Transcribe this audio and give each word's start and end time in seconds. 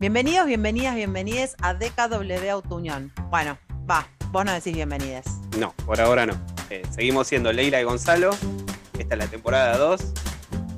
Bienvenidos, 0.00 0.46
bienvenidas, 0.46 0.94
bienvenides 0.94 1.56
a 1.60 1.74
DKW 1.74 2.48
Autounión. 2.50 3.12
Bueno, 3.28 3.58
va, 3.88 4.08
vos 4.30 4.46
no 4.46 4.52
decís 4.54 4.72
bienvenidas. 4.74 5.26
No, 5.58 5.74
por 5.84 6.00
ahora 6.00 6.24
no. 6.24 6.40
Eh, 6.70 6.80
seguimos 6.90 7.28
siendo 7.28 7.52
Leila 7.52 7.82
y 7.82 7.84
Gonzalo. 7.84 8.30
Esta 8.98 9.14
es 9.14 9.18
la 9.18 9.26
temporada 9.26 9.76
2. 9.76 10.00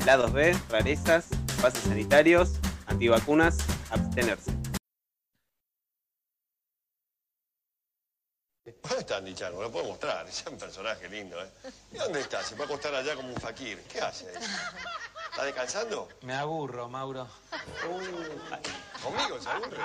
Lados 0.06 0.32
B, 0.32 0.56
rarezas, 0.68 1.28
pases 1.60 1.84
sanitarios, 1.84 2.54
antivacunas, 2.86 3.58
abstenerse. 3.92 4.50
¿Dónde 8.64 8.98
está 8.98 9.18
Andy 9.18 9.34
Chango? 9.34 9.62
Lo 9.62 9.70
puedo 9.70 9.86
mostrar, 9.86 10.26
es 10.26 10.44
un 10.50 10.58
personaje 10.58 11.08
lindo, 11.08 11.40
¿eh? 11.40 11.48
¿Y 11.92 11.98
dónde 11.98 12.22
está? 12.22 12.42
Se 12.42 12.56
va 12.56 12.62
a 12.62 12.64
acostar 12.64 12.92
allá 12.92 13.14
como 13.14 13.28
un 13.28 13.40
fakir. 13.40 13.78
¿Qué 13.82 14.00
hace? 14.00 14.26
¿Está 15.32 15.44
descansando? 15.46 16.08
Me 16.22 16.34
aburro, 16.34 16.88
Mauro. 16.90 17.26
Uh, 17.88 19.02
¿Conmigo 19.02 19.40
se 19.40 19.48
aburre? 19.48 19.78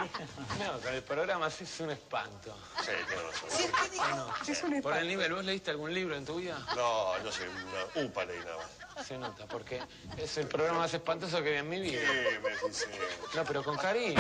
No, 0.60 0.80
con 0.84 0.94
el 0.94 1.04
programa 1.04 1.50
sí 1.50 1.64
es 1.64 1.80
un 1.80 1.92
espanto. 1.92 2.54
Sí, 2.82 2.92
tiene 3.08 3.24
razón. 3.24 4.76
No, 4.76 4.82
por 4.82 4.98
el 4.98 5.08
nivel, 5.08 5.34
¿vos 5.34 5.46
leíste 5.46 5.72
algún 5.72 5.94
libro 5.94 6.16
en 6.18 6.26
tu 6.26 6.36
vida? 6.36 6.60
No, 6.76 7.24
yo 7.24 7.32
soy 7.32 7.48
una 7.48 8.04
upa 8.06 8.26
ley 8.26 8.38
nada 8.40 8.58
más. 8.58 9.06
Se 9.08 9.18
nota, 9.18 9.46
porque 9.48 9.80
es 10.18 10.38
el 10.38 10.48
programa 10.48 10.80
más 10.80 10.94
espantoso 10.94 11.42
que 11.42 11.52
vi 11.52 11.58
en 11.58 11.70
mi 11.70 11.80
vida. 11.80 12.02
¿Qué 12.02 12.40
me 12.40 12.50
decís? 12.50 12.88
No, 13.34 13.46
pero 13.46 13.64
con 13.64 13.78
cariño. 13.78 14.16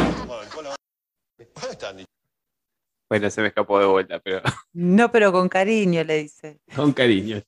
¿Dónde 0.55 1.71
está 1.71 1.89
Andy? 1.89 2.05
Bueno, 3.09 3.29
se 3.29 3.41
me 3.41 3.47
escapó 3.49 3.79
de 3.79 3.85
vuelta, 3.85 4.19
pero 4.19 4.41
No, 4.73 5.11
pero 5.11 5.33
con 5.33 5.49
cariño, 5.49 6.03
le 6.05 6.23
dice. 6.23 6.59
con 6.73 6.93
cariño. 6.93 7.41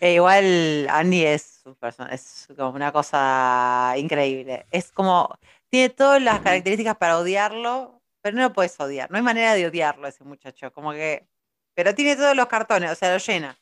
E 0.00 0.14
igual 0.14 0.88
Andy 0.90 1.24
es, 1.24 1.53
un 1.66 1.76
es 2.10 2.48
como 2.56 2.70
una 2.70 2.92
cosa 2.92 3.94
increíble. 3.96 4.66
Es 4.70 4.92
como, 4.92 5.38
tiene 5.68 5.90
todas 5.90 6.22
las 6.22 6.40
características 6.40 6.96
para 6.96 7.18
odiarlo, 7.18 8.02
pero 8.20 8.36
no 8.36 8.42
lo 8.42 8.52
puedes 8.52 8.78
odiar. 8.80 9.10
No 9.10 9.16
hay 9.16 9.22
manera 9.22 9.54
de 9.54 9.66
odiarlo 9.66 10.06
ese 10.06 10.24
muchacho. 10.24 10.72
Como 10.72 10.92
que, 10.92 11.26
pero 11.74 11.94
tiene 11.94 12.16
todos 12.16 12.36
los 12.36 12.46
cartones, 12.46 12.90
o 12.90 12.94
sea, 12.94 13.12
lo 13.12 13.18
llena. 13.18 13.58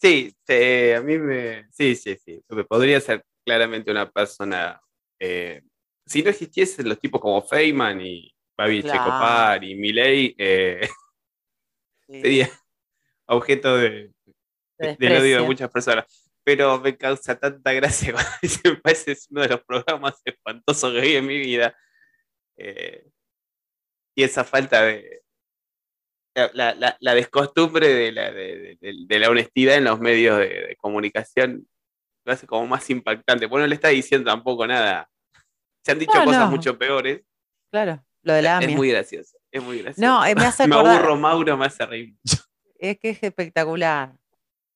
Sí, 0.00 0.34
sí, 0.46 0.92
a 0.92 1.00
mí 1.00 1.18
me. 1.18 1.70
Sí, 1.70 1.94
sí, 1.94 2.16
sí. 2.16 2.42
Podría 2.68 3.00
ser 3.00 3.24
claramente 3.44 3.90
una 3.90 4.10
persona. 4.10 4.80
eh, 5.18 5.62
si 6.04 6.22
no 6.22 6.30
existiesen 6.30 6.88
los 6.88 6.98
tipos 6.98 7.20
como 7.20 7.40
Feynman 7.42 8.00
y 8.00 8.34
Babi 8.56 8.82
Claro. 8.82 9.04
Checopar 9.04 9.62
y 9.64 9.76
Milei, 9.76 10.34
eh, 10.36 10.80
Sí, 12.08 12.20
sería 12.20 12.50
objeto 13.26 13.76
de, 13.76 14.10
de 14.78 14.88
odio 14.88 14.96
de 14.98 15.08
desprecio. 15.08 15.44
muchas 15.44 15.70
personas. 15.70 16.28
Pero 16.44 16.80
me 16.80 16.96
causa 16.96 17.38
tanta 17.38 17.72
gracia 17.72 18.12
cuando 18.62 18.82
parece 18.82 19.12
es 19.12 19.28
uno 19.30 19.42
de 19.42 19.48
los 19.48 19.62
programas 19.62 20.20
espantosos 20.24 20.92
que 20.92 21.00
vi 21.00 21.16
en 21.16 21.26
mi 21.26 21.38
vida. 21.38 21.76
Eh, 22.56 23.06
y 24.16 24.22
esa 24.24 24.44
falta 24.44 24.82
de. 24.82 25.22
La, 26.54 26.74
la- 26.74 26.96
la 27.00 27.14
descostumbre 27.14 27.88
de 27.88 28.10
la, 28.12 28.30
de, 28.32 28.78
de- 28.80 28.94
de 29.06 29.18
la 29.18 29.28
honestidad 29.28 29.76
en 29.76 29.84
los 29.84 30.00
medios 30.00 30.38
de, 30.38 30.76
comunicación 30.80 31.68
lo 32.24 32.32
hace 32.32 32.46
como 32.46 32.66
más 32.66 32.88
impactante. 32.88 33.46
Bueno, 33.46 33.64
no 33.64 33.68
le 33.68 33.74
está 33.74 33.88
diciendo 33.88 34.30
tampoco 34.30 34.66
nada. 34.66 35.08
Se 35.84 35.92
han 35.92 35.98
dicho 35.98 36.12
No, 36.18 36.24
cosas 36.24 36.44
no. 36.46 36.50
mucho 36.50 36.78
peores. 36.78 37.22
Claro, 37.70 38.02
lo 38.22 38.32
de 38.32 38.42
la 38.42 38.58
Es 38.58 38.64
AMIA. 38.64 38.76
muy 38.76 38.90
gracioso. 38.90 39.36
Es 39.50 39.62
muy 39.62 39.82
gracioso. 39.82 40.06
No, 40.08 40.24
eh, 40.24 40.34
me 40.34 40.44
hace 40.46 40.66
me 40.68 40.74
acordar- 40.76 40.96
aburro, 40.98 41.16
Mauro, 41.16 41.56
me 41.56 41.66
hace 41.66 41.84
reír 41.84 42.14
mucho. 42.14 42.42
Es 42.78 42.98
que 42.98 43.10
es 43.10 43.22
espectacular. 43.22 44.14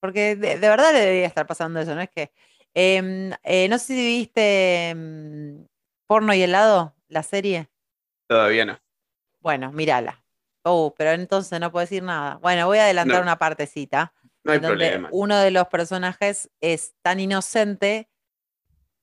Porque 0.07 0.37
de, 0.37 0.59
de 0.61 0.69
verdad 0.69 0.93
le 0.93 1.01
debería 1.01 1.27
estar 1.27 1.47
pasando 1.47 1.81
eso, 1.81 1.95
¿no? 1.97 2.01
Es 2.01 2.11
que. 2.11 2.31
em, 2.75 3.33
eh, 3.43 3.69
no 3.69 3.79
sé 3.79 3.87
si 3.87 4.07
viste 4.07 4.91
em, 4.91 5.67
Porno 6.07 6.33
y 6.33 6.43
helado, 6.43 6.95
la 7.09 7.25
serie. 7.25 7.69
Todavía 8.29 8.65
no. 8.65 8.79
Bueno, 9.41 9.73
mírala. 9.73 10.23
Oh, 10.63 10.95
pero 10.97 11.11
entonces 11.11 11.59
no 11.59 11.73
puedo 11.73 11.83
decir 11.85 12.03
nada. 12.05 12.37
Bueno, 12.37 12.67
voy 12.67 12.79
a 12.79 12.85
adelantar 12.85 13.17
No. 13.17 13.23
una 13.23 13.39
partecita. 13.39 14.13
No 14.45 14.53
hay 14.53 14.59
donde 14.61 14.91
problema. 14.91 15.09
uno 15.11 15.37
de 15.39 15.51
los 15.51 15.67
personajes 15.67 16.49
es 16.61 16.95
tan 17.03 17.19
inocente 17.19 18.09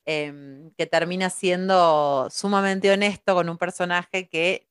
em, 0.06 0.72
que 0.78 0.86
termina 0.86 1.30
siendo 1.30 2.28
sumamente 2.30 2.92
honesto 2.92 3.34
con 3.36 3.50
un 3.50 3.58
personaje 3.58 4.28
que 4.30 4.70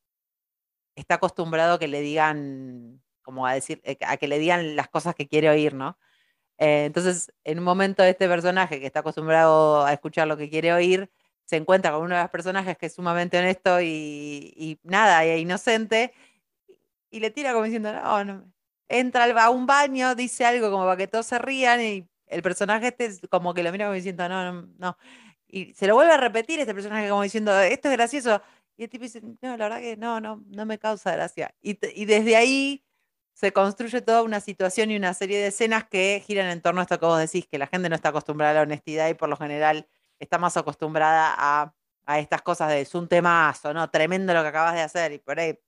está 0.94 1.14
acostumbrado 1.16 1.74
a 1.74 1.78
que 1.78 1.88
le 1.88 2.00
digan, 2.00 3.02
como 3.22 3.46
a 3.46 3.54
decir, 3.54 3.80
eh, 3.84 3.96
a 4.06 4.16
que 4.16 4.28
le 4.28 4.38
digan 4.38 4.76
las 4.76 4.88
cosas 4.88 5.14
que 5.14 5.28
quiere 5.28 5.48
oír, 5.50 5.74
¿no? 5.74 5.98
Eh, 6.62 6.84
entonces, 6.84 7.32
en 7.42 7.58
un 7.58 7.64
momento 7.64 8.04
este 8.04 8.28
personaje 8.28 8.78
que 8.78 8.86
está 8.86 9.00
acostumbrado 9.00 9.84
a 9.84 9.92
escuchar 9.92 10.28
lo 10.28 10.36
que 10.36 10.48
quiere 10.48 10.72
oír, 10.72 11.10
se 11.44 11.56
encuentra 11.56 11.90
con 11.90 12.02
uno 12.02 12.14
de 12.14 12.22
los 12.22 12.30
personajes 12.30 12.78
que 12.78 12.86
es 12.86 12.94
sumamente 12.94 13.36
honesto 13.36 13.80
y, 13.80 14.54
y 14.56 14.78
nada, 14.84 15.24
e 15.24 15.40
inocente, 15.40 16.14
y 17.10 17.18
le 17.18 17.32
tira 17.32 17.52
como 17.52 17.64
diciendo, 17.64 17.92
no, 17.92 18.24
no. 18.24 18.52
Entra 18.88 19.24
a 19.44 19.50
un 19.50 19.66
baño, 19.66 20.14
dice 20.14 20.44
algo 20.44 20.70
como 20.70 20.84
para 20.84 20.96
que 20.96 21.08
todos 21.08 21.26
se 21.26 21.38
rían, 21.40 21.80
y 21.80 22.08
el 22.28 22.42
personaje 22.42 22.88
este 22.88 23.06
es 23.06 23.20
como 23.28 23.54
que 23.54 23.64
lo 23.64 23.72
mira 23.72 23.86
como 23.86 23.96
diciendo, 23.96 24.28
no, 24.28 24.52
no, 24.52 24.68
no. 24.78 24.98
Y 25.48 25.74
se 25.74 25.88
lo 25.88 25.96
vuelve 25.96 26.12
a 26.12 26.16
repetir 26.16 26.60
este 26.60 26.74
personaje 26.74 27.08
como 27.08 27.24
diciendo, 27.24 27.58
esto 27.60 27.88
es 27.88 27.96
gracioso. 27.96 28.40
Y 28.76 28.84
el 28.84 28.88
tipo 28.88 29.02
dice, 29.02 29.20
no, 29.20 29.56
la 29.56 29.64
verdad 29.68 29.80
que 29.80 29.96
no, 29.96 30.20
no, 30.20 30.44
no 30.46 30.64
me 30.64 30.78
causa 30.78 31.12
gracia. 31.12 31.54
Y, 31.60 31.76
y 32.00 32.04
desde 32.04 32.36
ahí 32.36 32.84
se 33.34 33.52
construye 33.52 34.00
toda 34.02 34.22
una 34.22 34.40
situación 34.40 34.90
y 34.90 34.96
una 34.96 35.14
serie 35.14 35.38
de 35.38 35.48
escenas 35.48 35.84
que 35.84 36.22
giran 36.26 36.48
en 36.50 36.60
torno 36.60 36.80
a 36.80 36.84
esto 36.84 36.98
que 36.98 37.06
vos 37.06 37.18
decís, 37.18 37.46
que 37.46 37.58
la 37.58 37.66
gente 37.66 37.88
no 37.88 37.94
está 37.94 38.10
acostumbrada 38.10 38.52
a 38.52 38.54
la 38.54 38.62
honestidad 38.62 39.08
y 39.08 39.14
por 39.14 39.28
lo 39.28 39.36
general 39.36 39.88
está 40.18 40.38
más 40.38 40.56
acostumbrada 40.56 41.34
a, 41.36 41.74
a 42.06 42.18
estas 42.18 42.42
cosas 42.42 42.68
de 42.68 42.80
es 42.82 42.94
un 42.94 43.08
temazo, 43.08 43.72
¿no? 43.74 43.90
Tremendo 43.90 44.34
lo 44.34 44.42
que 44.42 44.48
acabas 44.48 44.74
de 44.74 44.82
hacer 44.82 45.12
y 45.12 45.18
por 45.18 45.40
ahí 45.40 45.58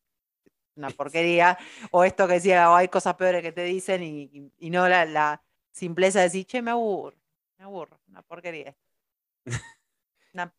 una 0.77 0.91
porquería. 0.91 1.59
O 1.91 2.05
esto 2.05 2.27
que 2.27 2.35
decía, 2.35 2.71
o 2.71 2.75
hay 2.77 2.89
cosas 2.89 3.15
peores 3.15 3.43
que 3.43 3.53
te 3.53 3.65
dicen 3.65 4.03
y, 4.03 4.23
y- 4.33 4.53
y 4.59 4.71
no 4.71 4.89
la, 4.89 5.05
la 5.05 5.43
simpleza 5.73 6.19
de 6.21 6.25
decir, 6.27 6.47
che, 6.47 6.63
me 6.63 6.71
aburro, 6.73 7.17
me 7.59 7.65
aburro, 7.65 7.99
una 8.09 8.23
porquería. 8.23 8.75
Una. 10.35 10.53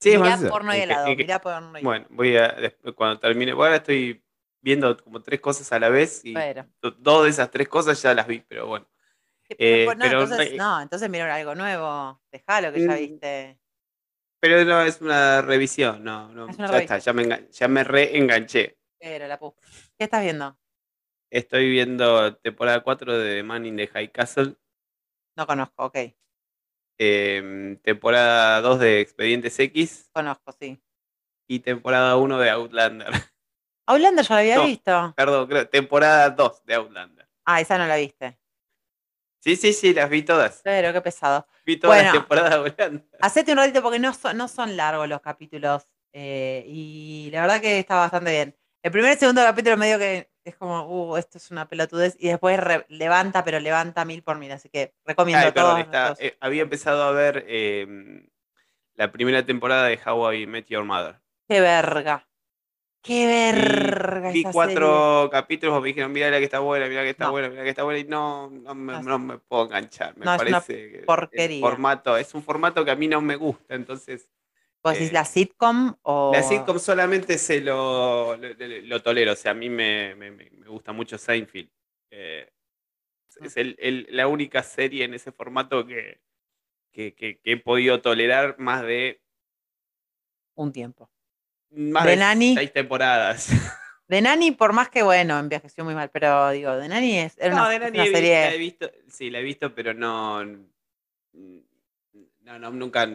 Sí, 0.00 0.10
es 0.12 0.18
mirá 0.20 0.30
más 0.30 0.40
eso. 0.40 0.50
porno 0.50 0.74
y 0.74 0.78
helado, 0.78 1.14
mirá 1.16 1.40
porno 1.40 1.78
y 1.78 1.82
Bueno, 1.82 2.06
voy 2.10 2.36
a, 2.36 2.48
después, 2.52 2.94
cuando 2.94 3.20
termine, 3.20 3.52
bueno, 3.52 3.66
ahora 3.66 3.76
estoy 3.76 4.22
viendo 4.68 4.94
como 5.02 5.22
tres 5.22 5.40
cosas 5.40 5.72
a 5.72 5.78
la 5.80 5.88
vez 5.88 6.22
y 6.24 6.34
dos 7.00 7.24
de 7.24 7.30
esas 7.30 7.50
tres 7.50 7.68
cosas 7.68 8.00
ya 8.02 8.12
las 8.12 8.26
vi, 8.26 8.40
pero 8.40 8.66
bueno. 8.66 8.86
Eh, 9.48 9.86
no, 9.86 9.96
pero 9.98 10.22
entonces, 10.24 10.56
no- 10.58 10.80
entonces 10.82 11.08
mira 11.08 11.34
algo 11.34 11.54
nuevo, 11.54 12.20
dejalo 12.30 12.70
que 12.70 12.80
ya 12.86 12.92
Mm, 12.94 12.98
viste. 12.98 13.58
Pero 14.40 14.64
no, 14.66 14.82
es 14.82 15.00
una 15.00 15.40
revisión, 15.40 16.04
no, 16.04 16.28
no, 16.28 16.46
Es 16.50 16.58
una 16.58 16.70
ya 16.70 16.78
está, 16.78 16.98
ya 16.98 17.12
me, 17.14 17.48
ya 17.50 17.66
me 17.66 17.82
reenganché. 17.82 18.78
Pero 19.00 19.26
la 19.26 19.38
pu. 19.38 19.54
¿Qué 19.96 20.04
estás 20.04 20.22
viendo? 20.22 20.58
Estoy 21.30 21.70
viendo 21.70 22.36
temporada 22.36 22.82
4 22.82 23.16
de 23.16 23.36
The 23.36 23.42
Man 23.42 23.64
in 23.64 23.76
the 23.76 23.86
High 23.88 24.12
Castle, 24.12 24.54
No 25.34 25.46
conozco, 25.46 25.86
ok. 25.86 25.96
em, 26.98 27.76
temporada 27.78 28.60
2 28.60 28.78
de 28.80 29.00
Expedientes 29.00 29.58
X 29.60 30.10
Conozco, 30.12 30.52
sí. 30.52 30.78
y 31.48 31.60
temporada 31.60 32.16
1 32.16 32.38
de 32.38 32.50
Outlander. 32.50 33.08
Outlander 33.88 34.24
ya 34.24 34.34
la 34.34 34.40
había 34.40 34.56
No. 34.56 34.64
visto. 34.66 35.14
Perdón, 35.16 35.46
creo, 35.48 35.68
temporada 35.68 36.30
2 36.30 36.64
de 36.64 36.74
Outlander. 36.74 37.28
Ah, 37.44 37.60
esa 37.60 37.78
no 37.78 37.86
la 37.86 37.96
viste. 37.96 38.38
Sí, 39.40 39.56
sí, 39.56 39.72
sí, 39.72 39.94
las 39.94 40.10
vi 40.10 40.22
todas. 40.22 40.60
Pero 40.64 40.92
qué 40.92 41.00
pesado. 41.00 41.46
Vi 41.64 41.76
todas 41.78 41.96
Bueno. 41.96 42.12
las 42.12 42.20
temporadas 42.20 42.50
de 42.50 42.56
Outlander. 42.56 43.04
Hacete 43.20 43.52
un 43.52 43.58
ratito 43.58 43.82
porque 43.82 43.98
no 43.98 44.12
son, 44.12 44.36
no 44.36 44.48
son 44.48 44.76
largos 44.76 45.08
los 45.08 45.20
capítulos. 45.20 45.86
eh, 46.12 46.64
y 46.66 47.28
la 47.32 47.42
verdad 47.42 47.60
que 47.60 47.78
está 47.78 47.96
bastante 47.96 48.30
bien. 48.30 48.56
El 48.82 48.90
primer 48.92 49.12
y 49.12 49.16
segundo 49.18 49.42
capítulo 49.42 49.76
medio 49.76 49.98
que 49.98 50.30
es 50.44 50.56
como, 50.56 50.82
uh, 51.12 51.16
esto 51.16 51.38
es 51.38 51.50
una 51.50 51.68
pelotudez. 51.68 52.16
Y 52.18 52.28
después 52.28 52.58
re- 52.58 52.86
levanta, 52.88 53.44
pero 53.44 53.58
levanta 53.60 54.04
mil 54.04 54.22
por 54.22 54.38
mil. 54.38 54.50
Así 54.52 54.68
que 54.68 54.94
recomiendo 55.04 55.46
Ay, 55.46 55.52
perdón, 55.52 55.80
está- 55.80 56.14
eh, 56.18 56.36
había 56.40 56.62
empezado 56.62 57.02
a 57.04 57.12
ver 57.12 57.44
em, 57.48 58.26
la 58.94 59.10
primera 59.12 59.44
temporada 59.46 59.84
de 59.86 59.98
How 60.04 60.32
I 60.32 60.46
Met 60.46 60.66
Your 60.68 60.84
Mother. 60.84 61.20
Qué 61.48 61.60
verga. 61.60 62.27
Qué 63.08 63.26
verga. 63.26 64.30
vi 64.32 64.42
cuatro 64.44 65.30
capítulos, 65.32 65.80
me 65.80 65.88
dijeron, 65.88 66.12
mira 66.12 66.30
la 66.30 66.36
que 66.38 66.44
está 66.44 66.58
buena, 66.58 66.88
mira 66.88 67.00
la 67.00 67.04
que 67.06 67.10
está 67.12 67.24
No. 67.24 67.30
buena, 67.30 67.48
mira 67.48 67.60
la 67.60 67.64
que 67.64 67.70
está 67.70 67.82
buena, 67.84 68.00
y 68.00 68.04
no, 68.04 68.50
no, 68.50 68.74
me, 68.74 68.92
No, 68.92 69.02
no 69.02 69.18
me 69.18 69.38
puedo 69.38 69.64
enganchar. 69.64 70.14
Me 70.18 70.26
es 70.26 70.36
parece 70.36 70.98
el 70.98 71.04
porquería. 71.06 71.60
formato, 71.60 72.18
es 72.18 72.34
un 72.34 72.42
formato 72.42 72.84
que 72.84 72.90
a 72.90 72.96
mí 72.96 73.08
no 73.08 73.22
me 73.22 73.36
gusta, 73.36 73.74
entonces 73.74 74.20
serie. 74.20 74.34
¿Vos 74.84 74.92
decís 74.92 75.08
eh, 75.08 75.14
la 75.14 75.24
sitcom 75.24 75.94
o.? 76.02 76.32
la 76.34 76.42
sitcom 76.42 76.78
solamente 76.78 77.38
se 77.38 77.62
lo, 77.62 78.36
lo, 78.36 79.02
tolero, 79.02 79.32
o 79.32 79.36
sea, 79.36 79.52
a 79.52 79.54
mí 79.54 79.70
me, 79.70 80.14
me- 80.14 80.30
me- 80.30 80.50
gusta 80.68 80.92
mucho 80.92 81.16
Seinfeld. 81.16 81.70
Eh, 82.10 82.52
es- 83.30 83.36
es 83.40 83.56
el- 83.56 83.74
el- 83.78 84.06
la 84.10 84.28
única 84.28 84.62
serie 84.62 85.04
en 85.04 85.14
ese 85.14 85.32
formato 85.32 85.86
que, 85.86 86.20
que, 86.92 87.14
que- 87.14 87.38
que 87.38 87.52
he 87.52 87.56
podido 87.56 88.02
tolerar 88.02 88.56
más 88.58 88.82
de, 88.82 89.22
Un 90.56 90.72
tiempo. 90.72 91.08
Más 91.70 92.04
¿De 92.04 92.10
de 92.10 92.16
Nani? 92.16 92.54
seis 92.54 92.72
temporadas. 92.72 93.48
De 94.08 94.22
Nani, 94.22 94.52
por 94.52 94.72
más 94.72 94.88
que 94.88 95.02
bueno, 95.02 95.38
envejeció 95.38 95.84
muy 95.84 95.94
mal, 95.94 96.10
pero 96.10 96.50
digo, 96.50 96.74
de 96.76 96.88
Nani 96.88 97.18
es, 97.18 97.36
era 97.38 97.54
No, 97.54 97.62
una, 97.62 97.68
de 97.68 97.78
Nani 97.78 97.98
una 97.98 98.04
he 98.04 98.10
serie. 98.10 98.40
la 98.42 98.54
he 98.54 98.58
visto, 98.58 98.90
sí, 99.08 99.30
la 99.30 99.40
he 99.40 99.42
visto, 99.42 99.74
pero 99.74 99.92
no, 99.92 100.44
no, 100.44 102.58
no, 102.58 102.70
nunca, 102.70 103.06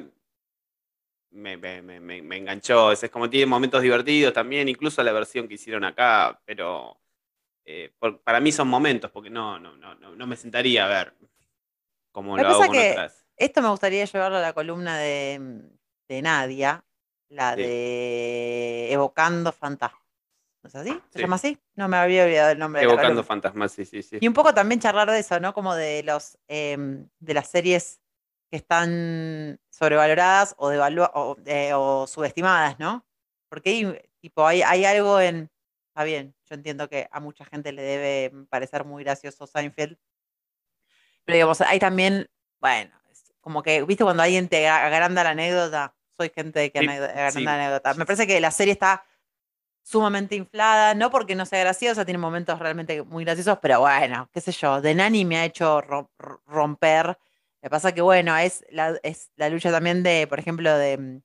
me, 1.32 1.58
me- 1.58 1.82
me- 1.82 2.22
me- 2.22 2.38
enganchó. 2.38 2.92
Es, 2.92 3.04
es 3.04 3.10
como 3.10 3.30
tiene 3.30 3.48
momentos 3.48 3.82
divertidos 3.82 4.34
también, 4.34 4.70
incluso 4.70 5.02
la 5.04 5.12
versión 5.12 5.48
que 5.48 5.56
hicieron 5.56 5.84
acá, 5.84 6.40
pero 6.46 7.00
eh, 7.66 7.92
por- 7.98 8.22
para 8.22 8.40
mí 8.40 8.52
son 8.52 8.68
momentos, 8.68 9.10
porque 9.12 9.30
no, 9.30 9.60
no, 9.60 9.76
no, 9.78 9.96
no, 9.96 10.16
no 10.16 10.28
me 10.28 10.36
sentaría 10.36 10.86
a 10.86 10.90
ver 10.90 11.14
como 12.12 12.36
Me 12.36 12.44
lo 12.44 12.50
hago 12.50 12.68
con 12.68 12.76
que-. 12.76 13.10
Esto 13.36 13.62
me 13.62 13.70
gustaría 13.70 14.06
llevarlo 14.06 14.38
a 14.38 14.42
la 14.42 14.54
columna 14.54 14.98
de, 14.98 15.64
de 16.08 16.22
Nadia, 16.22 16.84
la 17.33 17.56
Sí. 17.56 17.62
de 17.62 18.91
Evocando 18.94 19.51
Fantasmas. 19.51 20.01
¿No 20.62 20.69
es 20.69 20.75
así? 20.75 20.91
¿Se 21.09 21.18
Sí. 21.18 21.19
llama 21.19 21.35
así? 21.35 21.57
No 21.75 21.88
me 21.89 21.97
había 21.97 22.24
olvidado 22.24 22.51
el 22.51 22.59
nombre. 22.59 22.81
de 22.81 22.88
la 22.88 22.94
Evocando 22.94 23.24
fantasmas, 23.24 23.71
sí, 23.74 23.83
sí, 23.83 24.01
sí. 24.01 24.18
Y 24.21 24.27
un 24.27 24.33
poco 24.33 24.53
también 24.53 24.80
charlar 24.80 25.12
de 25.12 25.19
eso, 25.19 25.38
¿no? 25.41 25.53
Como 25.53 25.75
de 25.75 26.03
los 26.03 26.38
em, 26.47 27.09
de 27.19 27.33
las 27.33 27.50
series 27.50 28.00
que 28.50 28.57
están 28.57 29.59
sobrevaloradas 29.69 30.56
o, 30.57 30.69
o, 30.69 31.38
eh, 31.45 31.74
o 31.74 32.07
subestimadas, 32.07 32.80
¿no? 32.80 33.06
Porque 33.50 33.71
hay, 33.71 34.01
tipo, 34.21 34.45
hay, 34.47 34.62
hay 34.62 34.85
algo 34.85 35.19
en. 35.19 35.50
Está 35.89 36.06
bien, 36.06 36.33
yo 36.50 36.56
entiendo 36.56 36.88
que 36.89 37.07
a 37.12 37.19
mucha 37.19 37.44
gente 37.45 37.71
le 37.74 37.81
debe 37.81 38.45
parecer 38.50 38.85
muy 38.85 39.03
gracioso 39.03 39.45
Seinfeld. 39.45 39.97
Pero 41.25 41.35
digamos, 41.35 41.62
hay 41.62 41.80
también, 41.80 42.30
bueno, 42.62 42.91
como 43.41 43.62
que, 43.63 43.83
¿viste 43.83 44.03
cuando 44.03 44.24
alguien 44.24 44.47
te 44.47 44.68
agra- 44.68 44.88
agranda 44.88 45.24
la 45.24 45.31
anécdota? 45.31 45.94
Soy 46.18 46.31
gente 46.33 46.71
que 46.71 46.80
Sí, 46.80 46.86
anécdota- 46.86 47.12
agranda 47.13 47.31
sí. 47.31 47.48
anécdota. 47.48 47.94
Me 47.95 48.06
parece 48.06 48.27
que 48.27 48.39
la 48.39 48.51
serie 48.51 48.74
está 48.74 49.04
sumamente 49.81 50.36
inflada, 50.36 50.94
no 50.94 51.10
porque 51.10 51.36
no 51.36 51.45
sea 51.45 51.60
graciosa, 51.60 52.06
tiene 52.06 52.18
momentos 52.18 52.57
realmente 52.60 53.04
muy 53.04 53.25
graciosos, 53.25 53.57
pero 53.62 53.81
bueno, 53.81 54.30
qué 54.31 54.39
sé 54.39 54.51
yo, 54.54 54.80
de 54.81 54.95
Nani 54.95 55.25
me 55.25 55.38
ha 55.38 55.45
hecho 55.45 55.81
ro- 55.81 56.10
ro- 56.18 56.42
romper. 56.48 57.18
Me 57.62 57.69
pasa 57.69 57.92
que, 57.94 58.01
bueno, 58.01 58.36
es 58.38 58.63
la, 58.69 58.98
es 59.04 59.31
la 59.36 59.50
lucha 59.50 59.71
también 59.71 60.04
de, 60.04 60.25
por 60.27 60.39
ejemplo, 60.39 60.75
de 60.77 60.98
mm, 60.98 61.21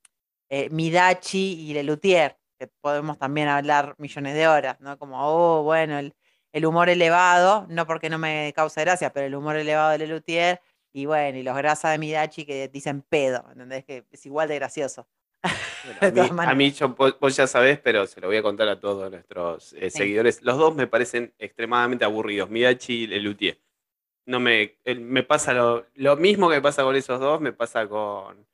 eh, 0.51 0.69
Midachi 0.71 1.69
y 1.69 1.75
Lelutier, 1.75 2.37
que 2.59 2.67
podemos 2.81 3.19
también 3.19 3.49
hablar 3.49 3.95
millones 3.99 4.35
de 4.35 4.49
horas, 4.49 4.81
¿no? 4.81 4.99
Como, 4.99 5.17
oh, 5.21 5.63
bueno, 5.63 5.99
el, 5.99 6.15
el 6.53 6.67
humor 6.67 6.89
elevado, 6.89 7.67
no 7.69 7.87
porque 7.87 8.11
no 8.11 8.19
me 8.19 8.53
cause 8.57 8.81
gracia, 8.81 9.13
pero 9.13 9.27
el 9.27 9.35
humor 9.37 9.57
elevado 9.57 9.91
de 9.91 9.99
Lelutier, 9.99 10.61
y 10.93 11.07
bueno, 11.07 11.39
y 11.39 11.43
los 11.43 11.57
grasas 11.57 11.93
de 11.93 11.99
Midachi 11.99 12.45
que 12.45 12.69
dicen 12.69 13.03
pedo, 13.03 13.45
¿entendés? 13.51 13.85
Que 13.85 14.05
es 14.11 14.27
igual 14.27 14.49
de 14.49 14.57
gracioso. 14.57 15.09
Bueno, 16.03 16.43
a, 16.43 16.55
mí, 16.55 16.67
a 16.67 16.71
yo, 16.71 16.89
vos, 17.21 17.37
ya 17.37 17.47
sabés, 17.47 17.79
pero 17.79 18.07
se 18.07 18.21
lo 18.21 18.27
voy 18.27 18.37
a 18.37 18.43
contar 18.43 18.69
a 18.69 18.81
todos 18.81 19.11
nuestros 19.11 19.73
eh, 19.75 19.89
Sí. 19.91 19.99
seguidores. 19.99 20.43
Los 20.43 20.59
dos 20.59 20.75
me 20.75 20.87
parecen 20.89 21.33
extremadamente 21.39 22.05
aburridos, 22.05 22.51
Midachi 22.51 23.05
y 23.05 23.07
Lelutier. 23.07 23.59
No 24.27 24.41
me, 24.41 24.77
me 24.85 25.23
pasa 25.23 25.55
lo, 25.55 25.87
lo 25.95 26.17
mismo 26.17 26.49
que 26.49 26.57
me 26.57 26.61
pasa 26.63 26.83
con 26.83 26.97
esos 26.97 27.21
dos, 27.21 27.41
me 27.41 27.53
pasa 27.53 27.87
con 27.89 28.45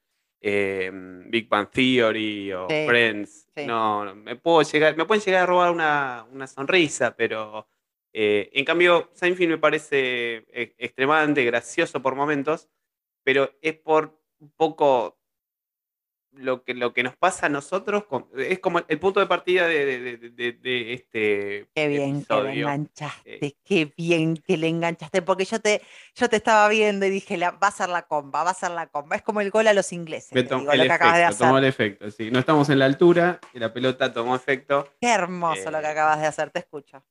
eh, 0.40 0.90
Big 1.26 1.48
Bang 1.48 1.68
Theory 1.70 2.52
o 2.52 2.68
Sí, 2.68 2.84
Friends. 2.86 3.48
sí. 3.56 3.66
No, 3.66 4.14
me 4.14 4.36
puedo 4.36 4.62
llegar, 4.62 4.96
me 4.96 5.06
pueden 5.06 5.24
llegar 5.24 5.42
a 5.44 5.46
robar 5.46 5.72
una, 5.72 6.26
una 6.30 6.46
sonrisa, 6.46 7.16
pero 7.16 7.66
eh, 8.14 8.50
en 8.54 8.64
cambio, 8.64 9.10
Seinfeld 9.14 9.50
me 9.50 9.58
parece 9.58 10.46
eh, 10.52 10.74
extremadamente 10.78 11.44
gracioso 11.44 12.00
por 12.00 12.14
momentos, 12.14 12.68
pero 13.24 13.50
es 13.60 13.74
por 13.74 14.18
un 14.38 14.50
poco 14.52 15.18
lo 16.32 16.64
que, 16.64 16.74
lo 16.74 16.92
que 16.92 17.02
nos 17.02 17.16
pasa 17.16 17.46
a 17.46 17.48
nosotros, 17.48 18.04
con- 18.06 18.26
es 18.36 18.58
como 18.58 18.80
el 18.88 18.98
punto 18.98 19.20
de 19.20 19.26
partida 19.26 19.66
de, 19.68 19.84
de- 19.86 20.16
de- 20.16 20.30
de- 20.30 20.52
de 20.52 20.92
este 20.94 21.68
Qué 21.74 21.88
bien 21.88 22.24
que 22.24 22.34
le 22.34 22.52
enganchaste, 22.52 23.56
qué 23.64 23.92
bien 23.96 24.36
que 24.36 24.56
le 24.56 24.68
enganchaste, 24.68 25.22
porque 25.22 25.44
yo 25.44 25.60
te, 25.60 25.82
yo 26.14 26.28
te 26.28 26.36
estaba 26.36 26.68
viendo 26.68 27.06
y 27.06 27.10
dije, 27.10 27.36
la, 27.36 27.52
va 27.52 27.68
a 27.68 27.70
ser 27.70 27.88
la 27.88 28.02
comba, 28.02 28.42
va 28.44 28.50
a 28.50 28.54
ser 28.54 28.72
la 28.72 28.88
comba. 28.88 29.16
Es 29.16 29.22
como 29.22 29.40
el 29.40 29.50
gol 29.50 29.66
a 29.68 29.74
los 29.74 29.92
ingleses, 29.92 30.34
digo, 30.34 30.64
que 30.70 30.92
acabas 30.92 31.18
de 31.18 31.24
hacer. 31.24 31.38
tomó 31.38 31.58
el 31.58 31.64
efecto, 31.64 32.10
sí. 32.10 32.30
No 32.30 32.38
estamos 32.40 32.68
en 32.70 32.78
la 32.80 32.84
altura, 32.86 33.40
y 33.52 33.58
la 33.58 33.72
pelota 33.72 34.12
tomó 34.12 34.34
efecto. 34.34 34.88
Qué 35.00 35.10
hermoso 35.10 35.70
lo 35.70 35.80
que 35.80 35.86
Eh, 35.86 35.90
acabas 35.90 36.20
de 36.20 36.26
hacer, 36.26 36.50
te 36.50 36.58
escucho. 36.60 37.04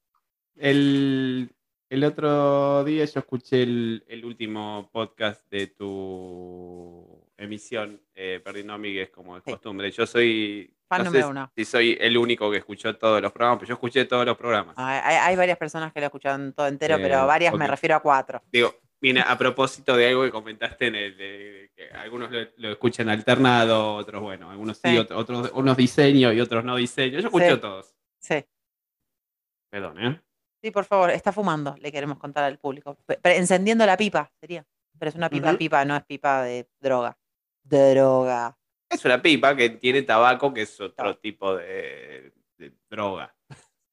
El, 0.56 1.50
el 1.90 2.04
otro 2.04 2.84
día 2.84 3.06
yo 3.06 3.20
escuché 3.20 3.64
el, 3.64 4.04
el 4.08 4.26
último 4.26 4.90
podcast 4.92 5.50
de 5.50 5.68
tu 5.68 7.28
emisión, 7.38 8.02
eh, 8.16 8.40
Perdiendo 8.44 8.74
Amigues, 8.74 9.10
como 9.10 9.38
es 9.38 9.44
Sí. 9.46 9.52
costumbre. 9.52 9.92
Yo 9.92 10.06
soy. 10.06 10.74
Fan 10.88 11.00
no 11.00 11.06
número 11.06 11.26
sé 11.26 11.32
uno. 11.32 11.52
si 11.56 11.66
soy 11.66 11.98
el 12.00 12.18
único 12.18 12.52
que 12.52 12.58
escuchó 12.58 12.96
todos 12.98 13.22
los 13.22 13.32
programas, 13.32 13.60
pero 13.60 13.70
yo 13.70 13.74
escuché 13.74 14.06
todos 14.06 14.26
los 14.26 14.38
programas. 14.38 14.76
Hay, 14.78 15.00
hay- 15.04 15.30
hay 15.30 15.36
varias 15.36 15.58
personas 15.58 15.92
que 15.92 16.00
lo 16.00 16.06
escuchan 16.08 16.54
todo 16.54 16.68
entero, 16.68 16.96
Eh, 16.98 17.00
pero 17.02 17.26
varias 17.26 17.54
me 17.56 17.68
refiero 17.68 17.96
a 17.96 18.00
cuatro. 18.02 18.42
Digo, 18.52 18.76
viene 19.02 19.22
a 19.22 19.36
propósito 19.38 19.98
de 19.98 20.08
algo 20.10 20.24
que 20.24 20.30
comentaste 20.32 20.88
en 20.88 20.96
el. 20.96 21.18
de- 21.18 21.72
que 21.76 21.90
algunos 21.90 22.30
lo, 22.32 22.40
lo 22.58 22.70
escuchan 22.72 23.10
alternado, 23.10 23.96
otros, 23.96 24.22
bueno, 24.22 24.52
algunos 24.52 24.78
sí, 24.78 24.90
Sí. 24.90 24.96
ot- 24.98 25.12
otros, 25.16 25.52
unos 25.56 25.76
diseños 25.76 26.34
y 26.36 26.40
otros 26.40 26.64
no 26.64 26.76
diseños. 26.76 27.24
Yo 27.24 27.28
escuché 27.30 27.52
Sí. 27.56 27.60
todos. 27.60 27.96
Sí, 28.20 28.46
Perdón, 29.72 30.00
¿eh? 30.06 30.22
Sí, 30.64 30.72
por 30.72 30.86
favor, 30.86 31.12
está 31.12 31.34
fumando, 31.34 31.76
le 31.80 31.92
queremos 31.92 32.18
contar 32.18 32.46
al 32.46 32.58
público. 32.58 32.98
Encendiendo 33.24 33.86
la 33.86 33.98
pipa, 33.98 34.32
sería. 34.40 34.66
Pero 34.98 35.10
es 35.10 35.16
una 35.16 35.30
pipa 35.30 35.50
Ujú. 35.50 35.58
pipa, 35.58 35.84
no 35.84 35.96
es 35.98 36.04
pipa 36.06 36.42
de 36.44 36.70
droga. 36.80 37.18
Droga. 37.64 38.58
Es 38.90 39.04
una 39.04 39.22
pipa 39.22 39.56
que 39.56 39.72
tiene 39.72 40.04
tabaco, 40.04 40.54
que 40.54 40.62
es 40.62 40.80
otro 40.80 41.18
tipo 41.18 41.56
de, 41.58 42.32
de 42.58 42.72
droga. 42.90 43.36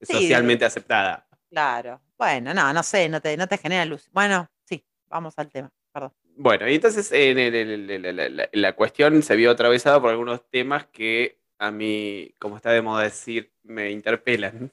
Sí, 0.01 0.13
socialmente 0.13 0.63
aceptada. 0.65 1.27
Claro. 1.49 2.01
Bueno, 2.17 2.53
no, 2.53 2.71
no 2.73 2.83
sé, 2.83 3.09
no 3.09 3.19
te, 3.21 3.35
no 3.35 3.47
te 3.47 3.57
genera 3.57 3.83
luz. 3.85 4.07
Bueno, 4.11 4.49
sí, 4.63 4.85
vamos 5.09 5.33
al 5.37 5.49
tema, 5.51 5.69
perdón. 5.91 6.13
Bueno, 6.37 6.69
y 6.69 6.75
entonces 6.75 7.11
en 7.11 7.37
el- 7.37 7.53
el- 7.55 7.89
el- 8.05 8.19
el- 8.19 8.49
la, 8.53 8.73
cuestión 8.73 9.21
se 9.21 9.35
vio 9.35 9.51
atravesada 9.51 9.99
por 9.99 10.11
algunos 10.11 10.49
temas 10.49 10.85
que 10.87 11.39
a 11.59 11.71
mí, 11.71 12.33
como 12.39 12.55
está 12.57 12.71
de 12.71 12.81
moda 12.81 13.03
decir, 13.03 13.51
me 13.63 13.91
interpelan, 13.91 14.71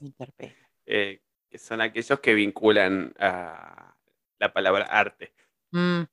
Me 0.00 0.06
interpela. 0.08 0.54
eh, 0.86 1.20
que 1.52 1.58
son 1.58 1.82
aquellos 1.82 2.18
que 2.20 2.32
vinculan 2.34 3.14
a 3.18 3.94
la 4.40 4.52
palabra 4.54 4.86
arte. 4.86 5.34
Mm. 5.74 6.04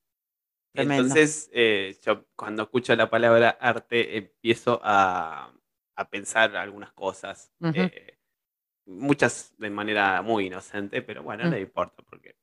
Entonces, 0.73 1.49
eh, 1.53 1.97
yo 2.05 2.25
cuando 2.35 2.63
escucho 2.63 2.95
la 2.95 3.09
palabra 3.09 3.49
arte 3.59 4.17
empiezo 4.17 4.81
a, 4.83 5.51
a 5.95 6.09
pensar 6.09 6.55
algunas 6.57 6.91
cosas, 6.93 7.51
eh, 7.73 8.17
muchas 8.85 9.55
de 9.57 9.69
manera 9.69 10.21
muy 10.21 10.47
inocente, 10.47 11.01
pero 11.01 11.23
bueno, 11.23 11.45
no 11.45 11.57
Mm. 11.57 11.61
importa 11.61 12.03
porque... 12.09 12.35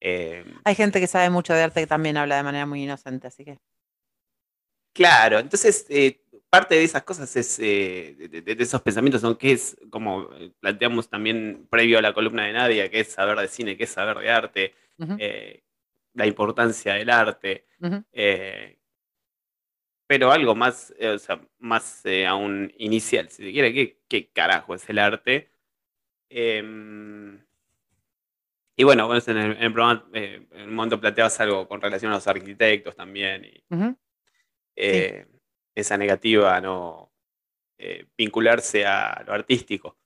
eh, 0.00 0.44
Hay 0.64 0.74
gente 0.74 1.00
que 1.00 1.06
sabe 1.06 1.30
mucho 1.30 1.54
de 1.54 1.62
arte 1.62 1.80
que 1.80 1.86
también 1.86 2.16
habla 2.16 2.36
de 2.36 2.42
manera 2.42 2.66
muy 2.66 2.82
inocente, 2.82 3.26
así 3.28 3.44
que. 3.44 3.58
Claro, 4.94 5.38
entonces 5.38 5.86
eh, 5.88 6.21
parte 6.52 6.74
de 6.74 6.84
esas 6.84 7.02
cosas 7.02 7.34
es, 7.34 7.58
eh, 7.60 8.14
de, 8.18 8.28
de- 8.42 8.54
de 8.54 8.62
esos 8.62 8.82
pensamientos 8.82 9.22
son 9.22 9.36
que 9.36 9.52
es, 9.52 9.74
como 9.88 10.28
eh, 10.34 10.52
planteamos 10.60 11.08
también 11.08 11.66
previo 11.70 11.98
a 11.98 12.02
la 12.02 12.12
columna 12.12 12.44
de 12.44 12.52
Nadia, 12.52 12.90
que 12.90 13.00
es 13.00 13.08
saber 13.08 13.38
de 13.38 13.48
cine, 13.48 13.74
que 13.76 13.84
es 13.84 13.90
saber 13.90 14.18
de 14.18 14.30
arte, 14.30 14.74
eh, 15.18 15.62
la 16.12 16.26
importancia 16.26 16.92
del 16.92 17.08
arte, 17.08 17.66
eh, 18.12 18.76
pero 20.06 20.30
algo 20.30 20.54
más, 20.54 20.92
o 21.00 21.18
sea, 21.18 21.40
más 21.58 22.02
aún 22.28 22.70
inicial, 22.76 23.30
si 23.30 23.44
se 23.44 23.50
quiere, 23.52 23.72
¿qué, 23.72 24.02
qué 24.06 24.28
carajo 24.30 24.74
es 24.74 24.86
el 24.90 24.98
arte? 24.98 25.48
Em, 26.28 27.42
y 28.76 28.84
bueno, 28.84 29.06
bueno, 29.06 29.22
en 29.26 29.36
el, 29.38 29.52
en 29.56 29.62
el 29.62 29.72
programa 29.72 30.06
en 30.12 30.46
un 30.68 30.74
momento 30.74 31.00
planteabas 31.00 31.40
algo 31.40 31.66
con 31.66 31.80
relación 31.80 32.12
a 32.12 32.16
los 32.16 32.26
arquitectos 32.26 32.94
también. 32.94 33.44
Y, 33.46 33.64
esa 35.74 35.96
negativa 35.96 36.60
no 36.60 37.12
eh, 37.78 38.06
vincularse 38.16 38.86
a 38.86 39.22
lo 39.26 39.32
artístico. 39.32 39.96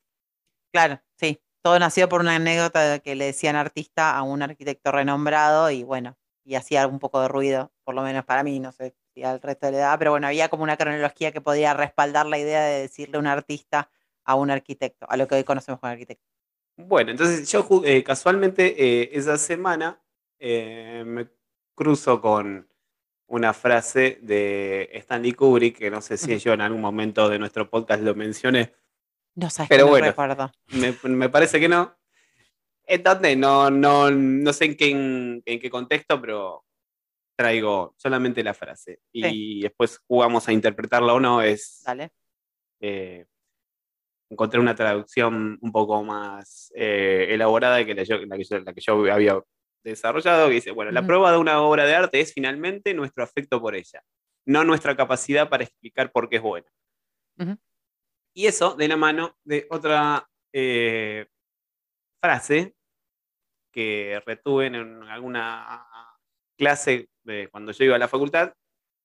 Claro, 0.72 1.00
sí. 1.16 1.40
Todo 1.62 1.78
nació 1.78 2.08
por 2.08 2.20
una 2.20 2.36
anécdota 2.36 2.80
de 2.82 3.00
que 3.00 3.16
le 3.16 3.26
decían 3.26 3.56
artista 3.56 4.16
a 4.16 4.22
un 4.22 4.42
arquitecto 4.42 4.92
renombrado 4.92 5.70
y 5.70 5.82
bueno, 5.82 6.16
y 6.44 6.54
hacía 6.54 6.86
un 6.86 7.00
poco 7.00 7.20
de 7.20 7.28
ruido, 7.28 7.72
por 7.82 7.94
lo 7.94 8.02
menos 8.02 8.24
para 8.24 8.44
mí, 8.44 8.60
no 8.60 8.70
sé 8.70 8.94
si 9.12 9.24
al 9.24 9.42
resto 9.42 9.70
le 9.70 9.78
daba, 9.78 9.98
pero 9.98 10.12
bueno, 10.12 10.28
había 10.28 10.48
como 10.48 10.62
una 10.62 10.76
cronología 10.76 11.32
que 11.32 11.40
podía 11.40 11.74
respaldar 11.74 12.26
la 12.26 12.38
idea 12.38 12.62
de 12.62 12.82
decirle 12.82 13.18
un 13.18 13.26
artista 13.26 13.90
a 14.24 14.36
un 14.36 14.50
arquitecto, 14.50 15.06
a 15.08 15.16
lo 15.16 15.26
que 15.26 15.34
hoy 15.34 15.44
conocemos 15.44 15.80
como 15.80 15.90
arquitecto. 15.90 16.24
Bueno, 16.76 17.10
entonces 17.10 17.50
yo 17.50 17.66
eh, 17.84 18.04
casualmente 18.04 18.74
eh, 18.78 19.10
esa 19.12 19.38
semana 19.38 20.00
eh, 20.38 21.02
me 21.06 21.28
cruzo 21.74 22.20
con 22.20 22.68
una 23.28 23.52
frase 23.52 24.18
de 24.22 24.88
Stanley 24.94 25.32
Kubrick, 25.32 25.78
que 25.78 25.90
no 25.90 26.00
sé 26.00 26.16
si 26.16 26.38
yo 26.38 26.52
en 26.52 26.60
algún 26.60 26.80
momento 26.80 27.28
de 27.28 27.38
nuestro 27.38 27.68
podcast 27.68 28.02
lo 28.02 28.14
mencioné, 28.14 28.72
No 29.34 29.50
sabes 29.50 29.68
Pero 29.68 29.80
que 29.80 29.84
no 29.86 29.90
bueno. 29.90 30.06
recuerdo. 30.06 30.52
me, 30.68 30.94
me 31.10 31.28
parece 31.28 31.58
que 31.60 31.68
no. 31.68 31.96
Entonces, 32.86 33.36
no, 33.36 33.68
no, 33.70 34.10
no 34.12 34.52
sé 34.52 34.66
en 34.66 34.76
qué, 34.76 34.90
en, 34.90 35.42
en 35.44 35.58
qué 35.60 35.68
contexto, 35.70 36.20
pero 36.20 36.64
traigo 37.36 37.94
solamente 37.98 38.42
la 38.44 38.54
frase. 38.54 39.00
Y 39.12 39.60
después 39.62 39.98
jugamos 40.06 40.46
a 40.48 40.52
interpretarla 40.52 41.12
o 41.12 41.20
no. 41.20 41.42
Es, 41.42 41.82
Dale. 41.84 42.12
eh, 42.80 43.26
encontré 44.30 44.60
una 44.60 44.74
traducción 44.76 45.58
un 45.60 45.72
poco 45.72 46.02
más 46.04 46.72
eh, 46.76 47.26
elaborada 47.30 47.84
que 47.84 47.94
la, 47.94 48.04
yo- 48.04 48.24
la 48.24 48.36
que 48.36 48.44
yo, 48.44 48.58
la 48.60 48.72
que 48.72 48.80
yo 48.80 49.12
había 49.12 49.40
desarrollado, 49.90 50.48
que 50.48 50.54
dice, 50.54 50.70
bueno, 50.70 50.90
la 50.90 51.06
prueba 51.06 51.32
de 51.32 51.38
una 51.38 51.60
obra 51.60 51.84
de 51.84 51.94
arte 51.94 52.20
es 52.20 52.32
finalmente 52.32 52.94
nuestro 52.94 53.24
afecto 53.24 53.60
por 53.60 53.74
ella. 53.74 54.02
no 54.46 54.64
nuestra 54.64 54.96
capacidad 54.96 55.48
para 55.48 55.64
explicar 55.64 56.12
por 56.12 56.28
qué 56.28 56.36
es 56.36 56.42
bueno. 56.42 56.66
Ujú. 57.38 57.58
Y 58.34 58.46
eso 58.46 58.76
de 58.76 58.86
la 58.86 58.96
mano 58.96 59.36
de 59.44 59.66
otra 59.70 60.28
eh, 60.52 61.26
frase 62.20 62.74
que 63.72 64.22
retuve 64.24 64.66
en 64.66 65.02
alguna 65.04 65.86
clase 66.56 67.08
de 67.24 67.48
cuando 67.48 67.72
yo 67.72 67.84
iba 67.84 67.96
a 67.96 67.98
la 67.98 68.08
facultad, 68.08 68.52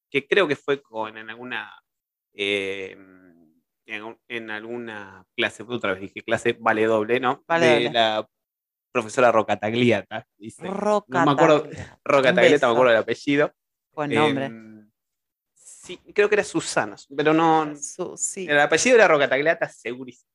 que 0.09 0.27
creo 0.27 0.47
que 0.47 0.55
fue 0.55 0.81
con, 0.81 1.17
en 1.17 1.29
alguna 1.29 1.73
eh, 2.33 2.95
en, 3.85 4.19
en 4.27 4.50
alguna 4.50 5.25
clase, 5.35 5.63
otra 5.63 5.93
vez 5.93 6.01
dije 6.01 6.21
clase 6.21 6.55
vale 6.59 6.85
doble, 6.85 7.19
¿no? 7.19 7.43
Vale 7.47 7.65
de 7.65 7.73
doble. 7.73 7.91
la 7.91 8.29
profesora 8.91 9.31
Rocatagliata. 9.31 10.27
Dice. 10.38 10.67
Roca. 10.67 11.25
me 11.25 11.31
acuerdo- 11.31 11.63
Tagliata. 11.63 12.00
Rocatagliata, 12.03 12.67
me 12.67 12.74
acuerdo 12.74 12.91
del 12.93 13.01
apellido. 13.01 13.53
Buen 13.93 14.13
nombre. 14.13 14.45
Em, 14.45 14.91
sí, 15.53 15.98
creo 16.13 16.29
que 16.29 16.36
era 16.36 16.43
Susana, 16.43 16.95
pero 17.15 17.33
no. 17.33 17.75
Su- 17.75 18.15
sí. 18.17 18.48
El 18.50 18.60
apellido 18.60 18.95
era 18.95 19.07
Rocatagliata, 19.07 19.67
segurísimo. 19.69 20.29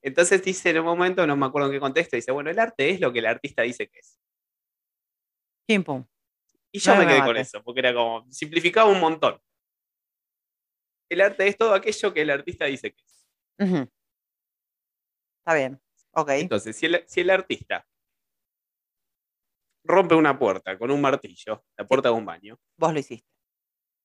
Entonces 0.00 0.42
dice 0.42 0.70
en 0.70 0.78
un 0.78 0.84
momento, 0.84 1.26
no 1.26 1.36
me 1.36 1.46
acuerdo 1.46 1.68
en 1.68 1.74
qué 1.74 1.80
contexto, 1.80 2.16
dice, 2.16 2.30
bueno, 2.30 2.50
el 2.50 2.58
arte 2.58 2.88
es 2.90 3.00
lo 3.00 3.12
que 3.12 3.18
el 3.18 3.26
artista 3.26 3.62
dice 3.62 3.88
que 3.88 3.98
es. 3.98 4.18
Pim, 5.66 5.82
pum. 5.82 6.04
Y 6.70 6.78
yo 6.78 6.92
No 6.92 7.00
me 7.00 7.06
me 7.06 7.12
quedé 7.12 7.24
con 7.24 7.36
eso, 7.36 7.62
porque 7.64 7.80
era 7.80 7.92
como, 7.94 8.30
simplificaba 8.30 8.90
un 8.90 9.00
montón. 9.00 9.40
El 11.10 11.20
arte 11.22 11.48
es 11.48 11.56
todo 11.56 11.74
aquello 11.74 12.12
que 12.14 12.20
el 12.22 12.30
artista 12.30 12.66
dice 12.66 12.92
que 12.92 13.02
es. 13.02 13.26
Ujú. 13.58 13.88
Está 15.40 15.54
bien. 15.54 15.80
Entonces, 16.28 16.76
si 16.76 16.86
el, 16.86 17.04
si 17.06 17.20
el 17.20 17.30
artista 17.30 17.86
rompe 19.84 20.14
una 20.14 20.38
puerta 20.38 20.76
con 20.78 20.90
un 20.90 21.00
martillo, 21.00 21.64
la 21.76 21.86
puerta 21.86 22.08
de 22.10 22.14
un 22.14 22.24
baño, 22.26 22.58
Vos 22.76 22.92
lo 22.92 22.98
hiciste. 22.98 23.26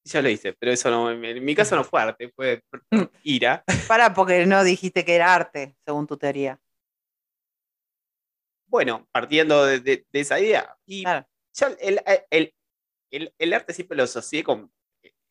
yo 0.05 0.22
lo 0.22 0.29
hice, 0.29 0.53
pero 0.53 0.72
eso 0.72 0.89
no, 0.89 1.12
en 1.12 1.43
mi 1.46 1.55
caso 1.55 1.75
no 1.75 1.84
fue 1.84 2.01
arte, 2.01 2.29
fue 2.36 2.62
ira. 3.24 3.63
Para, 3.88 4.13
porque 4.13 4.46
no 4.46 4.63
dijiste 4.63 5.03
que 5.05 5.15
era 5.15 5.34
arte, 5.34 5.75
según 5.86 6.08
tu 6.08 6.17
teoría. 6.17 6.60
Bueno, 8.67 9.08
partiendo 9.12 9.65
de, 9.65 9.79
de- 9.79 10.05
de 10.12 10.20
esa 10.20 10.39
idea. 10.39 10.75
Y 10.86 11.03
Claro. 11.03 11.27
el, 11.79 12.00
eh, 12.08 12.25
el- 12.32 12.53
el- 13.12 13.34
el 13.38 13.53
arte 13.53 13.74
siempre 13.74 13.96
lo 13.98 14.03
asocié 14.03 14.43
con 14.43 14.72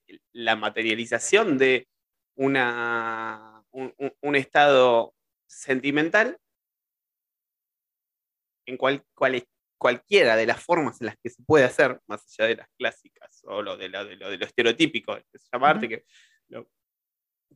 el- 0.06 0.22
la 0.32 0.54
materialización 0.56 1.58
de 1.58 1.88
una, 2.36 3.64
un, 3.72 3.92
un- 3.98 4.14
un 4.20 4.36
estado 4.36 5.14
sentimental 5.46 6.38
en 8.66 8.76
cual, 8.76 9.04
cual- 9.14 9.46
cualquiera 9.78 10.36
de 10.36 10.46
las 10.46 10.62
formas 10.62 11.00
en 11.00 11.06
las 11.08 11.16
que 11.22 11.28
se 11.30 11.42
puede 11.42 11.64
hacer, 11.64 12.00
más 12.06 12.24
allá 12.38 12.48
de 12.48 12.56
las 12.56 12.68
clásicas 12.78 13.40
o 13.44 13.62
lo 13.62 13.76
de 13.76 13.88
lo, 13.88 14.04
de 14.04 14.16
lo, 14.16 14.30
de 14.30 14.38
lo 14.38 14.44
estereotípico 14.46 15.16
que 15.16 15.38
se 15.38 15.48
llama 15.52 15.70
arte, 15.70 15.86
Ujú. 15.86 15.94
que 15.96 16.04
lo- 16.48 16.68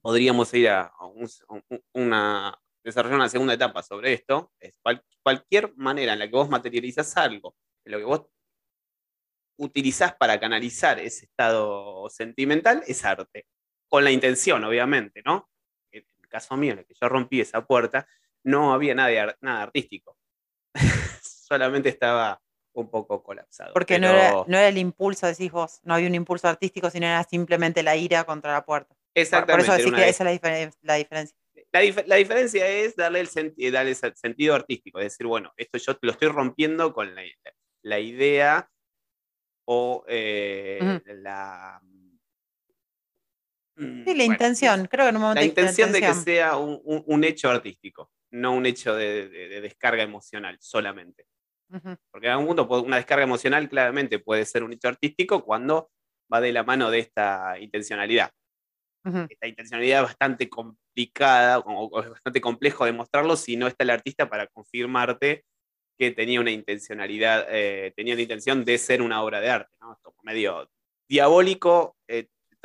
podríamos 0.02 0.52
ir 0.54 0.68
a, 0.68 0.82
a 0.86 1.06
un- 1.06 1.28
a 1.48 1.52
un- 1.54 1.84
una, 1.94 2.58
desarrollar 2.84 3.16
una 3.18 3.28
segunda 3.28 3.54
etapa 3.54 3.82
sobre 3.82 4.12
esto, 4.12 4.52
es 4.60 4.78
cual- 4.82 5.02
cualquier 5.22 5.72
manera 5.76 6.12
en 6.14 6.18
la 6.18 6.26
que 6.26 6.36
vos 6.36 6.48
materializas 6.48 7.16
algo, 7.16 7.56
en 7.84 7.92
lo 7.92 7.98
que 7.98 8.04
vos 8.04 8.26
utilizás 9.58 10.14
para 10.16 10.38
canalizar 10.38 10.98
ese 10.98 11.24
estado 11.26 12.08
sentimental, 12.10 12.82
es 12.86 13.04
arte. 13.04 13.46
Con 13.88 14.04
la 14.04 14.10
intención, 14.10 14.62
obviamente, 14.64 15.22
¿no? 15.24 15.48
En 15.92 16.04
el 16.22 16.28
caso 16.28 16.56
mío, 16.56 16.72
en 16.72 16.80
el 16.80 16.86
que 16.86 16.94
yo 17.00 17.08
rompí 17.08 17.40
esa 17.40 17.64
puerta, 17.66 18.06
no 18.44 18.74
había 18.74 18.94
nada, 18.94 19.08
de 19.08 19.36
nada 19.40 19.62
artístico. 19.62 20.15
Solamente 21.22 21.88
estaba 21.88 22.40
un 22.72 22.90
poco 22.90 23.22
colapsado. 23.22 23.72
Porque 23.72 23.98
no, 23.98 24.08
era, 24.08 24.32
no 24.46 24.58
era 24.58 24.68
el 24.68 24.78
impulso, 24.78 25.26
decís 25.26 25.50
vos. 25.50 25.80
No 25.82 25.94
había 25.94 26.08
un 26.08 26.14
impulso 26.14 26.46
artístico, 26.48 26.90
sino 26.90 27.06
era 27.06 27.24
simplemente 27.24 27.82
la 27.82 27.96
ira 27.96 28.24
contra 28.24 28.52
la 28.52 28.64
puerta. 28.64 28.88
Por, 28.90 28.98
por 28.98 29.22
Exactamente. 29.22 29.64
eso 29.64 29.72
decís 29.78 29.92
que 29.94 30.08
esa 30.08 30.24
es 30.24 30.24
la, 30.24 30.32
diferen- 30.32 30.74
la 30.82 30.94
diferencia. 30.94 31.36
La, 31.72 31.82
dif- 31.82 32.04
la 32.06 32.16
diferencia 32.16 32.66
es 32.68 32.96
darle 32.96 33.20
el 33.20 33.28
senti- 33.28 33.70
darle 33.70 33.92
ese 33.92 34.12
sentido 34.14 34.54
artístico, 34.54 34.98
es 34.98 35.06
decir, 35.06 35.26
bueno, 35.26 35.52
esto 35.56 35.78
yo 35.78 35.96
lo 36.02 36.10
estoy 36.12 36.28
rompiendo 36.28 36.92
con 36.92 37.14
la, 37.14 37.22
la 37.82 37.98
idea 37.98 38.70
o 39.64 40.04
eh, 40.06 41.00
la... 41.06 41.80
mm, 43.76 44.04
Sí, 44.04 44.14
la 44.14 44.14
bueno, 44.14 44.32
intención. 44.32 44.86
Creo 44.86 45.04
que 45.04 45.08
en 45.10 45.16
un 45.16 45.22
momento 45.22 45.40
La 45.40 45.46
intención 45.46 45.92
de 45.92 46.00
que 46.00 46.14
sea 46.14 46.56
un, 46.56 46.80
un- 46.84 47.02
un 47.06 47.24
hecho 47.24 47.50
artístico, 47.50 48.10
no 48.30 48.52
un 48.52 48.66
hecho 48.66 48.94
de, 48.94 49.28
de- 49.28 49.48
de 49.48 49.60
descarga 49.60 50.02
emocional 50.02 50.56
solamente. 50.60 51.26
Porque 52.12 52.26
en 52.28 52.32
algún 52.32 52.46
punto 52.46 52.68
una 52.82 52.96
descarga 52.96 53.24
emocional 53.24 53.68
claramente 53.68 54.18
puede 54.20 54.44
ser 54.44 54.62
un 54.62 54.72
hecho 54.72 54.88
artístico 54.88 55.44
cuando 55.44 55.90
va 56.32 56.40
de 56.40 56.52
la 56.52 56.62
mano 56.62 56.90
de 56.90 57.00
esta 57.00 57.58
intencionalidad 57.58 58.30
esta 59.30 59.46
intencionalidad 59.46 60.00
es 60.00 60.06
bastante 60.08 60.48
complicada 60.48 61.58
o, 61.60 61.84
o 61.86 62.02
es 62.02 62.10
bastante 62.10 62.40
complejo 62.40 62.84
demostrarlo 62.84 63.36
si 63.36 63.56
no 63.56 63.66
está 63.68 63.84
el 63.84 63.90
artista 63.90 64.28
para 64.28 64.46
confirmarte 64.48 65.44
que 65.98 66.10
tenía 66.10 66.40
una 66.40 66.50
intencionalidad, 66.50 67.46
eh, 67.50 67.92
tenía 67.96 68.14
la 68.16 68.22
intención 68.22 68.64
de 68.64 68.78
ser 68.78 69.02
una 69.02 69.22
obra 69.22 69.40
de 69.40 69.50
arte, 69.50 69.74
¿no? 69.80 69.92
Es 69.92 69.98
como 70.02 70.16
medio 70.22 70.68
diabólico, 71.08 71.95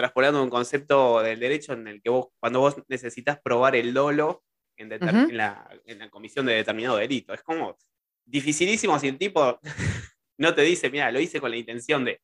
traspolando 0.01 0.41
un 0.41 0.49
concepto 0.49 1.21
del 1.21 1.39
derecho 1.39 1.73
en 1.73 1.87
el 1.87 2.01
que 2.01 2.09
vos, 2.09 2.29
cuando 2.39 2.59
vos 2.59 2.75
necesitas 2.87 3.39
probar 3.39 3.75
el 3.75 3.93
dolo 3.93 4.43
en, 4.77 4.89
la, 5.37 5.69
en 5.85 5.99
la 5.99 6.09
comisión 6.09 6.47
de 6.47 6.53
determinado 6.55 6.97
delito. 6.97 7.33
Es 7.35 7.43
como 7.43 7.77
dificilísimo 8.25 8.97
si 8.97 9.09
el 9.09 9.19
tipo 9.19 9.59
no 10.39 10.55
te 10.55 10.63
dice, 10.63 10.89
mira, 10.89 11.11
lo 11.11 11.19
hice 11.19 11.39
con 11.39 11.51
la 11.51 11.57
intención 11.57 12.03
de. 12.03 12.19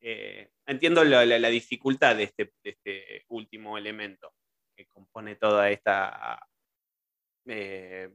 Eh, 0.00 0.50
entiendo 0.66 1.04
la, 1.04 1.26
la- 1.26 1.38
la 1.38 1.48
dificultad 1.48 2.16
de 2.16 2.22
este, 2.24 2.52
de 2.64 2.70
este 2.70 3.24
último 3.28 3.76
elemento 3.76 4.32
que 4.74 4.86
compone 4.86 5.36
toda 5.36 5.68
esta 5.70 6.38
eh, 7.46 8.10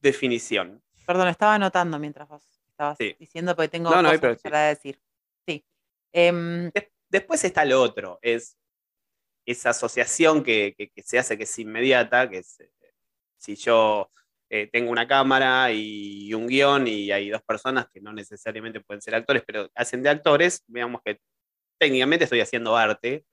definición. 0.00 0.82
Perdón, 1.06 1.28
estaba 1.28 1.54
anotando 1.56 1.98
mientras 1.98 2.26
vos 2.28 2.42
estabas 2.68 2.96
Sí. 2.98 3.14
diciendo 3.18 3.54
porque 3.54 3.68
tengo 3.68 3.90
No, 3.90 4.02
no, 4.02 4.08
cosas 4.08 4.20
pero 4.20 4.34
sí. 4.36 4.42
para 4.42 4.62
decir. 4.68 5.00
Sí. 5.46 5.64
Em, 6.16 6.70
Des- 6.72 6.88
Después 7.10 7.44
está 7.44 7.64
lo 7.64 7.80
otro, 7.82 8.18
es 8.22 8.56
esa 9.46 9.70
asociación 9.70 10.44
que, 10.44 10.74
se 11.04 11.18
hace 11.18 11.38
que 11.38 11.44
es 11.44 11.58
inmediata, 11.58 12.28
que 12.30 12.38
eh, 12.38 12.44
si 13.38 13.56
yo 13.56 14.10
eh, 14.50 14.68
tengo 14.72 14.90
una 14.92 15.08
cámara 15.08 15.72
y 15.72 16.34
un 16.34 16.46
guion 16.48 16.88
y 16.88 17.12
hay 17.12 17.30
dos 17.30 17.42
personas 17.42 17.86
que 17.92 18.00
no 18.00 18.12
necesariamente 18.12 18.80
pueden 18.80 19.02
ser 19.02 19.14
actores, 19.16 19.42
pero 19.46 19.70
hacen 19.74 20.02
de 20.02 20.10
actores, 20.10 20.64
veamos 20.68 21.02
que 21.04 21.20
técnicamente 21.80 22.24
estoy 22.24 22.40
haciendo 22.40 22.76
arte 22.76 23.24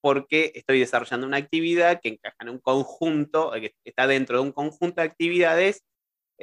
porque 0.00 0.52
estoy 0.54 0.80
desarrollando 0.80 1.26
una 1.26 1.36
actividad 1.36 2.00
que 2.00 2.08
encaja 2.10 2.36
en 2.40 2.48
un 2.50 2.58
conjunto, 2.58 3.54
eh, 3.54 3.60
que 3.60 3.74
está 3.84 4.06
dentro 4.06 4.38
de 4.38 4.42
un 4.44 4.52
conjunto 4.52 5.00
de 5.00 5.06
actividades 5.08 5.84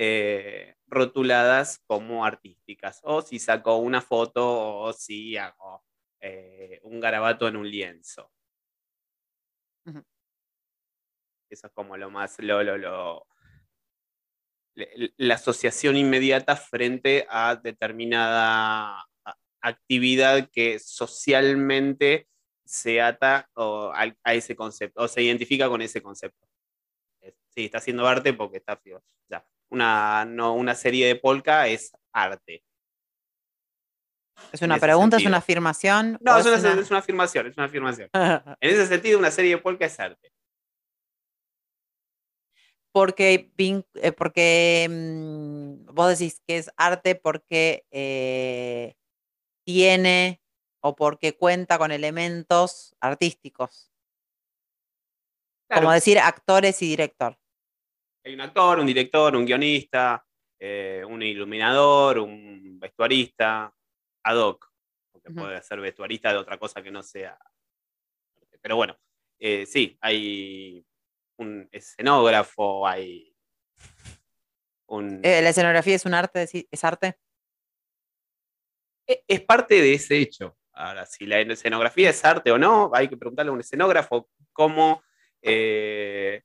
eh, 0.02 0.76
rotuladas 0.88 1.80
como 1.86 2.24
artísticas. 2.26 3.02
O 3.04 3.22
si 3.22 3.38
saco 3.38 3.76
una 3.78 4.02
foto 4.02 4.80
o 4.80 4.94
si 4.94 5.36
hago 5.36 5.84
eh, 6.22 6.80
un 6.84 7.02
garabato 7.02 7.48
en 7.50 7.58
un 7.58 7.70
lienzo. 7.70 8.32
Eso 11.50 11.68
es 11.68 11.74
como 11.74 11.98
lo 11.98 12.10
más, 12.10 12.40
lo, 12.40 12.64
lo, 12.64 12.78
lo- 12.78 13.28
la 15.18 15.36
asociación 15.36 15.98
inmediata 15.98 16.56
frente 16.56 17.26
a 17.30 17.56
determinada 17.56 19.04
actividad 19.62 20.50
que 20.52 20.80
socialmente 20.80 22.28
se 22.66 23.02
ata 23.02 23.50
o, 23.56 23.92
a, 23.94 24.34
ese 24.34 24.56
concepto, 24.56 25.02
o 25.04 25.08
se 25.08 25.22
identifica 25.24 25.68
con 25.68 25.82
ese 25.82 26.02
concepto. 26.02 26.48
Sí, 27.50 27.66
está 27.66 27.80
haciendo 27.80 28.08
arte 28.08 28.32
porque 28.34 28.58
está. 28.58 28.74
O 28.74 29.02
sea, 29.28 29.46
una, 29.70 30.26
no, 30.26 30.54
una 30.54 30.76
serie 30.76 31.08
de 31.08 31.16
polka 31.16 31.68
es 31.68 31.92
arte. 32.14 32.64
¿Es 34.52 34.62
una 34.62 34.78
pregunta? 34.80 35.18
¿Es 35.18 35.26
una 35.26 35.38
afirmación? 35.38 36.18
No, 36.22 36.38
es 36.38 36.46
una, 36.46 36.58
una- 36.58 36.82
es 36.82 36.90
una 36.90 37.00
afirmación, 37.00 37.48
es 37.48 37.58
una 37.58 37.66
afirmación. 37.66 38.10
En 38.62 38.70
ese 38.70 38.88
sentido, 38.88 39.20
una 39.20 39.32
serie 39.32 39.56
de 39.56 39.62
polka 39.62 39.86
es 39.86 40.00
arte. 40.00 40.32
porque, 42.92 43.52
eh, 43.58 44.12
porque 44.12 44.88
mm, 44.90 45.94
vos 45.94 46.10
decís 46.10 46.42
que 46.46 46.58
es 46.58 46.70
arte 46.76 47.16
porque 47.16 47.86
eh, 47.92 48.96
tiene 49.66 50.42
o 50.82 50.96
porque 50.96 51.38
cuenta 51.38 51.78
con 51.78 51.92
elementos 51.92 52.96
artísticos. 53.00 53.92
Como 55.72 55.92
decir 55.92 56.18
actores 56.20 56.82
y 56.82 56.88
director. 56.88 57.39
Hay 58.24 58.34
un 58.34 58.42
actor, 58.42 58.80
un 58.80 58.86
director, 58.86 59.36
un 59.36 59.46
guionista, 59.46 60.26
eh, 60.60 61.04
un 61.08 61.22
iluminador, 61.22 62.20
un 62.20 62.80
vestuarista, 62.80 63.74
ad 64.24 64.38
hoc, 64.38 64.72
porque 65.12 65.32
puede 65.32 65.62
ser 65.64 65.80
vestuarista 65.80 66.32
de 66.32 66.38
otra 66.38 66.58
cosa 66.58 66.82
que 66.82 66.92
no 66.92 67.04
sea. 67.04 67.38
Pero 68.62 68.76
bueno, 68.76 68.98
eh, 69.40 69.66
sí, 69.66 69.98
hay 70.02 70.86
un 71.38 71.68
escenógrafo, 71.72 72.86
hay 72.86 73.34
un. 74.88 75.22
Eh, 75.24 75.42
¿La 75.42 75.50
escenografía 75.50 75.96
es 75.96 76.06
un 76.06 76.14
arte? 76.14 76.48
¿Es 76.70 76.84
arte? 76.84 77.18
e- 79.10 79.24
es 79.28 79.42
parte 79.42 79.82
de 79.82 79.94
ese 79.94 80.18
hecho. 80.18 80.56
Ahora, 80.72 81.06
si 81.06 81.26
la 81.26 81.42
escenografía 81.42 82.12
es 82.12 82.24
arte 82.24 82.52
o 82.52 82.58
no, 82.58 82.92
hay 82.94 83.10
que 83.10 83.18
preguntarle 83.18 83.50
a 83.50 83.54
un 83.54 83.60
escenógrafo 83.60 84.30
cómo, 84.54 85.04
eh, 85.42 86.44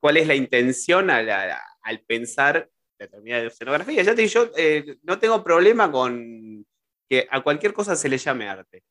cuál 0.00 0.16
es 0.16 0.26
la 0.26 0.34
intención 0.34 1.10
al, 1.10 1.28
al- 1.30 2.00
pensar 2.06 2.68
determinada 2.98 3.44
escenografía. 3.44 4.02
Ya 4.02 4.14
te 4.14 4.22
digo, 4.22 4.32
yo 4.46 4.50
eh, 4.56 4.96
no 5.02 5.18
tengo 5.18 5.42
problema 5.42 5.90
con 5.90 6.66
que 7.08 7.26
a 7.30 7.40
cualquier 7.42 7.72
cosa 7.72 7.96
se 7.96 8.08
le 8.08 8.18
llame 8.18 8.48
arte. 8.48 8.82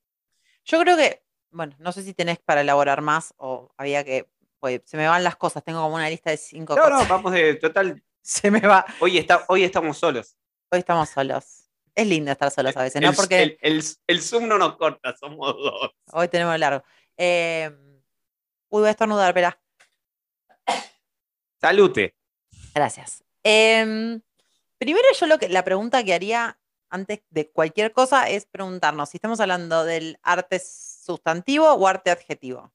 Yo 0.65 0.79
creo 0.81 0.97
que, 0.97 1.23
bueno, 1.51 1.75
no 1.79 1.91
sé 1.91 2.03
si 2.03 2.13
tenés 2.13 2.39
para 2.39 2.61
elaborar 2.61 3.01
más 3.01 3.33
o 3.37 3.71
había 3.77 4.03
que, 4.03 4.27
pues 4.59 4.81
se 4.85 4.97
me 4.97 5.07
van 5.07 5.23
las 5.23 5.35
cosas, 5.35 5.63
tengo 5.63 5.81
como 5.81 5.95
una 5.95 6.09
lista 6.09 6.31
de 6.31 6.37
cinco 6.37 6.75
No, 6.75 6.83
cosas. 6.83 7.07
no, 7.07 7.15
vamos 7.15 7.31
de 7.33 7.55
total. 7.55 8.03
Se 8.21 8.51
me 8.51 8.59
va. 8.59 8.85
Hoy, 8.99 9.17
está, 9.17 9.45
hoy 9.47 9.63
estamos 9.63 9.97
solos. 9.97 10.37
Hoy 10.71 10.79
estamos 10.79 11.09
solos. 11.09 11.69
Es 11.95 12.05
lindo 12.07 12.31
estar 12.31 12.51
solos 12.51 12.75
a 12.77 12.83
veces, 12.83 13.01
¿no? 13.01 13.09
El, 13.09 13.15
Porque 13.15 13.41
el, 13.43 13.57
el- 13.61 13.83
el 14.07 14.21
Zoom 14.21 14.47
no 14.47 14.57
nos 14.57 14.75
corta, 14.77 15.15
somos 15.17 15.55
dos. 15.55 15.91
hoy 16.11 16.27
tenemos 16.27 16.57
largo. 16.59 16.83
Eh, 17.17 17.71
uy, 18.69 18.81
voy 18.81 18.87
a 18.87 18.91
estornudar, 18.91 19.29
espera. 19.29 19.59
Salute. 21.59 22.15
Gracias. 22.73 23.23
Em, 23.43 24.21
primero 24.77 25.07
yo 25.19 25.27
lo 25.27 25.37
que, 25.37 25.49
la 25.49 25.63
pregunta 25.63 26.03
que 26.03 26.13
haría 26.13 26.59
antes 26.89 27.21
de 27.29 27.49
cualquier 27.49 27.91
cosa 27.91 28.29
es 28.29 28.45
preguntarnos 28.45 29.09
si 29.09 29.17
estamos 29.17 29.39
hablando 29.39 29.83
del 29.83 30.19
arte 30.23 30.59
sustantivo 30.59 31.71
o 31.73 31.87
arte 31.87 32.11
adjetivo. 32.11 32.71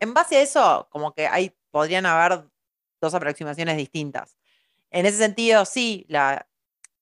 En 0.00 0.14
base 0.14 0.36
a 0.36 0.42
eso, 0.42 0.88
como 0.90 1.12
que 1.14 1.26
hay, 1.26 1.54
podrían 1.70 2.06
haber 2.06 2.48
dos 3.00 3.14
aproximaciones 3.14 3.76
distintas. 3.76 4.36
En 4.90 5.06
ese 5.06 5.18
sentido, 5.18 5.64
sí, 5.64 6.04
la, 6.08 6.48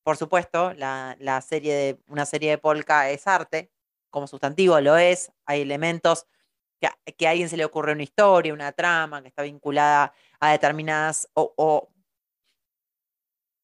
por 0.02 0.16
supuesto, 0.16 0.74
la, 0.74 1.44
serie 1.46 1.74
de, 1.74 1.98
una 2.06 2.26
serie 2.26 2.50
de 2.50 2.58
polka 2.58 3.10
es 3.10 3.26
arte, 3.26 3.70
como 4.10 4.26
sustantivo 4.26 4.80
lo 4.80 4.96
es, 4.96 5.32
hay 5.46 5.62
elementos 5.62 6.26
que 6.80 6.86
a, 6.86 6.98
que 7.16 7.26
a 7.26 7.30
alguien 7.30 7.48
se 7.48 7.56
le 7.56 7.64
ocurre 7.64 7.92
una 7.92 8.02
historia, 8.02 8.52
una 8.52 8.72
trama 8.72 9.22
que 9.22 9.28
está 9.28 9.42
vinculada 9.42 10.12
a 10.40 10.52
determinadas 10.52 11.28
o, 11.34 11.52
o, 11.56 11.88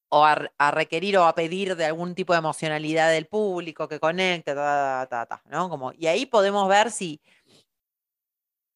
o 0.08 0.24
a, 0.24 0.50
a, 0.58 0.70
requerir 0.70 1.18
o 1.18 1.24
a 1.24 1.34
pedir 1.34 1.76
de 1.76 1.84
algún 1.86 2.14
tipo 2.14 2.32
de 2.32 2.40
emocionalidad 2.40 3.10
del 3.10 3.26
público 3.26 3.88
que 3.88 4.00
conecte, 4.00 4.54
ta, 4.54 5.06
ta, 5.10 5.26
ta, 5.26 5.42
¿no? 5.46 5.68
Como, 5.68 5.92
y 5.92 6.06
ahí 6.06 6.26
podemos 6.26 6.68
ver 6.68 6.90
si, 6.90 7.20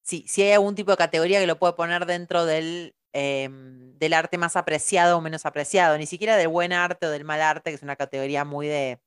si, 0.03 0.27
si 0.27 0.43
hay 0.43 0.53
algún 0.53 0.75
tipo 0.75 0.91
de 0.91 0.97
categoría 0.97 1.41
que 1.41 1.47
lo 1.47 1.59
puede 1.59 1.75
poner 1.75 2.07
dentro 2.07 2.45
del, 2.45 2.95
eh, 3.13 3.49
del 3.51 4.13
arte 4.13 4.39
más 4.39 4.57
apreciado 4.57 5.19
o 5.19 5.21
menos 5.21 5.47
apreciado, 5.47 5.99
ni 5.99 6.07
siquiera 6.07 6.37
del 6.37 6.49
buen 6.49 6.73
arte 6.73 7.07
o 7.07 7.11
del 7.11 7.25
mal 7.25 7.41
arte, 7.41 7.71
que 7.71 7.77
es 7.77 7.83
una 7.83 7.97
categoría 7.97 8.45
muy 8.45 8.69
de, 8.69 9.01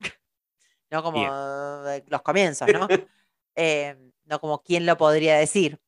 ¿no? 0.90 1.02
Como 1.02 1.82
de 1.84 2.04
los 2.08 2.22
comienzos, 2.22 2.68
¿no? 2.72 2.88
eh, 3.56 3.96
no 4.24 4.40
como 4.40 4.62
quién 4.62 4.86
lo 4.86 4.96
podría 4.96 5.36
decir. 5.36 5.80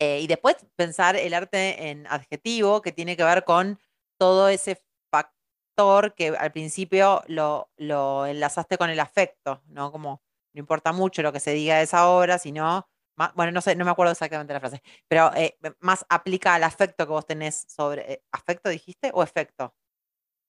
Eh, 0.00 0.20
y 0.20 0.26
después 0.26 0.56
pensar 0.76 1.16
el 1.16 1.34
arte 1.34 1.90
en 1.90 2.06
adjetivo, 2.08 2.82
que 2.82 2.92
tiene 2.92 3.16
que 3.16 3.24
ver 3.24 3.44
con 3.44 3.78
todo 4.18 4.48
ese 4.48 4.82
factor 5.10 6.14
que 6.14 6.28
al 6.28 6.52
principio 6.52 7.22
lo, 7.26 7.70
lo 7.76 8.26
enlazaste 8.26 8.76
con 8.76 8.90
el 8.90 9.00
afecto, 9.00 9.62
¿no? 9.66 9.92
Como 9.92 10.22
no 10.52 10.60
importa 10.60 10.92
mucho 10.92 11.22
lo 11.22 11.32
que 11.32 11.40
se 11.40 11.52
diga 11.52 11.78
de 11.78 11.84
esa 11.84 12.08
obra, 12.08 12.38
sino, 12.38 12.88
más, 13.16 13.34
bueno, 13.34 13.52
no 13.52 13.60
sé, 13.60 13.74
no 13.74 13.84
me 13.84 13.90
acuerdo 13.90 14.12
exactamente 14.12 14.52
la 14.52 14.60
frase, 14.60 14.82
pero 15.08 15.32
eh, 15.34 15.56
más 15.80 16.06
aplica 16.08 16.54
al 16.54 16.64
afecto 16.64 17.06
que 17.06 17.12
vos 17.12 17.26
tenés 17.26 17.66
sobre, 17.68 18.12
eh, 18.12 18.22
¿afecto 18.30 18.68
dijiste 18.68 19.10
o 19.12 19.22
efecto? 19.22 19.74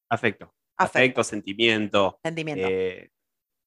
Afecto. 0.10 0.54
Afecto, 0.77 1.00
Afecto 1.00 1.24
sentimiento. 1.24 2.20
sentimiento. 2.22 2.68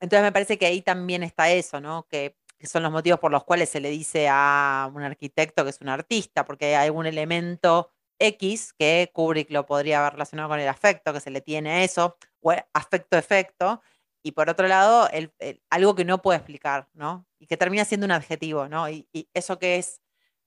Entonces 0.00 0.22
me 0.22 0.32
parece 0.32 0.58
que 0.58 0.66
ahí 0.66 0.82
también 0.82 1.22
está 1.22 1.50
eso, 1.50 1.80
¿no? 1.80 2.06
Que, 2.08 2.36
que 2.58 2.66
son 2.66 2.82
los 2.82 2.92
motivos 2.92 3.20
por 3.20 3.30
los 3.30 3.44
cuales 3.44 3.68
se 3.68 3.80
le 3.80 3.90
dice 3.90 4.28
a 4.28 4.90
un 4.92 5.02
arquitecto 5.02 5.64
que 5.64 5.70
es 5.70 5.80
un 5.80 5.88
artista, 5.88 6.44
porque 6.44 6.76
hay 6.76 6.86
algún 6.86 7.06
elemento 7.06 7.90
X 8.18 8.72
que 8.72 9.10
Kubrick 9.12 9.50
lo 9.50 9.64
podría 9.66 10.00
haber 10.00 10.14
relacionado 10.14 10.48
con 10.48 10.60
el 10.60 10.68
afecto 10.68 11.12
que 11.12 11.20
se 11.20 11.30
le 11.30 11.40
tiene 11.40 11.70
a 11.70 11.84
eso, 11.84 12.16
o 12.40 12.52
afecto-efecto, 12.72 13.80
y 14.22 14.32
por 14.32 14.50
otro 14.50 14.66
lado, 14.66 15.08
el, 15.10 15.32
algo 15.70 15.94
que 15.94 16.04
no 16.04 16.20
puede 16.20 16.38
explicar, 16.38 16.88
¿no? 16.94 17.26
Y 17.38 17.46
que 17.46 17.56
termina 17.56 17.84
siendo 17.84 18.04
un 18.04 18.12
adjetivo, 18.12 18.68
¿no? 18.68 18.90
Y, 18.90 19.08
eso 19.32 19.58
que 19.58 19.76
es 19.76 20.02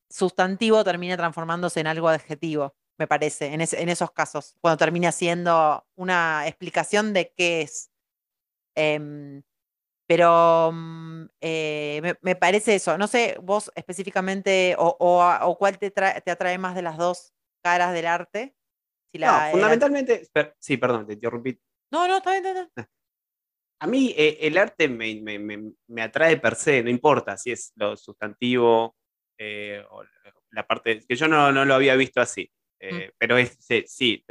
sustantivo 0.09 0.83
termina 0.83 1.15
transformándose 1.15 1.79
en 1.79 1.87
algo 1.87 2.09
adjetivo, 2.09 2.75
me 2.97 3.07
parece, 3.07 3.53
en, 3.53 3.61
ese, 3.61 3.81
en 3.81 3.89
esos 3.89 4.11
casos, 4.11 4.57
cuando 4.61 4.77
termina 4.77 5.11
siendo 5.11 5.87
una 5.95 6.47
explicación 6.47 7.13
de 7.13 7.33
qué 7.33 7.61
es. 7.61 7.89
Eh, 8.75 9.41
pero 10.11 10.73
eh, 11.39 12.01
me, 12.03 12.17
me, 12.21 12.35
parece 12.35 12.75
eso. 12.75 12.97
No 12.97 13.07
sé, 13.07 13.37
vos 13.41 13.71
específicamente, 13.75 14.75
o, 14.77 14.97
o, 14.99 15.23
o 15.43 15.57
cuál 15.57 15.79
te, 15.79 15.89
te, 15.89 16.31
atrae 16.31 16.57
más 16.57 16.75
de 16.75 16.81
las 16.81 16.97
dos 16.97 17.33
caras 17.63 17.93
del 17.93 18.07
arte. 18.07 18.53
Si 19.09 19.17
la, 19.17 19.45
no, 19.45 19.51
fundamentalmente, 19.51 20.27
sí, 20.59 20.75
perdón, 20.75 21.07
te 21.07 21.13
interrumpí. 21.13 21.57
No, 21.93 22.09
no, 22.09 22.17
está 22.17 22.31
bien, 22.31 22.45
está 22.45 22.69
bien. 22.75 22.89
A 23.79 23.87
mí 23.87 24.13
eh, 24.17 24.39
el 24.41 24.57
arte 24.57 24.89
me, 24.89 25.15
me, 25.21 25.39
me, 25.39 25.71
me, 25.87 26.01
atrae 26.01 26.35
per 26.35 26.55
se, 26.55 26.83
no 26.83 26.89
importa 26.89 27.37
si 27.37 27.53
es 27.53 27.71
lo 27.77 27.95
sustantivo 27.95 28.97
eh, 29.37 29.81
o 29.91 30.03
la 30.49 30.67
parte, 30.67 31.05
que 31.07 31.15
yo 31.15 31.29
no, 31.29 31.53
no 31.53 31.63
lo 31.63 31.73
había 31.73 31.95
visto 31.95 32.19
así, 32.19 32.51
eh, 32.81 33.07
mm. 33.07 33.11
pero 33.17 33.37
es, 33.37 33.57
sí, 33.85 34.25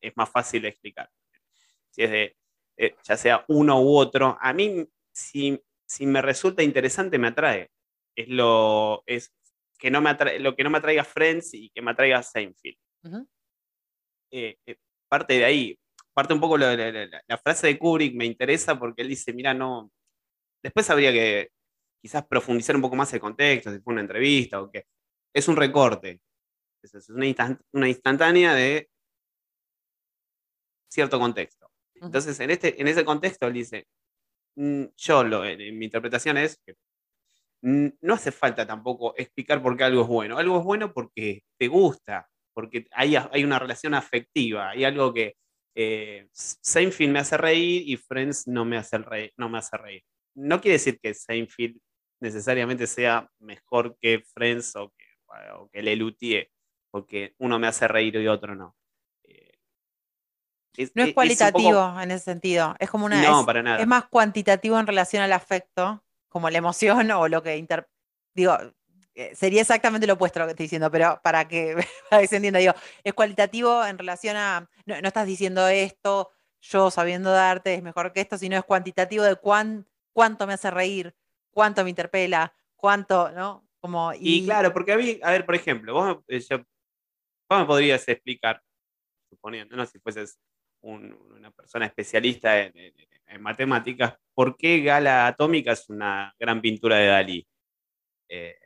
es 0.00 0.16
más 0.16 0.30
fácil 0.30 0.62
de 0.62 0.68
explicar. 0.70 1.08
Si 1.90 2.02
es 2.02 2.10
de, 2.10 2.36
ya 3.04 3.16
sea 3.16 3.44
uno 3.46 3.80
u 3.80 3.96
otro, 3.96 4.36
a 4.40 4.52
mí 4.52 4.84
si, 5.12 5.60
si 5.86 6.06
me 6.06 6.22
resulta 6.22 6.62
interesante 6.62 7.18
me 7.18 7.28
atrae. 7.28 7.70
Es 8.16 8.28
lo, 8.28 9.02
es 9.06 9.32
que 9.78 9.90
no 9.90 10.00
me 10.00 10.10
atrae, 10.10 10.38
lo 10.38 10.54
que 10.54 10.64
no 10.64 10.70
me 10.70 10.78
atraiga 10.78 11.04
Friends 11.04 11.54
y 11.54 11.70
que 11.70 11.82
me 11.82 11.90
atraiga 11.92 12.22
Seinfeld. 12.22 12.76
Uh 13.04 13.08
-huh. 13.08 13.28
eh, 14.30 14.56
eh, 14.66 14.76
parte 15.08 15.34
de 15.34 15.44
ahí, 15.44 15.78
parte 16.14 16.34
un 16.34 16.40
poco 16.40 16.56
la, 16.56 16.76
la, 16.76 16.90
la, 16.92 17.22
la, 17.26 17.38
frase 17.38 17.66
de 17.66 17.78
Kubrick 17.78 18.14
me 18.14 18.24
interesa 18.26 18.78
porque 18.78 19.02
él 19.02 19.08
dice, 19.08 19.32
mira, 19.32 19.54
no, 19.54 19.90
después 20.62 20.88
habría 20.90 21.12
que 21.12 21.50
quizás 22.00 22.26
profundizar 22.26 22.76
un 22.76 22.82
poco 22.82 22.96
más 22.96 23.12
el 23.12 23.20
contexto, 23.20 23.72
si 23.72 23.80
fue 23.80 23.92
una 23.92 24.02
entrevista 24.02 24.60
o 24.60 24.70
qué. 24.70 24.86
Es 25.34 25.48
un 25.48 25.56
recorte, 25.56 26.20
es 26.82 27.08
una, 27.10 27.26
instant, 27.26 27.60
una 27.72 27.88
instantánea 27.88 28.54
de 28.54 28.88
cierto 30.90 31.18
contexto. 31.18 31.66
Uh 31.66 32.00
-huh. 32.00 32.06
Entonces, 32.06 32.38
en, 32.40 32.50
este, 32.50 32.80
en 32.80 32.88
ese 32.88 33.04
contexto, 33.04 33.46
él 33.46 33.54
dice, 33.54 33.86
yo, 34.56 35.24
lo, 35.24 35.44
en 35.44 35.78
mi 35.78 35.86
interpretación 35.86 36.38
es 36.38 36.60
que 36.64 36.74
no 37.62 38.14
hace 38.14 38.32
falta 38.32 38.66
tampoco 38.66 39.14
explicar 39.16 39.62
por 39.62 39.76
qué 39.76 39.84
algo 39.84 40.02
es 40.02 40.08
bueno. 40.08 40.38
Algo 40.38 40.58
es 40.58 40.64
bueno 40.64 40.92
porque 40.92 41.42
te 41.58 41.68
gusta, 41.68 42.28
porque 42.52 42.86
hay, 42.92 43.16
hay 43.16 43.44
una 43.44 43.58
relación 43.58 43.94
afectiva, 43.94 44.70
hay 44.70 44.84
algo 44.84 45.14
que 45.14 45.36
eh, 45.74 46.28
Seinfeld 46.32 47.12
me 47.12 47.20
hace 47.20 47.36
reír 47.36 47.88
y 47.88 47.96
Friends 47.96 48.46
no 48.46 48.64
me 48.64 48.76
hace, 48.76 48.98
reír, 48.98 49.32
no 49.36 49.48
me 49.48 49.58
hace 49.58 49.76
reír. 49.76 50.02
No 50.34 50.60
quiere 50.60 50.74
decir 50.74 50.98
que 51.00 51.14
Seinfeld 51.14 51.78
necesariamente 52.20 52.86
sea 52.86 53.28
mejor 53.38 53.96
que 54.00 54.22
Friends 54.34 54.76
o 54.76 54.92
que, 54.96 55.04
o 55.54 55.68
que 55.70 55.82
Lelutier, 55.82 56.50
porque 56.90 57.34
uno 57.38 57.58
me 57.58 57.68
hace 57.68 57.88
reír 57.88 58.16
y 58.16 58.28
otro 58.28 58.54
no. 58.54 58.76
Eh, 60.76 60.82
Es, 60.84 60.92
no 60.94 61.02
es 61.02 61.14
cualitativo 61.14 61.70
es 61.70 61.88
poco... 61.88 62.00
en 62.00 62.10
ese 62.10 62.24
sentido, 62.24 62.74
es 62.78 62.90
como 62.90 63.06
una... 63.06 63.22
No, 63.22 63.40
es, 63.40 63.46
para 63.46 63.62
nada. 63.62 63.78
Es 63.78 63.86
más 63.86 64.06
cuantitativo 64.06 64.78
en 64.78 64.86
relación 64.86 65.22
al 65.22 65.32
afecto, 65.32 66.04
como 66.28 66.50
la 66.50 66.58
emoción 66.58 67.10
o 67.10 67.28
lo 67.28 67.42
que... 67.42 67.56
Inter... 67.56 67.88
Digo, 68.34 68.56
eh, 69.14 69.34
sería 69.34 69.60
exactamente 69.60 70.06
lo 70.06 70.14
opuesto 70.14 70.38
a 70.38 70.42
lo 70.42 70.46
que 70.46 70.52
estoy 70.52 70.64
diciendo, 70.64 70.90
pero 70.90 71.20
para 71.22 71.46
que, 71.46 71.76
para 72.10 72.22
que 72.22 72.28
se 72.28 72.36
entienda, 72.36 72.58
digo, 72.58 72.74
es 73.04 73.12
cualitativo 73.12 73.84
en 73.84 73.98
relación 73.98 74.36
a... 74.36 74.68
No, 74.86 75.00
no, 75.00 75.08
estás 75.08 75.26
diciendo 75.26 75.68
esto, 75.68 76.30
yo 76.60 76.90
sabiendo 76.90 77.30
darte 77.30 77.74
es 77.74 77.82
mejor 77.82 78.12
que 78.12 78.20
esto, 78.20 78.38
sino 78.38 78.56
es 78.56 78.64
cuantitativo 78.64 79.24
de 79.24 79.36
cuán, 79.36 79.86
cuánto 80.12 80.46
me 80.46 80.54
hace 80.54 80.70
reír, 80.70 81.14
cuánto 81.50 81.84
me 81.84 81.90
interpela, 81.90 82.54
cuánto, 82.76 83.30
¿no? 83.32 83.68
Como, 83.80 84.12
y... 84.14 84.38
y 84.38 84.44
claro, 84.44 84.72
porque 84.72 84.92
a 84.92 84.96
mí, 84.96 85.18
a 85.22 85.32
ver, 85.32 85.44
por 85.44 85.56
ejemplo, 85.56 85.92
vos, 85.92 86.18
yo, 86.28 86.58
vos 87.48 87.58
me 87.58 87.66
podrías 87.66 88.06
explicar, 88.08 88.62
suponiendo, 89.28 89.76
¿no? 89.76 89.84
Si 89.86 89.98
fueses 89.98 90.38
un, 90.82 91.12
una 91.36 91.50
persona 91.50 91.86
especialista 91.86 92.60
en, 92.60 92.76
en, 92.76 92.94
en, 93.26 93.42
matemáticas, 93.42 94.14
¿por 94.34 94.56
qué 94.56 94.80
Gala 94.82 95.26
Atómica 95.26 95.72
es 95.72 95.88
una 95.88 96.34
gran 96.38 96.60
pintura 96.60 96.96
de 96.96 97.06
Dalí? 97.06 97.48
Eh, 98.28 98.56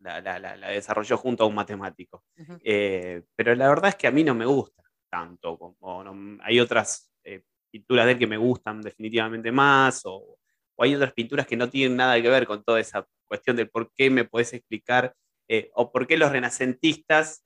la, 0.00 0.20
la, 0.20 0.38
la, 0.38 0.56
la, 0.56 0.68
desarrolló 0.68 1.16
junto 1.16 1.44
a 1.44 1.46
un 1.46 1.54
matemático. 1.54 2.24
Uh 2.36 2.42
-huh. 2.42 2.60
eh, 2.64 3.22
pero 3.36 3.54
la 3.54 3.68
verdad 3.68 3.90
es 3.90 3.96
que 3.96 4.06
a 4.08 4.10
mí 4.10 4.24
no 4.24 4.34
me 4.34 4.46
gusta 4.46 4.82
tanto, 5.10 5.58
como 5.58 6.02
no, 6.02 6.38
hay 6.42 6.58
otras 6.58 7.12
eh, 7.22 7.42
pinturas 7.70 8.06
de 8.06 8.12
él 8.12 8.18
que 8.18 8.26
me 8.26 8.38
gustan 8.38 8.80
definitivamente 8.80 9.52
más, 9.52 10.04
o, 10.06 10.38
o, 10.74 10.82
hay 10.82 10.94
otras 10.94 11.12
pinturas 11.12 11.46
que 11.46 11.56
no 11.56 11.68
tienen 11.68 11.96
nada 11.96 12.20
que 12.20 12.28
ver 12.28 12.46
con 12.46 12.64
toda 12.64 12.80
esa 12.80 13.06
cuestión 13.26 13.56
del 13.56 13.68
por 13.68 13.92
qué 13.92 14.10
me 14.10 14.24
podés 14.24 14.54
explicar, 14.54 15.14
eh, 15.48 15.70
o 15.74 15.92
por 15.92 16.06
qué 16.06 16.16
los 16.16 16.32
renacentistas 16.32 17.44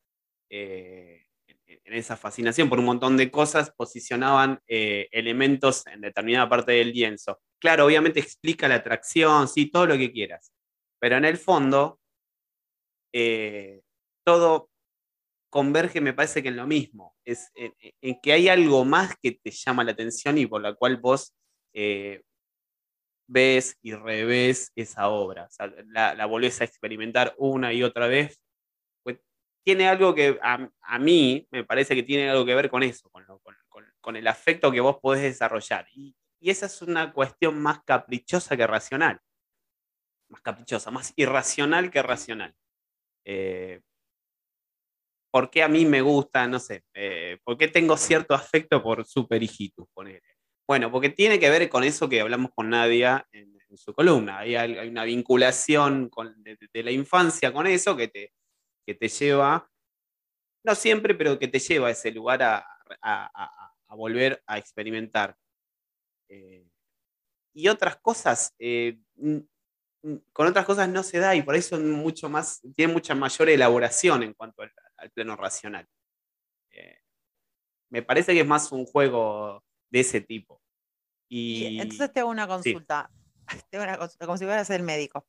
eh, 0.49 1.26
en 1.87 1.95
esa 1.95 2.17
fascinación 2.17 2.69
por 2.69 2.81
un 2.81 2.85
montón 2.85 3.17
de 3.17 3.31
cosas, 3.31 3.73
posicionaban 3.77 4.61
eh, 4.67 5.09
elementos 5.13 5.87
en 5.87 6.01
determinada 6.01 6.49
parte 6.49 6.73
del 6.73 6.93
lienzo. 6.93 7.41
Claro, 7.61 7.87
obviamente 7.87 8.21
explica 8.21 8.69
la 8.69 8.77
atracción, 8.77 9.49
sí, 9.49 9.71
todo 9.71 9.87
lo 9.87 9.97
que 9.97 10.13
quieras, 10.13 10.53
pero 11.01 11.17
en 11.17 11.25
el 11.25 11.39
fondo, 11.39 12.01
eh, 13.15 13.83
todo 14.25 14.69
converge, 15.49 16.01
me 16.01 16.13
parece 16.13 16.43
que 16.43 16.49
en 16.49 16.57
lo 16.57 16.67
mismo, 16.67 17.15
es 17.25 17.51
en, 17.55 18.21
que 18.21 18.33
hay 18.33 18.49
algo 18.49 18.85
más 18.85 19.15
que 19.23 19.33
te 19.33 19.51
llama 19.51 19.85
la 19.85 19.93
atención 19.93 20.37
y 20.39 20.47
por 20.47 20.61
la 20.61 20.75
cual 20.75 20.97
vos 20.97 21.35
eh, 21.73 22.23
ves 23.29 23.77
y 23.81 23.95
revés 23.95 24.73
esa 24.75 25.09
obra, 25.09 25.49
la, 25.87 26.15
la 26.15 26.27
volvés 26.27 26.61
a 26.61 26.65
experimentar 26.65 27.35
una 27.39 27.73
y 27.73 27.83
otra 27.83 28.09
vez. 28.09 28.39
Tiene 29.67 29.89
algo 29.89 30.15
que 30.15 30.39
a, 30.41 30.99
mí 31.01 31.45
me 31.51 31.65
parece 31.65 31.97
que 31.97 32.05
tiene 32.05 32.31
algo 32.31 32.47
que 32.47 32.55
ver 32.55 32.71
con 32.71 32.85
eso, 32.85 33.11
con, 34.01 34.15
el 34.15 34.29
afecto 34.29 34.71
que 34.71 34.79
vos 34.79 34.99
podés 35.03 35.23
desarrollar. 35.23 35.89
Y, 35.93 36.15
esa 36.41 36.67
es 36.67 36.83
una 36.83 37.13
cuestión 37.13 37.61
más 37.61 37.83
caprichosa 37.83 38.57
que 38.57 38.65
racional. 38.65 39.21
Más 40.29 40.41
caprichosa, 40.41 40.93
más 40.93 41.13
irracional 41.17 41.91
que 41.91 42.01
racional. 42.01 42.55
Eh, 43.25 43.81
¿Por 45.33 45.51
qué 45.51 45.65
a 45.65 45.69
mí 45.69 45.85
me 45.85 46.01
gusta? 46.01 46.47
No 46.47 46.61
sé. 46.61 46.85
eh, 46.95 47.39
¿Por 47.43 47.59
qué 47.59 47.67
tengo 47.67 47.97
cierto 47.97 48.35
afecto 48.35 48.81
por 48.81 49.05
Super 49.05 49.43
Hijitus? 49.43 49.89
Bueno, 50.65 50.93
porque 50.93 51.09
tiene 51.09 51.41
que 51.41 51.51
ver 51.51 51.69
con 51.69 51.83
eso 51.83 52.09
que 52.09 52.21
hablamos 52.21 52.53
con 52.55 52.71
Nadia 52.71 53.27
en, 53.33 53.57
su 53.77 53.93
columna. 53.93 54.39
Hay, 54.39 54.55
una 54.89 55.03
vinculación 55.03 56.09
de 56.73 56.83
la 56.85 56.93
infancia 56.93 57.53
con 57.53 57.67
eso 57.67 57.97
que 57.97 58.07
te, 58.07 58.33
que 58.87 58.95
te 58.95 59.09
lleva, 59.09 59.69
no 60.65 60.75
siempre, 60.75 61.15
pero 61.15 61.39
que 61.39 61.49
te 61.49 61.59
lleva 61.59 61.89
a 61.89 61.91
ese 61.91 62.11
lugar 62.13 62.43
a, 62.43 62.59
a- 63.03 63.31
a- 63.35 63.75
a 63.89 63.95
volver 63.95 64.43
a 64.47 64.59
experimentar. 64.59 65.37
Eh, 66.29 66.67
y 67.55 67.69
otras 67.69 67.97
cosas, 67.97 68.55
eh, 68.59 68.99
con 70.33 70.47
otras 70.47 70.65
cosas 70.65 70.89
no 70.89 71.03
se 71.03 71.19
da 71.19 71.35
y 71.35 71.43
por 71.43 71.55
eso 71.57 71.79
mucho 71.81 72.29
más, 72.29 72.61
tiene 72.75 72.93
mucha 72.93 73.15
mayor 73.15 73.49
elaboración 73.49 74.23
en 74.23 74.35
cuanto 74.35 74.63
al, 74.63 74.73
al 74.99 75.11
plano 75.11 75.37
racional. 75.37 75.87
Eh, 76.71 76.99
me 77.91 78.03
parece 78.03 78.35
que 78.35 78.41
es 78.41 78.47
más 78.47 78.71
un 78.73 78.85
juego 78.85 79.65
de 79.91 80.01
ese 80.01 80.21
tipo. 80.21 80.61
Y 81.29 81.65
Y, 81.65 81.81
entonces 81.81 82.13
te 82.13 82.21
hago 82.21 82.31
una 82.31 82.47
consulta. 82.47 83.11
Te 83.71 83.77
hago 83.77 83.85
una 83.85 83.99
consulta, 83.99 84.27
como 84.27 84.39
si 84.39 84.45
fueras 84.45 84.69
el 84.71 84.83
médico. 84.83 85.27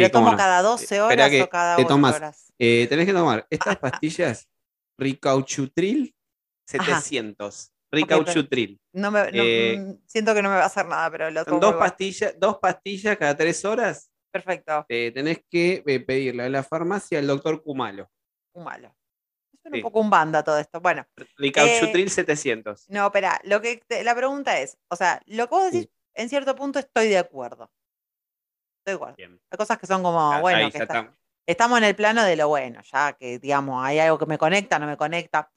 ¿Pero 0.00 0.10
tomo 0.10 0.30
no. 0.32 0.36
cada 0.36 0.62
12 0.62 0.84
Espera 0.96 1.26
horas 1.26 1.42
o 1.42 1.48
cada 1.48 1.76
te 1.76 1.82
8 1.82 1.88
tomas- 1.88 2.16
horas? 2.16 2.52
Eh, 2.58 2.86
tenés 2.88 3.06
que 3.06 3.12
tomar 3.12 3.46
estas 3.50 3.76
pastillas 3.80 4.48
Ricauchutril 4.98 6.14
700. 6.68 7.70
Ricauchutril. 7.92 8.80
No 8.92 9.10
me, 9.10 9.20
no, 9.20 9.28
eh, 9.32 9.76
mm, 9.78 10.02
siento 10.06 10.34
que 10.34 10.42
no 10.42 10.48
me 10.50 10.56
va 10.56 10.62
a 10.62 10.66
hacer 10.66 10.86
nada, 10.86 11.10
pero 11.10 11.30
lo 11.30 11.44
tomo 11.44 11.60
dos 11.60 11.74
pastillas, 11.76 12.34
dos 12.38 12.58
pastillas 12.58 13.16
cada 13.16 13.36
tres 13.36 13.64
horas. 13.64 14.10
Perfecto, 14.32 14.84
Eh, 14.88 15.12
tenés 15.14 15.44
que 15.48 15.84
eh, 15.86 16.00
pedirle 16.00 16.42
a 16.44 16.48
la 16.48 16.64
farmacia 16.64 17.18
al 17.20 17.26
doctor 17.28 17.62
Kumalo. 17.62 18.10
un 18.54 18.64
malo. 18.64 18.94
Suena 19.62 19.76
Sí. 19.76 19.80
un 19.80 19.82
poco 19.82 20.00
un 20.00 20.10
banda 20.10 20.42
todo 20.42 20.58
esto. 20.58 20.80
Bueno, 20.80 21.06
Ricauchutril 21.36 22.10
700. 22.10 22.86
no, 22.90 23.06
espera, 23.06 23.40
lo 23.44 23.60
que 23.60 23.80
te- 23.86 24.02
la 24.04 24.14
pregunta 24.14 24.58
es, 24.60 24.76
o 24.88 24.96
sea, 24.96 25.22
lo 25.26 25.48
que 25.48 25.54
vos 25.54 25.70
decís, 25.72 25.88
en 26.14 26.28
cierto 26.28 26.54
punto 26.56 26.78
estoy 26.80 27.08
de 27.08 27.18
acuerdo. 27.18 27.70
Estoy 28.84 28.92
de 28.92 28.96
acuerdo. 28.96 29.16
Bien. 29.16 29.40
Hay 29.50 29.56
cosas 29.56 29.78
que 29.78 29.86
son 29.86 30.02
como, 30.02 30.20
Ah, 30.32 30.40
bueno, 30.40 30.70
que 30.70 30.78
ya 30.78 30.84
está- 30.84 31.00
está. 31.00 31.16
estamos 31.46 31.78
en 31.78 31.84
el 31.84 31.96
plano 31.96 32.22
de 32.22 32.36
lo 32.36 32.48
bueno, 32.48 32.82
ya 32.82 33.14
que 33.14 33.38
digamos, 33.38 33.82
hay 33.82 33.98
algo 33.98 34.18
que 34.18 34.26
me 34.26 34.36
conecta, 34.36 34.78
no 34.78 34.86
me 34.86 34.98
conecta, 34.98 35.50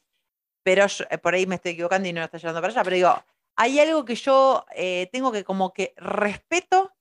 pero 0.64 0.88
yo- 0.88 1.04
eh, 1.10 1.18
por 1.18 1.34
ahí 1.34 1.46
me 1.46 1.56
estoy 1.56 1.74
equivocando 1.74 2.08
y 2.08 2.14
no 2.14 2.22
lo 2.22 2.26
estoy 2.26 2.40
llevando 2.40 2.62
para 2.62 2.72
allá, 2.72 2.84
pero 2.86 2.96
digo, 2.96 3.24
hay 3.58 3.80
algo 3.82 4.06
que 4.06 4.16
yo 4.16 4.66
eh, 4.74 5.10
tengo 5.12 5.34
que 5.34 5.44
como 5.44 5.74
que 5.74 5.94
respeto 5.98 6.94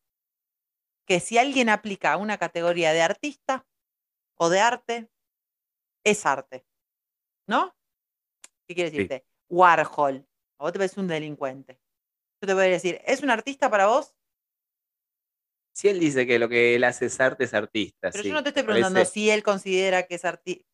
que 1.06 1.20
si 1.20 1.38
alguien 1.38 1.68
aplica 1.68 2.16
una 2.16 2.38
categoría 2.38 2.92
de 2.92 3.02
artista 3.02 3.64
o 4.36 4.48
de 4.48 4.58
arte, 4.60 5.08
es 6.04 6.26
arte, 6.26 6.66
¿no? 7.46 7.72
¿Qué 8.66 8.74
quiere 8.74 8.90
Sí. 8.90 8.96
decirte? 8.96 9.24
Warhol, 9.48 10.26
a 10.58 10.64
vos 10.64 10.72
te 10.72 10.78
parece 10.80 10.98
un 10.98 11.06
delincuente. 11.06 11.80
Yo 12.42 12.48
te 12.48 12.54
voy 12.54 12.64
a 12.64 12.68
decir, 12.68 13.00
¿es 13.04 13.22
un 13.22 13.30
artista 13.30 13.70
para 13.70 13.86
vos? 13.86 14.15
Si 15.76 15.88
él 15.88 16.00
dice 16.00 16.26
que 16.26 16.38
lo 16.38 16.48
que 16.48 16.74
él 16.74 16.84
hace 16.84 17.04
es 17.04 17.20
arte, 17.20 17.44
es 17.44 17.52
artista. 17.52 18.08
Pero 18.10 18.22
sí, 18.22 18.28
yo 18.30 18.34
no 18.34 18.42
te 18.42 18.48
estoy 18.48 18.62
preguntando 18.62 18.96
parece- 19.00 19.12
si 19.12 19.28
él 19.28 19.42
considera 19.42 20.04
que 20.04 20.14
es 20.14 20.24
artista. 20.24 20.64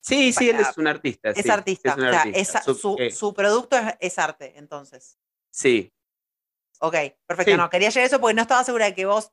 Sí, 0.00 0.32
sí, 0.32 0.50
él 0.50 0.60
es 0.60 0.76
un 0.78 0.86
artista. 0.86 1.30
Es 1.30 1.42
sí, 1.42 1.50
artista, 1.50 1.96
un 1.96 2.04
o 2.04 2.10
sea, 2.44 2.62
Su- 2.62 2.74
su, 2.76 2.96
eh, 3.00 3.10
su 3.10 3.34
producto 3.34 3.76
es, 3.76 3.94
es 3.98 4.18
arte, 4.20 4.52
entonces. 4.56 5.18
sí, 5.50 5.92
Ok, 6.78 6.94
perfecto. 7.26 7.52
Sí. 7.52 7.56
No, 7.56 7.68
quería 7.70 7.88
llegar 7.90 8.02
a 8.04 8.06
eso 8.06 8.20
porque 8.20 8.34
no 8.34 8.42
estaba 8.42 8.62
segura 8.64 8.84
de 8.86 8.94
que 8.94 9.04
vos, 9.04 9.30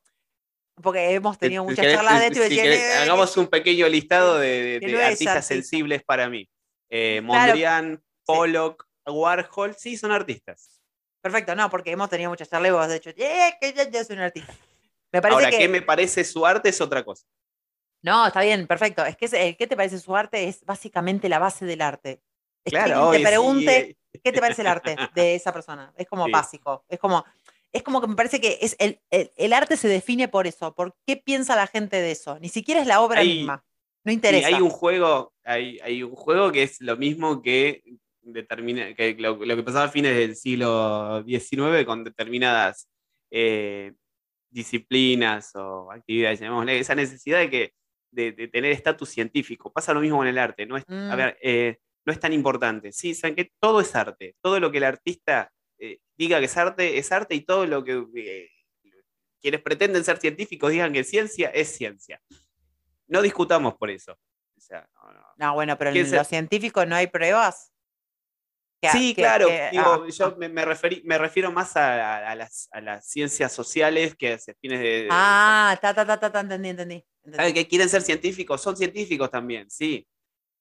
porque 0.82 1.14
hemos 1.14 1.38
tenido 1.38 1.64
muchas 1.64 1.80
querés, 1.80 1.96
charlas 1.96 2.20
de 2.22 2.28
esto 2.28 2.46
y 2.46 2.50
si 2.50 2.56
querés, 2.56 2.80
"Eh, 2.80 2.94
hagamos 2.96 3.38
un 3.38 3.48
pequeño 3.48 3.88
listado 3.88 4.38
de, 4.40 4.48
de- 4.64 4.80
que 4.80 4.86
de 4.88 4.92
no 4.94 5.00
es 5.00 5.06
artistas 5.06 5.36
artista". 5.36 5.54
sensibles 5.56 6.04
para 6.04 6.28
mí. 6.30 6.48
Eh, 6.90 7.22
Claro, 7.24 7.46
Mondrian, 7.48 8.04
Pollock, 8.26 8.88
Warhol, 9.06 9.76
sí, 9.76 9.96
son 9.98 10.12
artistas. 10.12 10.80
Perfecto, 11.22 11.56
no, 11.56 11.70
porque 11.72 11.92
hemos 11.92 12.10
tenido 12.10 12.30
muchas 12.32 12.50
charlas 12.50 12.70
y 12.70 12.72
vos 12.72 12.84
has 12.86 12.94
dicho, 12.94 13.10
eh, 13.16 13.58
que 13.62 13.74
ya, 13.74 13.88
ya 13.90 14.04
soy 14.04 14.16
un 14.18 14.22
artista. 14.24 14.56
Me 15.12 15.22
parece 15.22 15.36
Ahora, 15.36 15.50
que. 15.52 15.58
¿qué 15.58 15.68
me 15.70 15.82
parece 15.82 16.24
su 16.24 16.46
arte? 16.46 16.70
Es 16.70 16.82
otra 16.82 17.04
cosa. 17.04 17.26
No, 18.02 18.28
está 18.28 18.42
bien, 18.42 18.66
perfecto. 18.68 19.06
Es 19.06 19.18
que 19.18 19.26
el 19.26 19.58
¿qué 19.58 19.68
te 19.68 19.76
parece 19.76 20.00
su 20.00 20.16
arte? 20.16 20.48
Es 20.48 20.64
básicamente 20.64 21.28
la 21.30 21.40
base 21.40 21.66
del 21.66 21.82
arte. 21.82 22.22
Es 22.64 22.72
que 22.72 22.78
Claro, 22.80 23.10
obvio, 23.10 23.12
te 23.12 23.18
sí, 23.20 23.26
pregunte, 23.26 23.78
eh, 23.80 23.98
¿qué 24.24 24.32
te 24.32 24.40
parece 24.40 24.62
el 24.62 24.68
arte 24.68 24.96
de 25.16 25.36
esa 25.36 25.52
persona? 25.52 25.94
Es 25.98 26.08
como 26.08 26.26
Sí. 26.26 26.32
básico. 26.32 26.86
Es 26.88 27.00
como, 27.00 27.26
es 27.72 27.84
como 27.84 28.00
que 28.02 28.08
me 28.08 28.16
parece 28.16 28.40
que 28.40 28.58
es 28.62 28.76
el, 28.80 29.02
el- 29.10 29.32
el 29.36 29.54
arte 29.54 29.76
se 29.78 29.88
define 29.88 30.28
por 30.28 30.48
eso, 30.48 30.74
por 30.76 30.96
qué 31.06 31.18
piensa 31.18 31.56
la 31.56 31.68
gente 31.68 31.98
de 31.98 32.12
eso. 32.12 32.40
Ni 32.40 32.50
siquiera 32.50 32.82
es 32.82 32.88
la 32.88 33.02
obra 33.02 33.20
Hay- 33.22 33.40
misma. 33.40 33.64
No 34.06 34.12
sí, 34.12 34.16
interesa. 34.16 34.48
hay 34.48 34.54
un 34.62 34.70
juego, 34.70 35.34
hay, 35.44 35.78
hay 35.84 36.04
un 36.04 36.16
juego 36.16 36.52
que 36.54 36.64
es 36.64 36.80
lo 36.80 36.96
mismo 36.96 37.42
que 37.42 37.84
determina, 38.22 38.94
que 38.96 39.14
lo, 39.20 39.36
lo 39.44 39.56
que 39.58 39.64
pasaba 39.64 39.86
a 39.86 39.90
fines 39.90 40.16
del 40.16 40.36
siglo 40.38 41.22
XIX 41.26 41.86
con 41.86 42.04
determinadas 42.06 42.88
eh, 43.32 43.94
disciplinas 44.50 45.56
o 45.56 45.92
actividades, 45.92 46.40
llamémosle, 46.40 46.80
esa 46.80 46.96
necesidad 46.96 47.40
de 47.40 47.50
que 47.50 47.74
de, 48.12 48.32
de 48.32 48.48
tener 48.48 48.72
estatus 48.72 49.10
científico. 49.10 49.72
Pasa 49.72 49.94
lo 49.94 50.02
mismo 50.02 50.18
con 50.18 50.28
el 50.28 50.38
arte. 50.38 50.66
No 50.66 50.78
es, 50.78 50.84
Mm. 50.88 51.12
A 51.12 51.16
ver, 51.16 51.38
eh, 51.42 51.78
no 52.06 52.14
es 52.14 52.20
tan 52.20 52.34
importante. 52.34 52.92
Sí, 52.92 53.14
saben 53.14 53.36
que 53.36 53.52
todo 53.60 53.82
es 53.82 53.96
arte. 53.96 54.36
Todo 54.42 54.60
lo 54.60 54.72
que 54.72 54.80
el 54.80 54.84
artista 54.86 55.52
eh, 55.78 56.00
diga 56.18 56.40
que 56.40 56.46
es 56.46 56.58
arte, 56.58 56.98
es 56.98 57.12
arte, 57.12 57.36
y 57.36 57.42
todo 57.42 57.66
lo 57.66 57.84
que 57.84 58.04
eh, 58.16 58.50
quienes 59.42 59.62
pretenden 59.62 60.04
ser 60.04 60.18
científicos 60.18 60.72
digan 60.72 60.92
que 60.94 61.04
ciencia 61.04 61.50
es 61.50 61.70
ciencia. 61.70 62.22
No 63.08 63.22
discutamos 63.22 63.76
por 63.76 63.90
eso. 63.90 64.14
O 64.14 64.62
sea, 64.62 64.88
no, 64.96 65.14
no. 65.14 65.26
No, 65.38 65.54
bueno, 65.54 65.78
pero 65.78 65.92
¿Quién 65.92 66.06
en 66.06 66.16
lo 66.16 66.24
científico 66.24 66.86
no 66.86 66.96
hay 66.96 67.08
pruebas. 67.08 67.72
Que 68.82 68.90
Sí, 68.92 69.14
que- 69.14 69.22
claro. 69.22 69.48
que- 69.48 69.70
digo, 69.72 69.84
ah, 69.86 70.08
yo 70.10 70.26
ah. 70.28 70.36
me, 70.38 70.48
me 70.48 70.64
referí- 70.66 71.02
me 71.04 71.18
refiero 71.18 71.52
más 71.52 71.76
a, 71.76 72.18
a- 72.18 72.32
a 72.32 72.36
las, 72.36 72.70
a 72.72 72.80
las 72.80 73.06
ciencias 73.10 73.52
sociales 73.52 74.16
que 74.16 74.34
hace 74.34 74.54
fines 74.56 74.80
de. 74.80 75.08
Ah, 75.12 75.78
ta, 75.82 75.94
ta, 75.94 76.06
ta, 76.06 76.18
ta, 76.32 76.40
entendí, 76.40 76.70
entendí. 76.70 77.06
entendí. 77.24 77.36
¿saben 77.38 77.54
que 77.54 77.68
quieren 77.68 77.90
ser 77.90 78.02
científicos? 78.02 78.62
Son 78.62 78.78
científicos 78.78 79.30
también, 79.30 79.70
sí. 79.70 80.08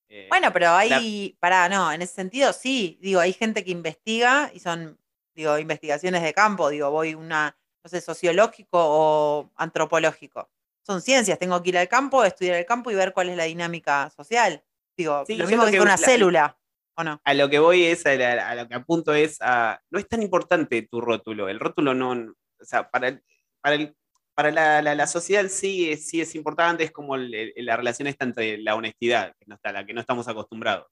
Eh, 0.08 0.26
Bueno, 0.30 0.52
pero 0.52 0.70
hay, 0.70 1.36
pará, 1.38 1.68
no, 1.68 1.92
en 1.92 2.02
ese 2.02 2.14
sentido 2.14 2.52
sí, 2.52 2.98
digo, 3.00 3.20
hay 3.20 3.32
gente 3.34 3.62
que 3.62 3.70
investiga 3.70 4.50
y 4.54 4.58
son, 4.58 4.98
digo, 5.34 5.56
investigaciones 5.58 6.22
de 6.22 6.32
campo, 6.34 6.70
digo, 6.70 6.90
voy 6.90 7.14
una, 7.14 7.56
no 7.84 7.88
sé, 7.90 8.00
sociológico 8.00 8.78
o 8.80 9.52
antropológico. 9.56 10.50
Son 10.84 11.02
ciencias, 11.02 11.38
tengo 11.38 11.62
que 11.62 11.68
ir 11.68 11.78
al 11.78 11.88
campo, 11.88 12.24
estudiar 12.24 12.56
el 12.56 12.64
campo 12.66 12.90
y 12.90 12.94
ver 12.94 13.12
cuál 13.12 13.28
es 13.28 13.36
la 13.36 13.44
dinámica 13.44 14.10
social. 14.16 14.64
Digo, 14.96 15.24
Sí, 15.26 15.36
lo 15.36 15.46
mismo 15.46 15.66
que- 15.66 15.72
con 15.72 15.82
una 15.82 15.92
la- 15.92 15.96
célula, 15.98 16.58
¿o 16.98 17.04
no? 17.04 17.20
a 17.24 17.34
lo 17.34 17.48
que 17.48 17.58
voy 17.58 17.84
es, 17.84 18.04
a, 18.06 18.14
la- 18.14 18.50
a 18.50 18.54
lo 18.54 18.68
que 18.68 18.74
apunto 18.74 19.14
es 19.14 19.38
a. 19.40 19.80
No 19.90 19.98
es 19.98 20.08
tan 20.08 20.22
importante 20.22 20.82
tu 20.82 21.00
rótulo. 21.00 21.48
El 21.48 21.60
rótulo 21.60 21.94
no. 21.94 22.10
O 22.12 22.64
sea, 22.64 22.90
para, 22.90 23.08
el- 23.08 23.22
para, 23.60 23.76
el- 23.76 23.94
para 24.34 24.50
la, 24.50 24.82
la- 24.82 24.94
la 24.94 25.06
sociedad 25.06 25.46
sí 25.48 25.90
es, 25.90 26.06
sí 26.08 26.20
es 26.20 26.34
importante, 26.34 26.84
es 26.84 26.90
como 26.92 27.14
el- 27.16 27.52
la 27.56 27.76
relación 27.76 28.08
esta 28.08 28.24
entre 28.24 28.58
la 28.58 28.74
honestidad, 28.74 29.34
que 29.38 29.46
no 29.46 29.54
está, 29.54 29.70
a 29.70 29.72
la 29.72 29.86
que 29.86 29.94
no 29.94 30.00
estamos 30.00 30.26
acostumbrados. 30.28 30.86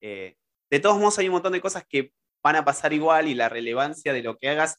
Eh, 0.00 0.36
de 0.70 0.80
todos 0.80 0.98
modos, 0.98 1.18
hay 1.18 1.26
un 1.28 1.32
montón 1.34 1.52
de 1.52 1.60
cosas 1.60 1.84
que 1.88 2.12
van 2.42 2.56
a 2.56 2.64
pasar 2.64 2.92
igual 2.92 3.28
y 3.28 3.34
la 3.34 3.48
relevancia 3.48 4.12
de 4.12 4.22
lo 4.22 4.36
que 4.38 4.48
hagas 4.50 4.78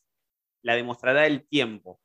la 0.63 0.75
demostrará 0.75 1.25
el 1.27 1.47
tiempo. 1.47 1.99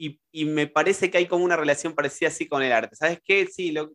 Y, 0.00 0.20
y 0.32 0.44
me 0.44 0.66
parece 0.68 1.10
que 1.10 1.18
hay 1.18 1.26
como 1.26 1.44
una 1.44 1.56
relación 1.56 1.92
parecida 1.94 2.28
así 2.28 2.46
con 2.48 2.62
el 2.62 2.72
arte. 2.72 2.94
¿Sabes 2.96 3.20
qué? 3.24 3.46
Sí, 3.46 3.72
lo, 3.72 3.92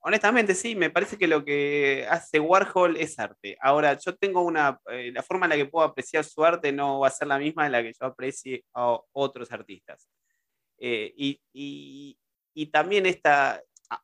honestamente 0.00 0.54
sí, 0.54 0.74
me 0.74 0.90
parece 0.90 1.18
que 1.18 1.26
lo 1.26 1.44
que 1.44 2.06
hace 2.08 2.40
Warhol 2.40 2.96
es 2.96 3.18
arte. 3.18 3.56
Ahora, 3.60 3.96
yo 3.98 4.16
tengo 4.16 4.42
una, 4.42 4.80
eh, 4.90 5.12
la 5.12 5.22
forma 5.22 5.46
en 5.46 5.50
la 5.50 5.56
que 5.56 5.66
puedo 5.66 5.86
apreciar 5.86 6.24
su 6.24 6.44
arte 6.44 6.72
no 6.72 7.00
va 7.00 7.08
a 7.08 7.10
ser 7.10 7.28
la 7.28 7.38
misma 7.38 7.66
en 7.66 7.72
la 7.72 7.82
que 7.82 7.92
yo 7.92 8.06
aprecie 8.06 8.64
a 8.74 8.98
otros 9.12 9.50
artistas. 9.52 10.08
Eh, 10.78 11.12
y, 11.16 11.40
y- 11.52 12.16
también 12.72 13.06
esta, 13.06 13.62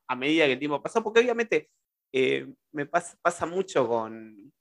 a, 0.09 0.17
medida 0.17 0.47
que 0.47 0.53
el 0.55 0.59
tiempo 0.59 0.83
pasó, 0.83 1.03
porque 1.03 1.21
obviamente 1.21 1.69
eh, 2.13 2.47
me 2.73 2.87
pasa, 2.87 3.17
pasa 3.23 3.47
mucho 3.47 3.87
con, 3.87 4.53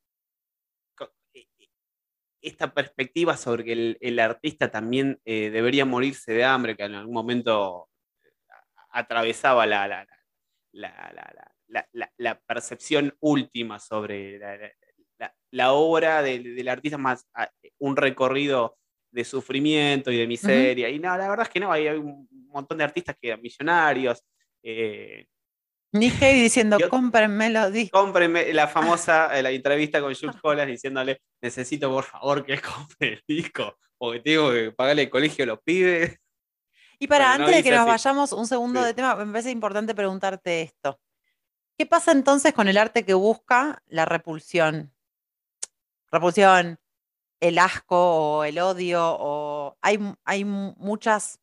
esta 2.41 2.73
perspectiva 2.73 3.35
sobre 3.37 3.63
que 3.63 3.71
el, 3.71 3.97
el 4.01 4.19
artista 4.19 4.69
también 4.69 5.19
debería 5.25 5.85
morirse 5.85 6.31
de 6.33 6.43
hambre, 6.43 6.75
que 6.75 6.83
en 6.83 6.93
algún 6.93 7.13
momento 7.13 7.89
atravesaba 8.95 9.65
la, 9.65 10.07
la, 10.75 11.89
la 12.17 12.39
percepción 12.41 13.15
última 13.19 13.79
sobre 13.79 14.39
la, 15.51 15.73
obra 15.73 16.21
del, 16.21 16.55
del, 16.55 16.67
artista, 16.67 16.97
más 16.97 17.27
ah, 17.33 17.49
un 17.79 17.95
recorrido 17.95 18.77
de 19.11 19.23
sufrimiento 19.23 20.11
y 20.11 20.17
de 20.17 20.27
miseria. 20.27 20.89
Y 20.89 20.99
no, 20.99 21.17
la 21.17 21.29
verdad 21.29 21.47
es 21.47 21.53
que 21.53 21.59
no, 21.59 21.71
hay, 21.71 21.87
hay 21.87 21.97
un 21.97 22.27
montón 22.49 22.77
de 22.77 22.83
artistas 22.83 23.15
que 23.19 23.29
eran 23.29 23.41
millonarios. 23.41 24.23
Eh, 24.61 25.25
Nick 25.93 26.19
diciendo, 26.19 26.77
cómprenme 26.89 27.49
los 27.49 27.71
discos. 27.71 28.01
Cómprenme 28.01 28.51
la 28.53 28.67
famosa 28.67 29.41
la 29.41 29.51
entrevista 29.51 30.01
con 30.01 30.13
Jules 30.13 30.35
Holland 30.43 30.69
diciéndole, 30.69 31.21
necesito 31.41 31.89
por 31.89 32.03
favor 32.03 32.45
que 32.45 32.59
compre 32.59 33.13
el 33.13 33.23
disco, 33.25 33.77
porque 33.97 34.19
tengo 34.19 34.51
que 34.51 34.71
pagarle 34.71 35.03
el 35.03 35.09
colegio 35.09 35.43
a 35.43 35.47
los 35.47 35.59
pibes. 35.61 36.17
Y 36.99 37.07
para, 37.07 37.33
antes 37.33 37.55
de 37.55 37.63
que 37.63 37.71
nos 37.71 37.85
vayamos 37.85 38.31
un 38.31 38.47
segundo 38.47 38.81
de 38.81 38.93
tema, 38.93 39.15
me 39.15 39.31
parece 39.31 39.51
importante 39.51 39.93
preguntarte 39.95 40.61
esto. 40.61 40.99
¿Qué 41.77 41.85
pasa 41.85 42.11
entonces 42.11 42.53
con 42.53 42.67
el 42.67 42.77
arte 42.77 43.03
que 43.03 43.13
busca 43.13 43.81
la 43.87 44.05
repulsión? 44.05 44.93
Repulsión, 46.11 46.79
el 47.39 47.57
asco 47.59 48.37
o 48.37 48.43
el 48.43 48.59
odio, 48.59 49.01
o 49.03 49.77
hay, 49.81 49.99
hay 50.23 50.45
muchas, 50.45 51.39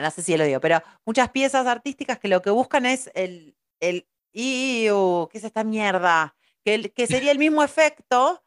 no 0.00 0.10
sé 0.10 0.22
si 0.22 0.34
el 0.34 0.42
odio, 0.42 0.60
pero 0.60 0.80
muchas 1.04 1.30
piezas 1.30 1.66
artísticas 1.66 2.18
que 2.18 2.28
lo 2.28 2.42
que 2.42 2.50
buscan 2.50 2.86
es 2.86 3.10
el, 3.14 3.56
el 3.80 4.06
¿qué 4.32 5.28
es 5.32 5.44
esta 5.44 5.64
mierda? 5.64 6.36
Que, 6.64 6.90
que 6.90 7.06
sería 7.06 7.32
el 7.32 7.38
mismo 7.38 7.62
efecto 7.62 8.42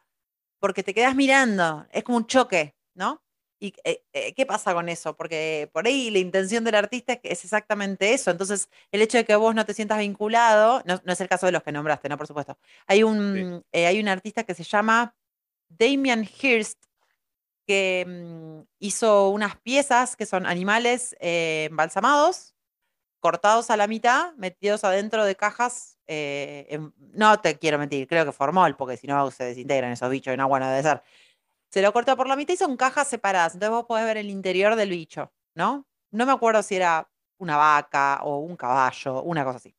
porque 0.60 0.84
te 0.84 0.94
quedas 0.94 1.16
mirando, 1.16 1.86
es 1.92 2.04
como 2.04 2.18
un 2.18 2.28
choque, 2.28 2.76
¿no? 2.94 3.23
¿Y 3.64 3.74
eh, 3.86 4.04
eh, 4.12 4.34
qué 4.34 4.46
pasa 4.46 4.74
con 4.74 4.90
eso? 4.90 5.16
Porque 5.16 5.70
por 5.72 5.88
ahí 5.88 6.12
la 6.12 6.20
intención 6.20 6.66
del 6.66 6.76
artista 6.76 7.18
es 7.24 7.46
exactamente 7.46 8.14
eso. 8.14 8.30
Entonces, 8.30 8.68
el 8.92 9.02
hecho 9.02 9.18
de 9.18 9.24
que 9.24 9.38
vos 9.38 9.56
no 9.56 9.66
te 9.66 9.74
sientas 9.74 10.00
vinculado, 10.00 10.84
no, 10.86 11.00
es 11.06 11.22
el 11.22 11.30
caso 11.30 11.46
de 11.46 11.54
los 11.54 11.64
que 11.64 11.72
nombraste, 11.72 12.10
¿no? 12.10 12.18
Por 12.18 12.28
supuesto. 12.28 12.58
Hay 12.88 13.04
un, 13.04 13.64
eh, 13.72 13.86
hay 13.86 14.02
un 14.02 14.10
artista 14.10 14.44
que 14.44 14.54
se 14.54 14.66
llama 14.66 15.16
Damian 15.70 16.28
Hirst, 16.42 16.78
que 17.66 18.06
mm, 18.06 18.68
hizo 18.80 19.30
unas 19.30 19.56
piezas 19.56 20.18
que 20.18 20.26
son 20.26 20.46
animales 20.46 21.16
embalsamados, 21.22 22.56
cortados 23.22 23.70
a 23.70 23.78
la 23.78 23.88
mitad, 23.88 24.34
metidos 24.34 24.84
adentro 24.84 25.24
de 25.24 25.38
cajas. 25.38 25.98
no 27.14 27.40
te 27.40 27.58
quiero 27.58 27.80
mentir, 27.80 28.10
creo 28.10 28.26
que 28.26 28.34
formol, 28.34 28.76
porque 28.76 28.98
si 28.98 29.08
no 29.08 29.32
se 29.32 29.46
desintegran 29.46 29.94
esos 29.94 30.10
bichos 30.10 30.34
en 30.34 30.42
agua 30.42 30.60
no 30.60 30.68
debe 30.68 30.84
ser 30.84 31.02
se 31.74 31.82
lo 31.82 31.92
corta 31.92 32.16
por 32.16 32.28
la 32.28 32.36
mitad 32.36 32.54
y 32.54 32.58
son 32.58 32.78
cajas 32.78 33.08
separadas. 33.08 33.56
Entonces 33.56 33.72
vos 33.72 33.86
podés 33.88 34.06
ver 34.06 34.18
el 34.18 34.30
interior 34.30 34.76
del 34.76 34.92
bicho, 34.92 35.34
¿no? 35.56 35.88
No 36.12 36.28
me 36.28 36.32
acuerdo 36.32 36.62
si 36.62 36.76
era 36.76 37.10
una 37.40 37.58
vaca 37.58 38.20
o 38.22 38.38
un 38.38 38.56
caballo, 38.56 39.24
una 39.24 39.44
cosa 39.44 39.58
así. 39.58 39.76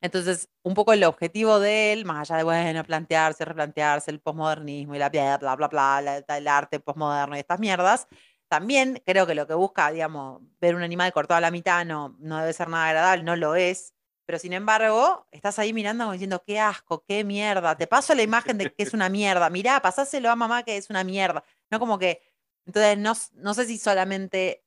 Entonces, 0.00 0.48
un 0.64 0.74
poco 0.74 0.92
el 0.92 1.04
objetivo 1.04 1.60
de 1.60 1.92
él, 1.92 2.04
más 2.04 2.28
allá 2.28 2.38
de, 2.38 2.42
bueno, 2.42 2.82
plantearse, 2.82 3.44
replantearse 3.44 4.10
el 4.10 4.20
posmodernismo 4.20 4.96
y 4.96 4.98
la 4.98 5.08
bla, 5.08 5.38
bla, 5.38 5.54
bla, 5.54 5.68
bla, 5.68 6.16
el 6.36 6.48
arte 6.48 6.80
posmoderno 6.80 7.36
y 7.36 7.38
estas 7.38 7.60
mierdas, 7.60 8.08
también 8.48 9.00
creo 9.06 9.24
que 9.24 9.36
lo 9.36 9.46
que 9.46 9.54
busca, 9.54 9.92
digamos, 9.92 10.42
ver 10.60 10.74
un 10.74 10.82
animal 10.82 11.12
cortado 11.12 11.38
a 11.38 11.42
la 11.42 11.52
mitad 11.52 11.84
no, 11.84 12.16
no 12.18 12.38
debe 12.40 12.52
ser 12.52 12.68
nada 12.68 12.88
agradable, 12.88 13.22
no 13.22 13.36
lo 13.36 13.54
es, 13.54 13.94
pero 14.26 14.40
sin 14.40 14.52
embargo, 14.52 15.26
estás 15.30 15.58
ahí 15.60 15.72
mirando 15.72 16.04
como 16.04 16.12
diciendo, 16.12 16.42
qué 16.44 16.58
asco, 16.58 17.04
qué 17.06 17.22
mierda. 17.24 17.76
Te 17.76 17.86
paso 17.86 18.12
la 18.14 18.22
imagen 18.22 18.58
de 18.58 18.72
que 18.72 18.82
es 18.82 18.92
una 18.92 19.08
mierda. 19.08 19.48
Mirá, 19.50 19.80
pasáselo 19.80 20.30
a 20.30 20.36
mamá 20.36 20.64
que 20.64 20.76
es 20.76 20.90
una 20.90 21.04
mierda. 21.04 21.44
No 21.70 21.78
como 21.78 21.98
que. 21.98 22.20
Entonces, 22.66 22.98
no, 22.98 23.14
no 23.40 23.54
sé 23.54 23.66
si 23.66 23.78
solamente, 23.78 24.64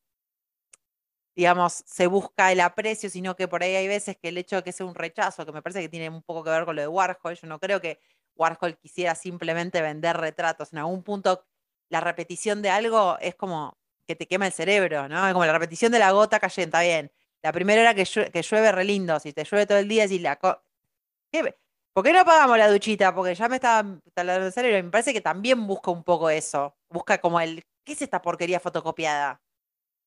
digamos, 1.36 1.84
se 1.86 2.08
busca 2.08 2.52
el 2.54 2.62
aprecio, 2.62 3.10
sino 3.10 3.36
que 3.36 3.50
por 3.50 3.62
ahí 3.64 3.76
hay 3.76 3.88
veces 3.90 4.18
que 4.18 4.30
el 4.30 4.38
hecho 4.38 4.58
de 4.58 4.64
que 4.64 4.72
sea 4.72 4.86
un 4.86 4.96
rechazo, 4.96 5.46
que 5.46 5.52
me 5.52 5.62
parece 5.62 5.82
que 5.82 5.90
tiene 5.90 6.10
un 6.10 6.24
poco 6.24 6.44
que 6.44 6.50
ver 6.52 6.64
con 6.66 6.76
lo 6.78 6.82
de 6.82 6.88
Warhol, 6.88 7.36
yo 7.36 7.48
no 7.48 7.60
creo 7.60 7.82
que 7.82 8.00
Warhol 8.36 8.78
quisiera 8.78 9.16
simplemente 9.16 9.82
vender 9.82 10.16
retratos. 10.18 10.72
En 10.72 10.80
algún 10.80 11.04
punto, 11.04 11.46
la 11.90 12.00
repetición 12.00 12.62
de 12.62 12.70
algo 12.70 13.18
es 13.20 13.36
como 13.36 13.78
que 14.08 14.16
te 14.16 14.28
quema 14.28 14.48
el 14.48 14.54
cerebro, 14.54 15.10
¿no? 15.10 15.28
Es 15.28 15.34
como 15.34 15.46
la 15.46 15.54
repetición 15.54 15.92
de 15.92 16.00
la 16.00 16.12
gota 16.12 16.40
cayendo, 16.40 16.78
está 16.78 16.82
bien 16.82 17.12
la 17.42 17.52
primera 17.52 17.82
era 17.82 17.94
que, 17.94 18.04
llueve, 18.04 18.72
re 18.72 18.84
lindo. 18.84 19.20
Si 19.20 19.34
te 19.34 19.44
llueve 19.44 19.66
todo 19.66 19.78
el 19.78 19.88
día, 19.88 20.06
y 20.06 20.20
la. 20.20 20.38
¿Qué? 21.32 21.56
¿Por 21.94 22.04
qué 22.04 22.14
no 22.14 22.20
apagamos 22.20 22.58
la 22.58 22.70
duchita? 22.70 23.14
Porque 23.14 23.36
ya 23.36 23.50
me 23.50 23.56
estaba 23.56 24.00
talando 24.14 24.48
el 24.48 24.54
cerebro. 24.54 24.78
Y 24.78 24.84
me 24.84 24.92
parece 24.92 25.14
que 25.14 25.22
también 25.22 25.66
busca 25.66 25.92
un 25.92 26.04
poco 26.04 26.30
eso. 26.30 26.76
Busca 26.90 27.20
como 27.20 27.40
el. 27.40 27.64
¿Qué 27.86 27.94
es 27.94 28.02
esta 28.02 28.22
porquería 28.22 28.60
fotocopiada? 28.60 29.42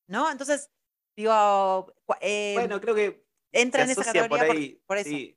¿No? 0.08 0.30
Entonces, 0.30 0.70
digo. 1.16 1.92
Eh, 2.20 2.54
bueno, 2.54 2.80
creo 2.80 2.94
que. 2.94 3.24
Entra 3.54 3.82
en 3.82 3.90
esa 3.90 4.04
categoría 4.04 4.46
por, 4.86 4.96
eso. 4.96 5.10
Sí. 5.10 5.36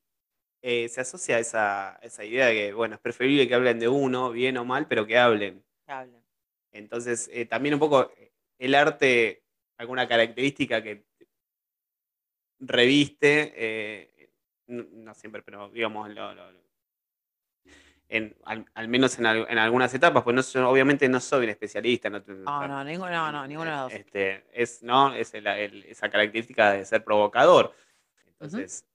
Eh, 0.62 0.88
se 0.88 1.02
asocia 1.02 1.36
a 1.36 1.40
esa, 1.40 2.00
esa 2.02 2.24
idea 2.24 2.46
de 2.46 2.54
que, 2.54 2.74
bueno, 2.74 2.96
es 2.96 3.02
preferible 3.02 3.46
que 3.46 3.54
hablen 3.54 3.78
de 3.78 3.90
uno, 3.90 4.32
bien 4.32 4.56
o 4.58 4.64
mal, 4.64 4.88
pero 4.88 5.06
que 5.06 5.18
hablen. 5.18 5.66
Que 5.86 5.92
hablen. 5.92 6.26
Entonces, 6.72 7.30
eh, 7.34 7.46
también 7.46 7.74
un 7.74 7.80
poco 7.82 8.12
el 8.58 8.74
arte, 8.74 9.44
alguna 9.78 10.08
característica 10.08 10.82
que 10.82 11.06
reviste, 12.60 13.54
eh, 13.56 14.30
no, 14.68 15.14
siempre, 15.14 15.42
pero 15.42 15.70
digamos, 15.70 16.10
en, 18.08 18.36
al, 18.46 18.88
menos 18.88 19.18
en, 19.18 19.26
algunas 19.26 19.94
etapas, 19.94 20.24
pues 20.24 20.56
no, 20.56 20.70
obviamente 20.70 21.10
no 21.10 21.20
soy 21.20 21.46
un 21.46 21.50
especialista. 21.50 22.10
No, 22.10 22.20
no, 22.28 22.68
no, 22.68 22.84
ninguno, 22.84 23.32
no, 23.32 23.48
ninguno 23.48 23.72
de 23.72 23.78
los 23.78 23.92
dos. 23.92 23.94
Este, 23.94 24.46
es, 24.54 24.84
¿no? 24.84 25.14
es 25.14 25.34
esa 25.34 26.10
característica 26.10 26.72
de 26.74 26.86
ser 26.86 27.04
provocador. 27.04 27.74
Entonces, 28.28 28.86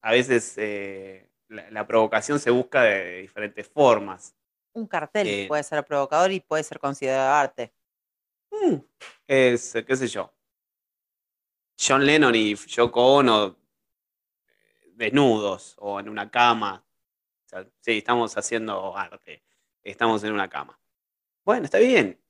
a 0.00 0.12
veces 0.12 0.54
eh, 0.56 1.28
la, 1.48 1.86
provocación 1.86 2.40
se 2.40 2.50
busca 2.50 2.82
de, 2.82 3.20
diferentes 3.20 3.68
formas. 3.68 4.34
Un 4.72 4.86
cartel 4.86 5.28
eh, 5.28 5.44
puede 5.48 5.62
ser 5.62 5.84
provocador 5.84 6.32
y 6.32 6.40
puede 6.40 6.62
ser 6.62 6.78
considerado 6.78 7.34
arte. 7.34 7.72
Mm, 8.50 8.76
es, 9.26 9.74
qué 9.86 9.96
sé 9.96 10.08
yo, 10.08 10.32
John 11.84 12.06
Lennon 12.06 12.34
y 12.34 12.54
Yoko 12.54 13.14
Ono 13.14 13.56
desnudos 14.94 15.74
o 15.78 15.98
en 15.98 16.08
una 16.08 16.30
cama. 16.30 16.84
sí, 17.80 17.98
estamos 17.98 18.36
haciendo 18.36 18.96
arte. 18.96 19.42
Estamos 19.82 20.22
en 20.22 20.32
una 20.32 20.48
cama. 20.48 20.78
Bueno, 21.44 21.64
está 21.64 21.78
bien. 21.78 22.20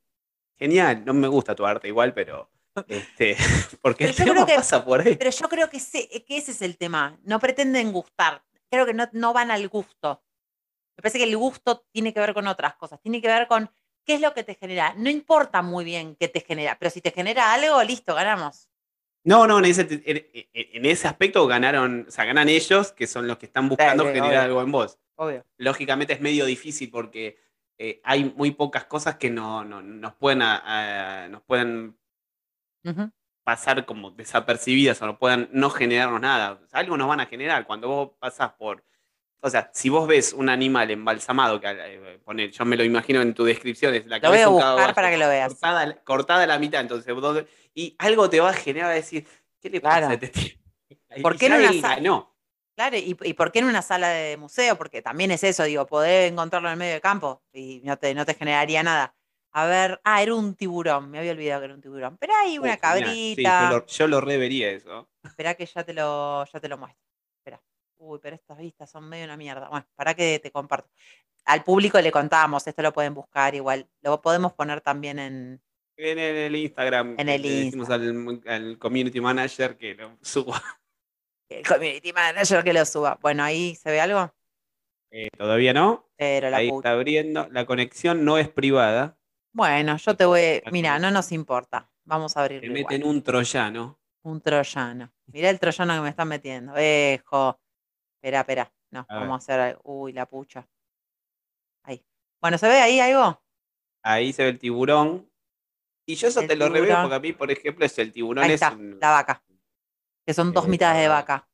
Genial. 0.57 1.05
No 1.05 1.13
me 1.13 1.29
gusta 1.29 1.55
tu 1.55 1.67
arte 1.67 1.89
igual, 1.89 2.15
pero. 2.15 2.51
Este, 2.89 3.37
porque 3.83 4.05
el 4.05 4.17
tema 4.17 4.47
pasa 4.47 4.83
por 4.83 5.01
ahí. 5.01 5.17
Pero 5.17 5.31
yo 5.31 5.49
creo 5.49 5.69
que, 5.69 5.79
que, 5.79 6.37
ese 6.37 6.53
es 6.53 6.63
el 6.63 6.79
tema. 6.79 7.19
No 7.25 7.39
pretenden 7.39 7.93
gustar. 7.93 8.43
Creo 8.71 8.87
que 8.87 8.95
no, 8.95 9.07
no 9.13 9.35
van 9.35 9.51
al 9.51 9.69
gusto. 9.69 10.23
Me 10.97 11.03
parece 11.03 11.19
que 11.19 11.25
el 11.25 11.37
gusto 11.37 11.85
tiene 11.93 12.15
que 12.15 12.21
ver 12.21 12.33
con 12.33 12.47
otras 12.47 12.75
cosas. 12.77 13.01
Tiene 13.03 13.21
que 13.21 13.29
ver 13.29 13.47
con 13.49 13.71
qué 14.07 14.15
es 14.15 14.21
lo 14.23 14.33
que 14.33 14.45
te 14.45 14.55
genera. 14.55 14.95
No 14.97 15.11
importa 15.11 15.61
muy 15.61 15.85
bien 15.85 16.17
qué 16.17 16.29
te 16.29 16.41
genera, 16.41 16.79
pero 16.79 16.91
si 16.91 17.03
te 17.03 17.11
genera 17.11 17.53
algo, 17.53 17.83
listo, 17.83 18.15
ganamos. 18.15 18.72
No, 19.25 19.47
no, 19.47 19.59
en 19.59 19.65
ese, 19.67 19.87
en, 20.05 20.87
ese 20.87 21.07
aspecto 21.07 21.47
ganaron, 21.47 22.07
o 22.09 22.11
sea, 22.11 22.25
ganan 22.25 22.49
ellos, 22.49 22.93
que 22.93 23.07
son 23.07 23.29
los 23.29 23.39
que 23.39 23.47
están 23.47 23.69
buscando 23.69 24.05
generar 24.07 24.45
algo 24.45 24.63
en 24.63 24.73
vos. 24.73 24.99
Obvio. 25.15 25.45
Lógicamente 25.59 26.13
es 26.15 26.21
medio 26.21 26.45
difícil 26.45 26.91
porque 26.91 27.39
eh, 27.79 28.01
hay 28.05 28.25
muy 28.37 28.51
pocas 28.53 28.85
cosas 28.85 29.17
que 29.17 29.31
no, 29.31 29.65
nos 29.65 30.15
pueden, 30.15 30.41
nos 31.31 31.43
pueden 31.43 31.97
pasar 33.45 33.85
como 33.87 34.11
desapercibidas 34.11 35.01
o 35.03 35.07
no 35.07 35.19
puedan 35.19 35.49
no 35.53 35.71
generarnos 35.71 36.21
nada. 36.21 36.61
algo 36.73 36.97
nos 36.97 37.09
van 37.09 37.21
a 37.21 37.27
generar. 37.27 37.67
Cuando 37.67 37.89
vos 37.89 38.11
pasás 38.19 38.53
por. 38.53 38.85
O 39.45 39.51
sea, 39.51 39.71
si 39.75 39.89
vos 39.89 40.07
ves 40.07 40.33
un 40.33 40.49
animal 40.49 40.91
embalsamado, 40.93 41.61
que 41.61 41.67
eh, 41.69 42.51
yo 42.53 42.65
me 42.65 42.77
lo 42.77 42.85
imagino 42.85 43.21
en 43.21 43.35
tu 43.35 43.43
descripción, 43.45 43.93
es 43.93 44.07
la 44.07 44.19
Lo 44.19 44.29
voy 44.29 44.39
a 44.39 44.47
buscar 44.47 44.95
para 44.95 45.11
que 45.11 45.19
lo 45.19 45.29
veas. 45.29 45.49
Cortada, 45.49 45.97
cortada 46.05 46.43
a 46.45 46.47
la 46.47 46.59
mitad, 46.61 46.81
entonces 46.81 47.13
vos 47.13 47.45
y 47.75 47.97
algo 47.99 48.31
te 48.31 48.39
va 48.39 48.51
a 48.51 48.55
generar 48.55 48.93
a 48.93 48.95
decir, 48.95 49.27
¿qué 49.61 49.69
le 49.69 49.81
pasa 49.81 50.11
a 50.11 50.15
este 50.15 50.29
tío? 50.29 50.53
¿Por 51.23 51.37
qué 51.37 51.47
en 51.47 51.55
una 51.55 51.73
sala? 51.73 52.01
No. 52.01 52.33
Claro, 52.77 52.97
y, 52.97 53.35
por 53.35 53.53
qué 53.53 53.59
en 53.59 53.67
una 53.67 53.83
sala 53.83 54.09
de 54.11 54.37
museo? 54.37 54.79
Porque 54.79 55.03
también 55.03 55.31
es 55.31 55.45
eso, 55.45 55.65
digo, 55.65 55.87
poder 55.87 56.33
encontrarlo 56.33 56.69
en 56.69 56.73
el 56.73 56.79
medio 56.79 56.93
del 56.93 57.03
campo 57.03 57.43
y 57.53 57.83
no 57.85 57.99
te, 57.99 58.15
no 58.15 58.25
te 58.25 58.35
generaría 58.35 58.83
nada. 58.83 59.15
A 59.51 59.67
ver, 59.67 60.01
ah, 60.05 60.23
era 60.23 60.35
un 60.35 60.55
tiburón, 60.55 61.11
me 61.11 61.19
había 61.19 61.33
olvidado 61.33 61.61
que 61.61 61.65
era 61.67 61.75
un 61.75 61.83
tiburón. 61.83 62.17
Pero 62.17 62.33
hay 62.35 62.59
una 62.59 62.79
cabrita. 62.79 63.85
yo, 63.87 64.07
lo, 64.07 64.21
revería 64.21 64.71
eso. 64.71 65.11
Espera 65.23 65.55
que 65.55 65.67
ya 65.67 65.85
te 65.85 65.93
lo, 65.93 66.47
ya 66.47 66.61
te 66.61 66.69
lo 66.69 66.79
muestro. 66.79 67.12
Uy, 68.05 68.19
pero 68.21 68.35
estas 68.35 68.59
vistas 68.59 68.91
son 68.91 69.09
medio 69.09 69.25
una 69.27 69.37
mierda. 69.37 69.69
Bueno, 69.69 69.87
para 69.95 70.15
que 70.15 70.41
te 70.41 70.51
comparto. 70.51 70.91
Al 71.45 71.63
público 71.63 72.01
le 72.01 72.11
contamos, 72.11 72.67
esto 72.67 72.83
lo 72.83 72.93
pueden 72.93 73.15
buscar 73.15 73.55
igual. 73.55 73.89
Lo 74.01 74.21
podemos 74.21 74.53
poner 74.55 74.81
también 74.81 75.19
en, 75.21 75.63
en 75.97 76.19
el 76.19 76.57
Instagram. 76.57 77.15
En 77.19 77.29
el 77.29 77.43
le 77.43 77.49
decimos 77.49 77.89
al, 77.91 78.77
community 78.79 79.21
manager 79.21 79.77
que 79.77 79.95
lo 79.95 80.19
suba. 80.21 80.61
El 81.49 81.67
community 81.67 82.13
manager 82.15 82.65
que 82.65 82.73
lo 82.73 82.85
suba. 82.87 83.19
Bueno, 83.21 83.45
ahí 83.45 83.75
se 83.77 83.91
ve 83.91 84.01
algo, 84.01 84.35
Eh, 85.11 85.29
todavía 85.37 85.75
no. 85.75 86.09
pero 86.17 86.49
la 86.49 86.57
Ahí 86.57 86.71
puta. 86.71 86.89
está 86.89 86.93
abriendo. 86.99 87.47
La 87.51 87.67
conexión 87.67 88.25
no 88.25 88.39
es 88.39 88.49
privada. 88.49 89.19
Bueno, 89.53 89.97
yo 89.99 90.17
te 90.17 90.25
voy. 90.25 90.63
Mira, 90.73 90.99
no 90.99 91.11
nos 91.11 91.31
importa. 91.31 91.91
Vamos 92.05 92.33
a 92.37 92.41
Te 92.49 92.57
abrirlo. 92.57 92.79
igual. 92.79 92.95
meten 92.95 93.07
un 93.07 93.23
troyano. 93.23 94.01
Un 94.23 94.41
troyano. 94.41 95.13
Mirá 95.27 95.51
el 95.51 95.61
troyano 95.61 95.95
que 95.95 96.01
me 96.01 96.09
están 96.09 96.29
metiendo. 96.29 96.73
Ejo. 96.77 97.61
Espera, 98.23 98.41
espera. 98.41 98.73
No, 98.93 99.05
A 99.09 99.19
vamos 99.19 99.35
a 99.49 99.53
hacer. 99.55 99.79
Uy, 99.83 100.13
la 100.13 100.27
pucha. 100.27 100.65
Ahí. 101.83 102.05
Bueno, 102.41 102.57
¿se 102.57 102.69
ve 102.69 102.81
ahí 102.81 103.01
algo? 103.01 103.43
Ahí 104.05 104.33
se 104.33 104.45
ve 104.45 104.51
el 104.51 104.59
tiburón. 104.61 105.29
Y 106.07 106.15
yo 106.15 106.29
eso 106.29 106.41
El 106.41 106.47
te 106.47 106.55
lo 106.55 106.69
reveo 106.69 107.01
porque 107.03 107.17
a 107.17 107.19
mí, 107.19 107.33
por 107.33 107.51
ejemplo, 107.51 107.85
es 107.85 107.99
el 107.99 108.13
tiburón. 108.13 108.45
Ahí 108.45 108.53
es 108.53 108.63
un- 108.63 108.99
la 109.01 109.11
vaca. 109.11 109.43
Que 110.25 110.35
son 110.35 110.53
dos 110.53 110.67
Eh, 110.67 110.69
mitades 110.69 111.03
de 111.03 111.09
la- 111.09 111.15
vaca. 111.15 111.49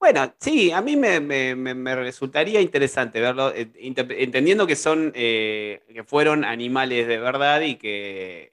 Bueno, 0.00 0.34
sí, 0.40 0.72
a 0.72 0.82
mí 0.82 0.96
me, 0.96 1.20
me- 1.20 1.54
me- 1.54 1.74
me 1.74 1.94
resultaría 1.94 2.60
interesante 2.60 3.20
verlo, 3.20 3.52
eh, 3.54 3.70
entendiendo 3.76 4.66
que 4.66 4.74
son, 4.76 5.12
eh, 5.14 5.84
que 5.88 6.02
fueron 6.02 6.44
animales 6.44 7.06
de 7.06 7.18
verdad 7.18 7.60
y 7.60 7.76
que, 7.76 8.52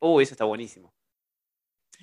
uh, 0.00 0.20
eso 0.20 0.34
está 0.34 0.44
buenísimo. 0.44 0.92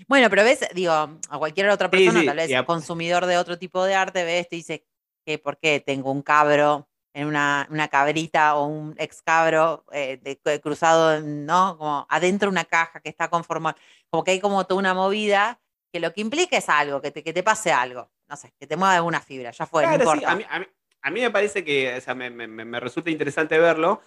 Bueno, 0.08 0.30
pero 0.30 0.44
ves, 0.44 0.68
digo, 0.74 0.92
a 0.94 1.38
cualquier 1.38 1.70
otra 1.70 1.90
persona, 1.90 2.20
sí, 2.22 2.26
tal 2.26 2.38
vez 2.38 2.52
consumidor 2.66 3.26
de 3.26 3.38
otro 3.38 3.58
tipo 3.58 3.84
de 3.84 3.96
arte, 3.96 4.24
ve 4.24 4.40
esto 4.40 4.56
y 4.56 4.60
dice, 4.60 4.86
que 5.26 5.40
¿por 5.40 5.58
qué 5.58 5.80
tengo 5.80 6.12
un 6.12 6.22
cabro 6.22 6.88
en 7.14 7.28
una, 7.28 7.66
una 7.72 7.88
cabrita 7.88 8.56
o 8.58 8.66
un 8.68 8.94
ex 8.98 9.22
cabro 9.22 9.86
eh, 9.92 10.18
de- 10.22 10.40
de- 10.44 10.60
cruzado, 10.62 11.22
¿no? 11.22 11.78
Como 11.78 12.06
adentro 12.10 12.48
de 12.48 12.52
una 12.52 12.66
caja 12.66 13.00
que 13.00 13.10
está 13.10 13.30
conformada. 13.30 13.78
Como 14.10 14.24
que 14.24 14.32
hay 14.32 14.40
como 14.42 14.66
toda 14.66 14.80
una 14.80 14.94
movida 14.94 15.60
que 15.94 16.00
lo 16.02 16.14
que 16.14 16.20
implica 16.22 16.58
es 16.58 16.68
algo, 16.68 17.02
que 17.02 17.12
te, 17.12 17.24
que 17.24 17.32
te 17.32 17.42
pase 17.42 17.72
algo. 17.72 18.12
No 18.28 18.36
sé, 18.36 18.54
que 18.60 18.68
te 18.68 18.76
mueva 18.76 18.96
alguna 18.96 19.22
fibra, 19.22 19.52
ya 19.52 19.66
fue, 19.66 19.86
no 19.86 19.94
sí, 19.94 20.00
importa. 20.00 20.32
a 20.32 20.36
mí, 20.36 20.46
a 20.50 20.60
mí- 20.60 20.68
a 21.02 21.12
mí 21.12 21.22
me 21.22 21.32
parece 21.32 21.64
que, 21.64 21.96
o 21.96 22.02
sea, 22.02 22.14
me, 22.16 22.30
me- 22.30 22.48
me- 22.48 22.66
me 22.66 22.80
resulta 22.80 23.10
interesante 23.10 23.58
verlo. 23.60 24.02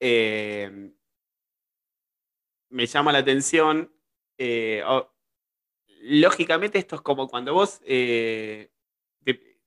eh, 0.00 0.92
me 2.70 2.86
llama 2.86 3.12
la 3.12 3.18
atención. 3.18 3.92
Eh, 4.38 4.82
lógicamente, 6.02 6.78
esto 6.78 6.96
es 6.96 7.02
como 7.02 7.28
cuando 7.28 7.54
vos. 7.54 7.80
eh, 7.84 8.70
te- 9.24 9.58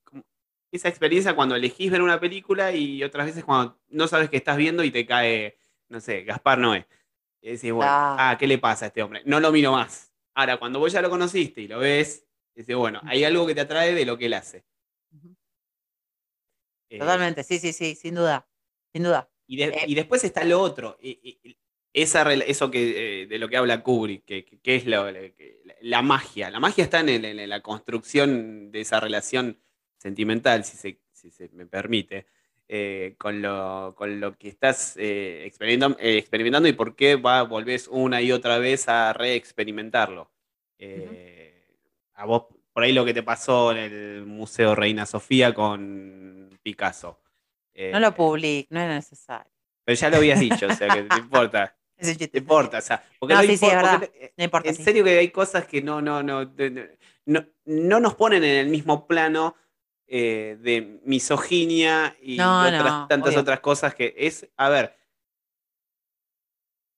esa 0.70 0.88
experiencia 0.88 1.36
cuando 1.36 1.54
elegís 1.54 1.90
ver 1.90 2.00
una 2.00 2.18
película 2.18 2.72
y 2.72 3.04
otras 3.04 3.26
veces 3.26 3.44
cuando 3.44 3.78
no 3.88 4.08
sabes 4.08 4.30
qué 4.30 4.38
estás 4.38 4.56
viendo 4.56 4.82
y 4.82 4.90
te 4.90 5.04
cae, 5.04 5.58
no 5.88 6.00
sé, 6.00 6.22
Gaspar 6.24 6.58
Noé. 6.58 6.86
Y 7.42 7.50
decís, 7.52 7.72
bueno, 7.72 7.90
ah, 8.18 8.36
¿qué 8.38 8.46
le 8.46 8.56
pasa 8.58 8.86
a 8.86 8.88
este 8.88 9.02
hombre? 9.02 9.22
No 9.26 9.38
lo 9.40 9.52
miro 9.52 9.72
más. 9.72 10.14
Ahora, 10.34 10.56
cuando 10.58 10.78
vos 10.78 10.90
ya 10.92 11.02
lo 11.02 11.10
conociste 11.10 11.60
y 11.60 11.68
lo 11.68 11.78
ves, 11.78 12.26
dices, 12.54 12.74
bueno, 12.74 13.00
hay 13.04 13.24
algo 13.24 13.46
que 13.46 13.54
te 13.54 13.60
atrae 13.60 13.92
de 13.94 14.06
lo 14.06 14.16
que 14.16 14.26
él 14.26 14.34
hace. 14.34 14.64
Eh, 16.88 16.98
Totalmente, 16.98 17.42
sí, 17.44 17.58
sí, 17.58 17.72
sí, 17.72 17.94
sin 17.94 18.14
duda, 18.14 18.48
sin 18.94 19.02
duda. 19.02 19.30
y, 19.46 19.56
de- 19.56 19.64
Eh, 19.64 19.84
y 19.88 19.94
después 19.94 20.24
está 20.24 20.42
lo 20.44 20.60
otro, 20.60 20.96
esa, 21.94 22.32
eso 22.32 22.70
que, 22.70 23.22
eh, 23.22 23.26
de 23.26 23.38
lo 23.38 23.48
que 23.48 23.56
habla 23.56 23.82
Kubrick, 23.82 24.24
que, 24.24 24.44
que- 24.44 24.58
que 24.60 24.76
es 24.76 24.86
lo- 24.86 25.04
que- 25.12 25.60
la, 25.64 25.74
la 25.80 26.02
magia. 26.02 26.50
La 26.50 26.60
magia 26.60 26.84
está 26.84 27.00
en, 27.00 27.08
el- 27.10 27.24
en 27.24 27.48
la 27.48 27.60
construcción 27.60 28.70
de 28.72 28.80
esa 28.80 28.98
relación 29.00 29.58
sentimental, 29.98 30.64
si 30.64 30.76
se, 30.76 31.00
si 31.12 31.30
se 31.30 31.48
me 31.52 31.66
permite, 31.66 32.26
eh, 32.68 33.14
con, 33.18 33.42
lo, 33.42 33.94
con 33.96 34.18
lo 34.20 34.36
que 34.38 34.48
estás 34.48 34.96
eh, 34.96 35.42
eh, 35.44 36.16
experimentando 36.18 36.68
y 36.68 36.72
por 36.72 36.96
qué 36.96 37.16
va, 37.16 37.42
volvés 37.42 37.88
una 37.88 38.22
y 38.22 38.32
otra 38.32 38.58
vez 38.58 38.88
a 38.88 39.12
reexperimentarlo. 39.12 40.30
A 42.14 42.24
vos, 42.26 42.44
por 42.72 42.82
ahí 42.82 42.92
lo 42.92 43.04
que 43.04 43.14
te 43.14 43.22
pasó 43.22 43.72
en 43.72 43.78
el 43.78 44.26
Museo 44.26 44.74
Reina 44.74 45.06
Sofía 45.06 45.52
con 45.54 46.58
Picasso. 46.62 47.20
No 47.92 48.00
lo 48.00 48.14
public, 48.14 48.66
no 48.70 48.80
era 48.80 48.94
necesario. 48.94 49.50
pero 49.84 49.96
ya 49.98 50.10
lo 50.10 50.16
habías 50.18 50.38
dicho, 50.40 50.66
o 50.66 50.74
sea, 50.74 50.88
que 50.94 51.02
te 51.02 51.18
importa. 51.18 51.76
Ese 52.02 52.16
chiste. 52.16 52.28
Te 52.28 52.38
importa, 52.38 52.78
o 52.78 52.80
sea, 52.80 53.02
porque 53.18 53.34
No, 53.34 53.40
no, 53.40 53.46
sí, 53.46 53.56
sí, 53.56 53.66
importa, 53.66 53.76
es 53.76 53.82
verdad. 53.82 54.00
porque, 54.00 54.34
No 54.36 54.44
importa. 54.44 54.68
en 54.68 54.74
sí. 54.76 54.82
serio 54.84 55.04
que 55.04 55.18
hay 55.18 55.30
cosas 55.30 55.66
que 55.66 55.82
no, 55.82 56.00
no, 56.02 56.22
no, 56.22 56.44
no, 57.26 57.46
no 57.64 58.00
nos 58.00 58.14
ponen 58.14 58.44
en 58.44 58.56
el 58.56 58.68
mismo 58.68 59.06
plano 59.06 59.54
eh, 60.06 60.58
de 60.60 61.00
misoginia 61.04 62.16
y 62.20 62.38
No, 62.38 62.66
otras, 62.66 62.84
no, 62.84 63.08
tantas 63.08 63.28
obvio. 63.30 63.40
otras 63.40 63.60
cosas 63.60 63.94
que 63.94 64.14
es, 64.16 64.48
a 64.56 64.68
ver, 64.68 64.94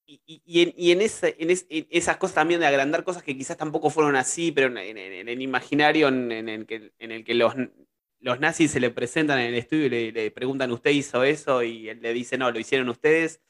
y, 0.07 0.21
y- 0.27 0.41
y 0.45 0.61
en, 0.61 0.73
y 0.77 0.91
en 0.91 1.01
ese- 1.01 1.35
en 1.39 1.49
es- 1.49 1.65
en 1.69 1.87
esas 1.89 2.17
cosas 2.17 2.35
también 2.35 2.59
de 2.59 2.67
agrandar 2.67 3.03
cosas 3.03 3.23
que 3.23 3.35
quizás 3.37 3.57
tampoco 3.57 3.89
fueron 3.89 4.15
así, 4.15 4.51
pero 4.51 4.67
en, 4.77 4.97
el 5.29 5.41
imaginario 5.41 6.07
en, 6.09 6.31
en 6.31 6.49
el 6.49 6.65
que, 6.67 6.93
en 6.99 7.11
el 7.11 7.23
que 7.23 7.33
los, 7.33 7.53
los 8.19 8.39
nazis 8.39 8.71
se 8.71 8.79
le 8.79 8.91
presentan 8.91 9.39
en 9.39 9.47
el 9.47 9.55
estudio 9.55 9.85
y 9.87 9.89
le, 9.89 10.11
le 10.11 10.31
preguntan, 10.31 10.71
¿usted 10.71 10.91
hizo 10.91 11.23
eso? 11.23 11.63
Y 11.63 11.89
él 11.89 12.01
le 12.01 12.13
dice, 12.13 12.37
no, 12.37 12.51
lo 12.51 12.59
hicieron 12.59 12.89
ustedes. 12.89 13.41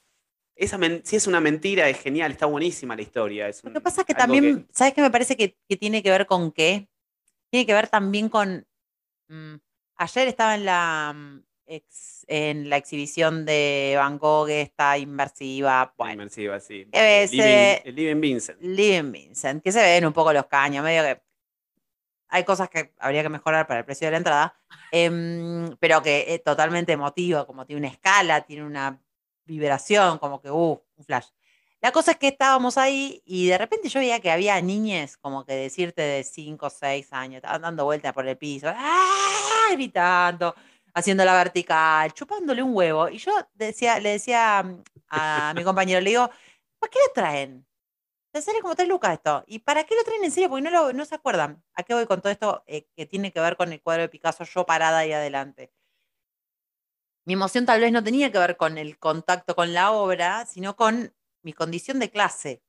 Esa 0.56 0.80
si 1.04 1.16
es 1.18 1.28
una 1.28 1.42
mentira, 1.42 1.90
es 1.90 2.00
genial, 2.00 2.32
está 2.32 2.46
buenísima 2.46 2.96
la 2.96 3.02
historia. 3.02 3.50
Es 3.50 3.64
Lo 3.64 3.74
que 3.74 3.82
pasa 3.82 4.02
es 4.02 4.08
que 4.08 4.14
también, 4.16 4.68
¿sabes 4.72 4.94
qué 4.94 5.02
me 5.02 5.12
parece 5.12 5.36
que, 5.36 5.58
que 5.68 5.76
tiene 5.76 6.02
que 6.02 6.10
ver 6.12 6.26
con 6.26 6.52
qué? 6.52 6.88
Tiene 7.52 7.66
que 7.66 7.74
ver 7.74 7.88
también 7.90 8.30
con. 8.30 8.66
mm, 9.28 9.56
ayer 9.98 10.28
estaba 10.30 10.56
en 10.56 10.66
la, 10.66 11.14
mm, 11.14 11.44
ex- 11.66 12.26
en 12.28 12.70
la 12.70 12.78
exhibición 12.78 13.46
de 13.46 13.96
Van 13.98 14.18
Gogh, 14.18 14.50
esta 14.50 14.98
inmersiva. 14.98 15.94
Bueno, 15.98 16.14
inmersiva, 16.14 16.60
sí. 16.62 16.88
Eh, 16.92 17.28
Living, 17.32 17.90
el 17.90 17.96
Living 17.96 18.22
Vincent. 18.22 18.62
Living 18.62 19.12
Vincent, 19.12 19.62
que 19.64 19.72
se 19.74 19.82
ven 19.82 20.06
un 20.06 20.14
poco 20.14 20.32
los 20.32 20.46
caños, 20.46 20.84
medio 20.84 21.04
que. 21.04 21.22
Hay 22.30 22.44
cosas 22.44 22.70
que 22.70 22.94
habría 23.00 23.24
que 23.24 23.30
mejorar 23.30 23.68
para 23.68 23.80
el 23.82 23.86
precio 23.86 24.08
de 24.08 24.12
la 24.12 24.18
entrada, 24.18 24.60
em, 24.92 25.76
pero 25.80 26.02
que 26.02 26.26
es 26.34 26.44
totalmente 26.44 26.92
emotivo, 26.94 27.46
como 27.46 27.66
tiene 27.66 27.82
una 27.82 27.90
escala, 27.90 28.42
tiene 28.42 28.64
una 28.66 29.00
vibración, 29.46 30.18
como 30.20 30.42
que, 30.42 30.52
uh, 30.52 30.82
un 30.98 31.06
flash. 31.06 31.28
La 31.82 31.92
cosa 31.92 32.12
es 32.12 32.18
que 32.18 32.30
estábamos 32.30 32.78
ahí 32.78 33.22
y 33.26 33.48
de 33.48 33.58
repente 33.58 33.90
yo 33.90 34.00
veía 34.00 34.20
que 34.20 34.32
había 34.32 34.60
niñes, 34.62 35.18
como 35.18 35.46
que 35.46 35.54
decirte 35.54 36.02
de 36.02 36.24
5 36.24 36.66
o 36.66 36.70
6 36.70 37.14
años, 37.14 37.38
estaban 37.38 37.62
dando 37.62 37.86
vueltas 37.86 38.14
por 38.14 38.28
el 38.28 38.38
piso, 38.38 38.68
¡ah! 38.76 39.70
gritando, 39.72 40.56
haciendo 40.96 41.24
la 41.26 41.36
vertical, 41.36 42.12
chupándole 42.14 42.64
un 42.64 42.76
huevo. 42.76 43.10
Y 43.10 43.20
yo 43.20 43.32
decía, 43.54 44.00
le 44.00 44.12
decía 44.12 44.64
mm, 44.64 44.84
a 45.10 45.54
mi 45.56 45.64
compañero, 45.64 46.02
le 46.02 46.10
digo, 46.10 46.30
¿por 46.80 46.90
qué 46.90 47.00
lo 47.08 47.14
traen? 47.14 47.68
Te 48.32 48.42
sale 48.42 48.62
como 48.62 48.76
tres 48.76 48.90
lucas 48.90 49.14
esto. 49.14 49.44
¿Y 49.48 49.60
para 49.60 49.84
qué 49.86 49.96
lo 49.96 50.04
traen 50.04 50.24
en 50.24 50.32
serio? 50.32 50.50
Porque 50.50 50.64
no, 50.64 50.72
lo, 50.72 50.94
no 50.94 51.06
se 51.06 51.16
acuerdan. 51.16 51.64
¿A 51.76 51.84
qué 51.84 51.94
voy 51.94 52.06
con 52.08 52.22
todo 52.22 52.32
esto 52.32 52.64
eh, 52.68 52.88
que 52.96 53.06
tiene 53.06 53.32
que 53.32 53.40
ver 53.42 53.58
con 53.58 53.72
el 53.72 53.82
cuadro 53.82 54.04
de 54.04 54.10
Picasso, 54.10 54.44
yo 54.44 54.66
parada 54.66 55.00
ahí 55.00 55.14
adelante? 55.14 55.72
Mi 57.28 57.34
emoción 57.34 57.66
tal 57.66 57.82
vez 57.82 57.92
no 57.92 58.04
tenía 58.04 58.32
que 58.32 58.38
ver 58.38 58.56
con 58.56 58.78
el 58.78 59.00
contacto 59.00 59.56
con 59.56 59.74
la 59.74 59.92
obra, 59.92 60.46
sino 60.46 60.76
con 60.76 61.12
mi 61.42 61.54
condición 61.54 62.00
de 62.00 62.12
clase, 62.12 62.62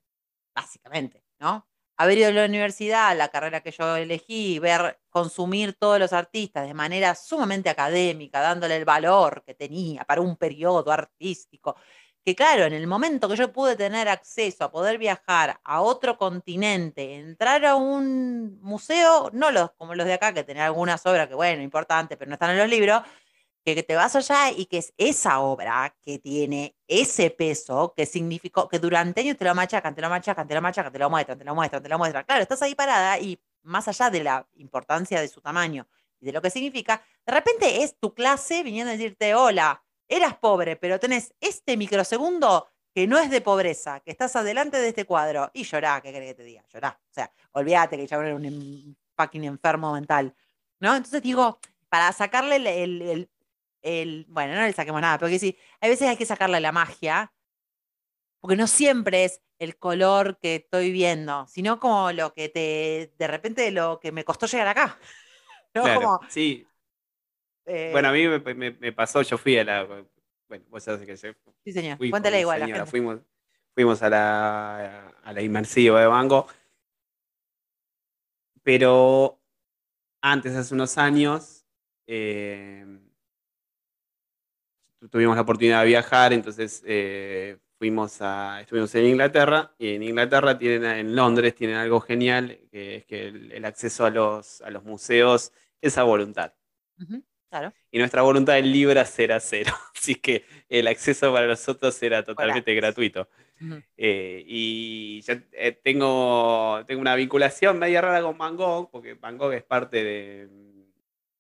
básicamente, 0.55 1.25
¿no? 1.41 1.69
Haber 1.99 2.19
ido 2.19 2.29
a 2.29 2.33
la 2.33 2.47
universidad, 2.47 3.17
la 3.17 3.29
carrera 3.29 3.61
que 3.63 3.73
yo 3.73 3.97
elegí, 3.97 4.59
ver 4.59 5.01
consumir 5.11 5.75
todos 5.75 5.99
los 6.01 6.13
artistas 6.13 6.67
de 6.67 6.75
manera 6.75 7.15
sumamente 7.15 7.71
académica, 7.71 8.41
dándole 8.41 8.77
el 8.77 8.85
valor 8.87 9.45
que 9.47 9.55
tenía 9.55 10.05
para 10.05 10.21
un 10.23 10.37
periodo 10.37 10.91
artístico, 10.93 11.77
que 12.25 12.35
claro, 12.37 12.65
en 12.65 12.73
el 12.75 12.87
momento 12.87 13.29
que 13.29 13.37
yo 13.37 13.53
pude 13.53 13.77
tener 13.77 14.09
acceso 14.09 14.65
a 14.65 14.73
poder 14.73 14.99
viajar 14.99 15.61
a 15.65 15.83
otro 15.83 16.19
continente, 16.19 17.17
entrar 17.17 17.65
a 17.67 17.77
un 17.77 18.61
museo, 18.63 19.31
no 19.33 19.51
los 19.53 19.73
como 19.73 19.95
los 19.95 20.07
de 20.07 20.15
acá, 20.15 20.35
que 20.35 20.45
tenían 20.45 20.67
algunas 20.67 21.05
obras 21.07 21.29
que, 21.29 21.35
bueno, 21.35 21.63
importantes, 21.63 22.19
pero 22.19 22.29
no 22.29 22.35
están 22.35 22.51
en 22.53 22.59
los 22.59 22.69
libros, 22.69 23.03
que, 23.75 23.83
te 23.83 23.97
vas 23.97 24.15
allá 24.15 24.51
y 24.53 24.67
que 24.67 24.79
es 24.79 24.95
esa 24.97 25.41
obra 25.41 25.97
que 26.01 26.21
tiene 26.21 26.77
ese 26.87 27.31
peso 27.31 27.93
que 27.97 28.07
significó 28.07 28.69
que 28.69 28.79
durante 28.79 29.23
años 29.23 29.37
te 29.37 29.45
lo 29.45 29.55
machacan, 29.55 29.95
te 29.95 30.01
lo 30.01 30.09
machacan, 30.09 30.47
te 30.47 30.55
lo 30.55 30.63
machacan, 30.63 30.93
te 30.93 30.99
lo 31.01 31.11
muestran, 31.11 31.39
te 31.39 31.45
lo 31.45 31.55
muestran, 31.55 31.83
te 31.83 31.89
lo 31.89 31.99
muestran. 31.99 32.25
Claro, 32.25 32.43
estás 32.43 32.63
ahí 32.63 32.77
parada 32.77 33.19
y 33.19 33.41
más 33.65 33.89
allá 33.89 34.09
de 34.11 34.23
la 34.23 34.47
importancia 34.55 35.21
de 35.21 35.27
su 35.27 35.41
tamaño 35.41 35.89
y 36.21 36.27
de 36.27 36.33
lo 36.33 36.41
que 36.41 36.51
significa, 36.51 37.03
de 37.27 37.33
repente 37.33 37.83
es 37.83 37.99
tu 37.99 38.15
clase 38.15 38.63
viniendo 38.63 38.91
a 38.93 38.97
decirte, 38.97 39.35
hola, 39.35 39.83
eras 40.09 40.37
pobre, 40.37 40.77
pero 40.77 41.01
tenés 41.01 41.35
este 41.41 41.77
microsegundo 41.77 42.69
que 42.95 43.09
no 43.09 43.19
es 43.19 43.31
de 43.31 43.41
pobreza, 43.41 43.99
que 44.01 44.13
estás 44.13 44.37
adelante 44.37 44.79
de 44.79 44.89
este 44.89 45.05
cuadro 45.05 45.51
y 45.53 45.65
llorá, 45.65 46.01
¿qué 46.01 46.13
querés 46.13 46.29
que 46.31 46.35
te 46.35 46.45
diga? 46.45 46.65
Llorá. 46.73 46.99
O 47.03 47.13
sea, 47.13 47.33
olvídate 47.51 47.97
que 47.97 48.07
chabón 48.07 48.27
era 48.27 48.37
un 48.37 48.45
em- 48.45 48.95
fucking 49.17 49.45
enfermo 49.45 49.93
mental. 49.93 50.35
¿No? 50.79 50.95
Entonces 50.95 51.21
digo, 51.23 51.59
para 51.89 52.13
sacarle 52.13 52.57
el- 52.85 53.29
el- 53.87 54.27
bueno, 54.29 54.55
no 54.55 54.63
le 54.63 54.73
saquemos 54.73 55.01
nada, 55.01 55.19
pero 55.19 55.31
que 55.31 55.39
sí, 55.39 55.57
hay 55.81 55.91
veces 55.91 56.09
hay 56.09 56.17
que 56.17 56.27
sacarle 56.27 56.61
la 56.61 56.73
magia, 56.73 57.33
porque 58.41 58.57
no 58.57 58.67
siempre 58.67 59.25
es 59.25 59.43
el 59.59 59.79
color 59.79 60.39
que 60.39 60.57
estoy 60.57 60.93
viendo, 60.93 61.47
sino 61.49 61.81
como 61.81 62.13
lo 62.13 62.33
que 62.35 62.49
te, 62.49 63.13
de 63.19 63.27
repente 63.27 63.71
lo 63.71 63.99
que 64.01 64.13
me 64.13 64.25
costó 64.25 64.47
llegar 64.47 64.69
acá. 64.69 64.99
¿No? 65.75 65.93
Claro, 65.93 65.93
Como, 65.93 66.21
sí. 66.27 66.71
eh, 67.67 67.89
Bueno, 67.91 68.09
a 68.09 68.13
mí 68.13 68.27
me, 68.29 68.39
me- 68.55 68.73
me 68.73 68.93
pasó, 68.93 69.23
yo 69.23 69.39
fui 69.39 69.57
a 69.59 69.65
la. 69.65 69.85
Bueno, 70.49 70.65
vos 70.71 70.83
sabés 70.83 71.07
que 71.07 71.17
yo 71.17 71.33
sí, 71.65 71.73
señor. 71.73 71.99
fui 71.99 72.09
Cuéntale 72.09 72.41
igual 72.41 72.57
a 72.57 72.59
la 72.61 72.69
señora, 72.69 72.87
gente. 72.87 72.93
Fuimos, 72.93 73.21
fuimos 73.75 74.03
a 74.03 74.11
la, 74.11 75.09
a 75.23 75.33
la 75.33 75.43
inmersiva 75.43 76.01
de 76.01 76.07
Bango. 76.07 76.47
Pero 78.63 79.41
antes, 80.23 80.55
hace 80.57 80.75
unos 80.75 80.99
años, 80.99 81.67
eh, 82.07 82.85
tuvimos 85.11 85.37
la 85.37 85.43
oportunidad 85.43 85.81
de 85.81 85.87
viajar, 85.87 86.33
entonces 86.33 86.83
eh, 86.87 87.59
fuimos 87.79 88.19
a, 88.21 88.61
estuvimos 88.61 88.95
en 88.95 89.07
Inglaterra, 89.07 89.75
y 89.79 89.95
en 89.95 90.03
Inglaterra 90.03 90.59
tienen, 90.59 90.85
en 90.85 91.17
Londres 91.17 91.55
tienen 91.55 91.77
algo 91.77 92.01
genial, 92.01 92.59
que 92.71 92.97
es 92.97 93.05
que 93.05 93.29
el, 93.29 93.53
el 93.53 93.65
acceso 93.65 94.05
a 94.05 94.11
los, 94.11 94.61
a 94.63 94.71
los 94.71 94.85
museos 94.85 95.53
es 95.81 95.99
a 95.99 96.03
voluntad. 96.03 96.53
Ujú, 97.01 97.23
Claro. 97.49 97.73
Y 97.93 97.99
nuestra 97.99 98.23
voluntad 98.23 98.59
en 98.59 98.73
libras 98.73 99.19
era 99.19 99.39
cero, 99.41 99.73
así 99.95 100.17
que 100.17 100.45
el 100.69 100.89
acceso 100.89 101.33
para 101.33 101.47
nosotros 101.47 102.03
era 102.03 102.25
totalmente 102.25 102.75
gratuito. 102.75 103.29
Ujú. 103.61 103.83
Eh, 103.97 104.43
y 104.47 105.21
yo 105.23 105.35
eh, 105.53 105.73
tengo, 105.83 106.83
tengo 106.87 107.01
una 107.01 107.15
vinculación 107.15 107.79
media 107.79 108.01
rara 108.01 108.23
con 108.23 108.37
Van 108.37 108.57
Gogh, 108.57 108.91
porque 108.91 109.15
Van 109.15 109.39
Gogh 109.39 109.53
es 109.53 109.63
parte 109.63 110.03
de, 110.03 110.49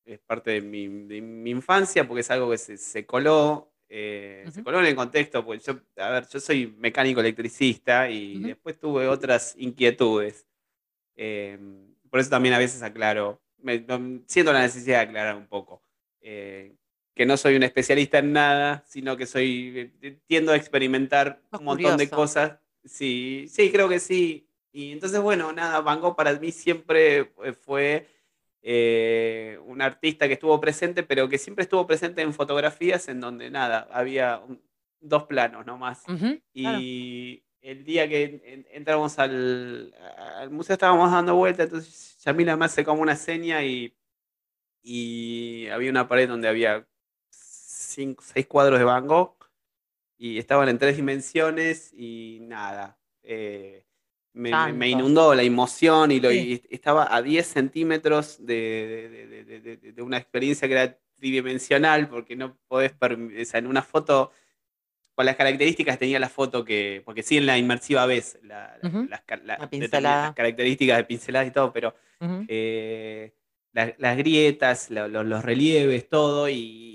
es 0.06 0.20
parte 0.20 0.52
de 0.52 0.60
mi, 0.62 0.86
de 0.86 1.20
mi 1.20 1.50
infancia, 1.50 2.06
porque 2.06 2.20
es 2.20 2.30
algo 2.30 2.50
que 2.50 2.58
se, 2.58 2.78
se 2.78 3.04
coló, 3.04 3.72
eh, 3.88 4.44
se 4.50 4.62
coló 4.62 4.78
en 4.80 4.86
el 4.86 4.94
contexto, 4.94 5.44
porque 5.44 5.62
yo, 5.64 5.80
a 6.02 6.10
ver, 6.10 6.26
yo 6.28 6.40
soy 6.40 6.74
mecánico 6.78 7.20
electricista 7.20 8.08
y 8.08 8.38
después 8.38 8.78
tuve 8.78 9.08
otras 9.08 9.54
inquietudes. 9.58 10.46
Eh, 11.16 11.58
por 12.08 12.20
eso 12.20 12.30
también 12.30 12.54
a 12.54 12.58
veces 12.58 12.82
aclaro, 12.82 13.42
me, 13.58 13.84
siento 14.26 14.52
la 14.52 14.60
necesidad 14.60 14.98
de 14.98 15.04
aclarar 15.08 15.36
un 15.36 15.46
poco. 15.46 15.82
eh, 16.20 16.74
que 17.14 17.24
no 17.24 17.38
soy 17.38 17.56
un 17.56 17.62
especialista 17.62 18.18
en 18.18 18.34
nada, 18.34 18.84
sino 18.86 19.16
que 19.16 19.24
soy 19.24 19.90
tiendo 20.26 20.52
a 20.52 20.56
experimentar 20.56 21.40
un 21.50 21.64
montón 21.64 21.96
de 21.96 22.10
cosas. 22.10 22.58
Sí, 22.84 23.46
sí, 23.48 23.72
creo 23.72 23.88
que 23.88 24.00
sí. 24.00 24.46
Y 24.70 24.92
entonces, 24.92 25.18
bueno, 25.22 25.50
nada, 25.50 25.80
Van 25.80 25.98
Gogh 26.02 26.14
para 26.14 26.34
mí 26.34 26.52
siempre 26.52 27.32
fue 27.64 28.06
eh, 28.68 29.60
un 29.64 29.80
artista 29.80 30.26
que 30.26 30.32
estuvo 30.34 30.60
presente, 30.60 31.04
pero 31.04 31.28
que 31.28 31.38
siempre 31.38 31.62
estuvo 31.62 31.86
presente 31.86 32.20
en 32.22 32.34
fotografías 32.34 33.06
en 33.06 33.20
donde 33.20 33.48
nada, 33.48 33.86
había 33.92 34.38
un- 34.40 34.60
dos 34.98 35.22
planos 35.24 35.64
nomás. 35.66 36.02
Claro. 36.52 36.78
Y 36.80 37.44
el 37.60 37.84
día 37.84 38.08
que 38.08 38.40
en- 38.44 38.66
entramos 38.72 39.20
al, 39.20 39.94
al 40.36 40.50
museo 40.50 40.74
estábamos 40.74 41.12
dando 41.12 41.36
vuelta, 41.36 41.62
entonces 41.62 42.18
Yamila 42.24 42.56
me 42.56 42.64
hace 42.64 42.84
como 42.84 43.02
una 43.02 43.14
seña 43.14 43.62
y, 43.64 43.96
y 44.82 45.68
había 45.68 45.90
una 45.90 46.08
pared 46.08 46.28
donde 46.28 46.48
había 46.48 46.86
cinco, 47.30 48.24
seis 48.26 48.46
cuadros 48.48 48.78
de 48.80 48.84
Van 48.84 49.06
Gogh 49.06 49.36
y 50.18 50.38
estaban 50.38 50.68
en 50.68 50.78
tres 50.78 50.96
dimensiones 50.96 51.92
y 51.94 52.38
nada. 52.42 52.98
eh, 53.22 53.84
me, 54.36 54.50
inundó 54.90 55.34
la 55.34 55.42
emoción 55.42 56.12
y, 56.12 56.20
lo, 56.20 56.30
Sí. 56.30 56.62
y 56.68 56.74
estaba 56.74 57.12
a 57.14 57.22
10 57.22 57.46
centímetros 57.46 58.44
de, 58.44 58.56
de- 59.94 60.02
una 60.02 60.18
experiencia 60.18 60.68
que 60.68 60.74
era 60.74 60.98
tridimensional 61.18 62.08
porque 62.08 62.36
no 62.36 62.56
podés, 62.68 62.92
o 63.00 63.44
sea, 63.44 63.58
en 63.58 63.66
una 63.66 63.82
foto 63.82 64.30
con 65.14 65.24
las 65.24 65.36
características 65.36 65.98
tenía 65.98 66.18
la 66.20 66.28
foto 66.28 66.62
que, 66.64 67.00
porque 67.06 67.22
sí 67.22 67.38
en 67.38 67.46
la 67.46 67.56
inmersiva 67.56 68.04
ves 68.04 68.38
la- 68.42 68.76
las, 69.08 69.22
la- 69.44 69.56
La 70.28 70.34
características 70.34 70.98
de 70.98 71.04
pinceladas 71.04 71.48
y 71.48 71.52
todo, 71.52 71.72
pero 71.72 71.94
eh, 72.48 73.32
la- 73.72 73.94
las 73.98 74.16
grietas, 74.18 74.90
lo- 74.90 75.08
lo- 75.08 75.24
los 75.24 75.42
relieves, 75.44 76.08
todo 76.08 76.48
y... 76.50 76.94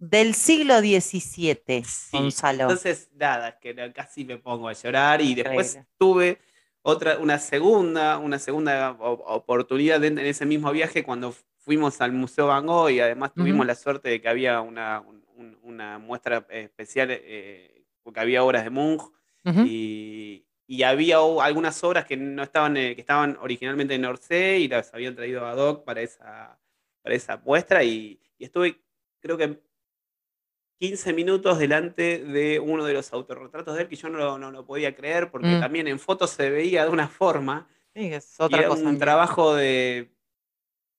Del 0.00 0.34
siglo 0.34 0.78
XVII, 0.80 1.84
sí, 1.84 2.16
Gonzalo. 2.16 2.62
Entonces, 2.62 3.10
nada, 3.14 3.58
que 3.60 3.74
casi 3.92 4.24
me 4.24 4.38
pongo 4.38 4.66
a 4.66 4.72
llorar 4.72 5.20
y 5.20 5.34
después 5.34 5.72
Increíble. 5.76 5.88
tuve 5.98 6.38
otra, 6.80 7.18
una 7.18 7.38
segunda, 7.38 8.16
una 8.16 8.38
segunda 8.38 8.92
oportunidad 8.98 10.02
en, 10.02 10.18
ese 10.18 10.46
mismo 10.46 10.72
viaje 10.72 11.04
cuando 11.04 11.34
fuimos 11.58 12.00
al 12.00 12.12
Museo 12.12 12.46
Van 12.46 12.64
Gogh 12.66 12.88
y 12.88 13.00
además 13.00 13.34
tuvimos 13.34 13.66
la 13.66 13.74
suerte 13.74 14.08
de 14.08 14.22
que 14.22 14.28
había 14.30 14.62
una, 14.62 15.00
un- 15.00 15.22
un- 15.36 15.58
una 15.62 15.98
muestra 15.98 16.46
especial 16.48 17.08
eh, 17.10 17.84
porque 18.02 18.20
había 18.20 18.42
obras 18.42 18.64
de 18.64 18.70
Munch 18.70 19.02
Ujú. 19.44 19.64
y, 19.66 20.46
y 20.66 20.82
había 20.82 21.18
algunas 21.42 21.84
obras 21.84 22.06
que 22.06 22.16
no 22.16 22.42
estaban, 22.42 22.74
eh, 22.78 22.94
que 22.94 23.02
estaban 23.02 23.36
originalmente 23.42 23.94
en 23.94 24.06
Orsay 24.06 24.62
y 24.62 24.68
las 24.68 24.94
habían 24.94 25.14
traído 25.14 25.44
a 25.44 25.54
Doc 25.54 25.84
para 25.84 26.00
esa, 26.00 26.58
para 27.02 27.14
esa 27.14 27.36
muestra 27.36 27.84
y, 27.84 28.18
y 28.38 28.44
estuve, 28.44 28.80
creo 29.20 29.36
que 29.36 29.60
15 30.80 31.12
minutos 31.12 31.58
delante 31.58 32.18
de 32.24 32.58
uno 32.58 32.84
de 32.86 32.94
los 32.94 33.12
autorretratos 33.12 33.76
de 33.76 33.82
él 33.82 33.88
que 33.88 33.96
yo 33.96 34.08
no, 34.08 34.18
lo- 34.18 34.38
no 34.38 34.50
lo 34.50 34.64
podía 34.64 34.94
creer 34.96 35.30
porque 35.30 35.46
Mm. 35.48 35.60
también 35.60 35.86
en 35.88 35.98
fotos 35.98 36.30
se 36.30 36.48
veía 36.48 36.84
de 36.84 36.90
una 36.90 37.06
forma 37.08 37.68
Sí, 37.94 38.12
es 38.14 38.34
y 38.38 38.42
otra 38.42 38.60
era 38.60 38.68
cosa. 38.68 38.82
un 38.84 38.98
trabajo 38.98 39.54
de... 39.54 40.10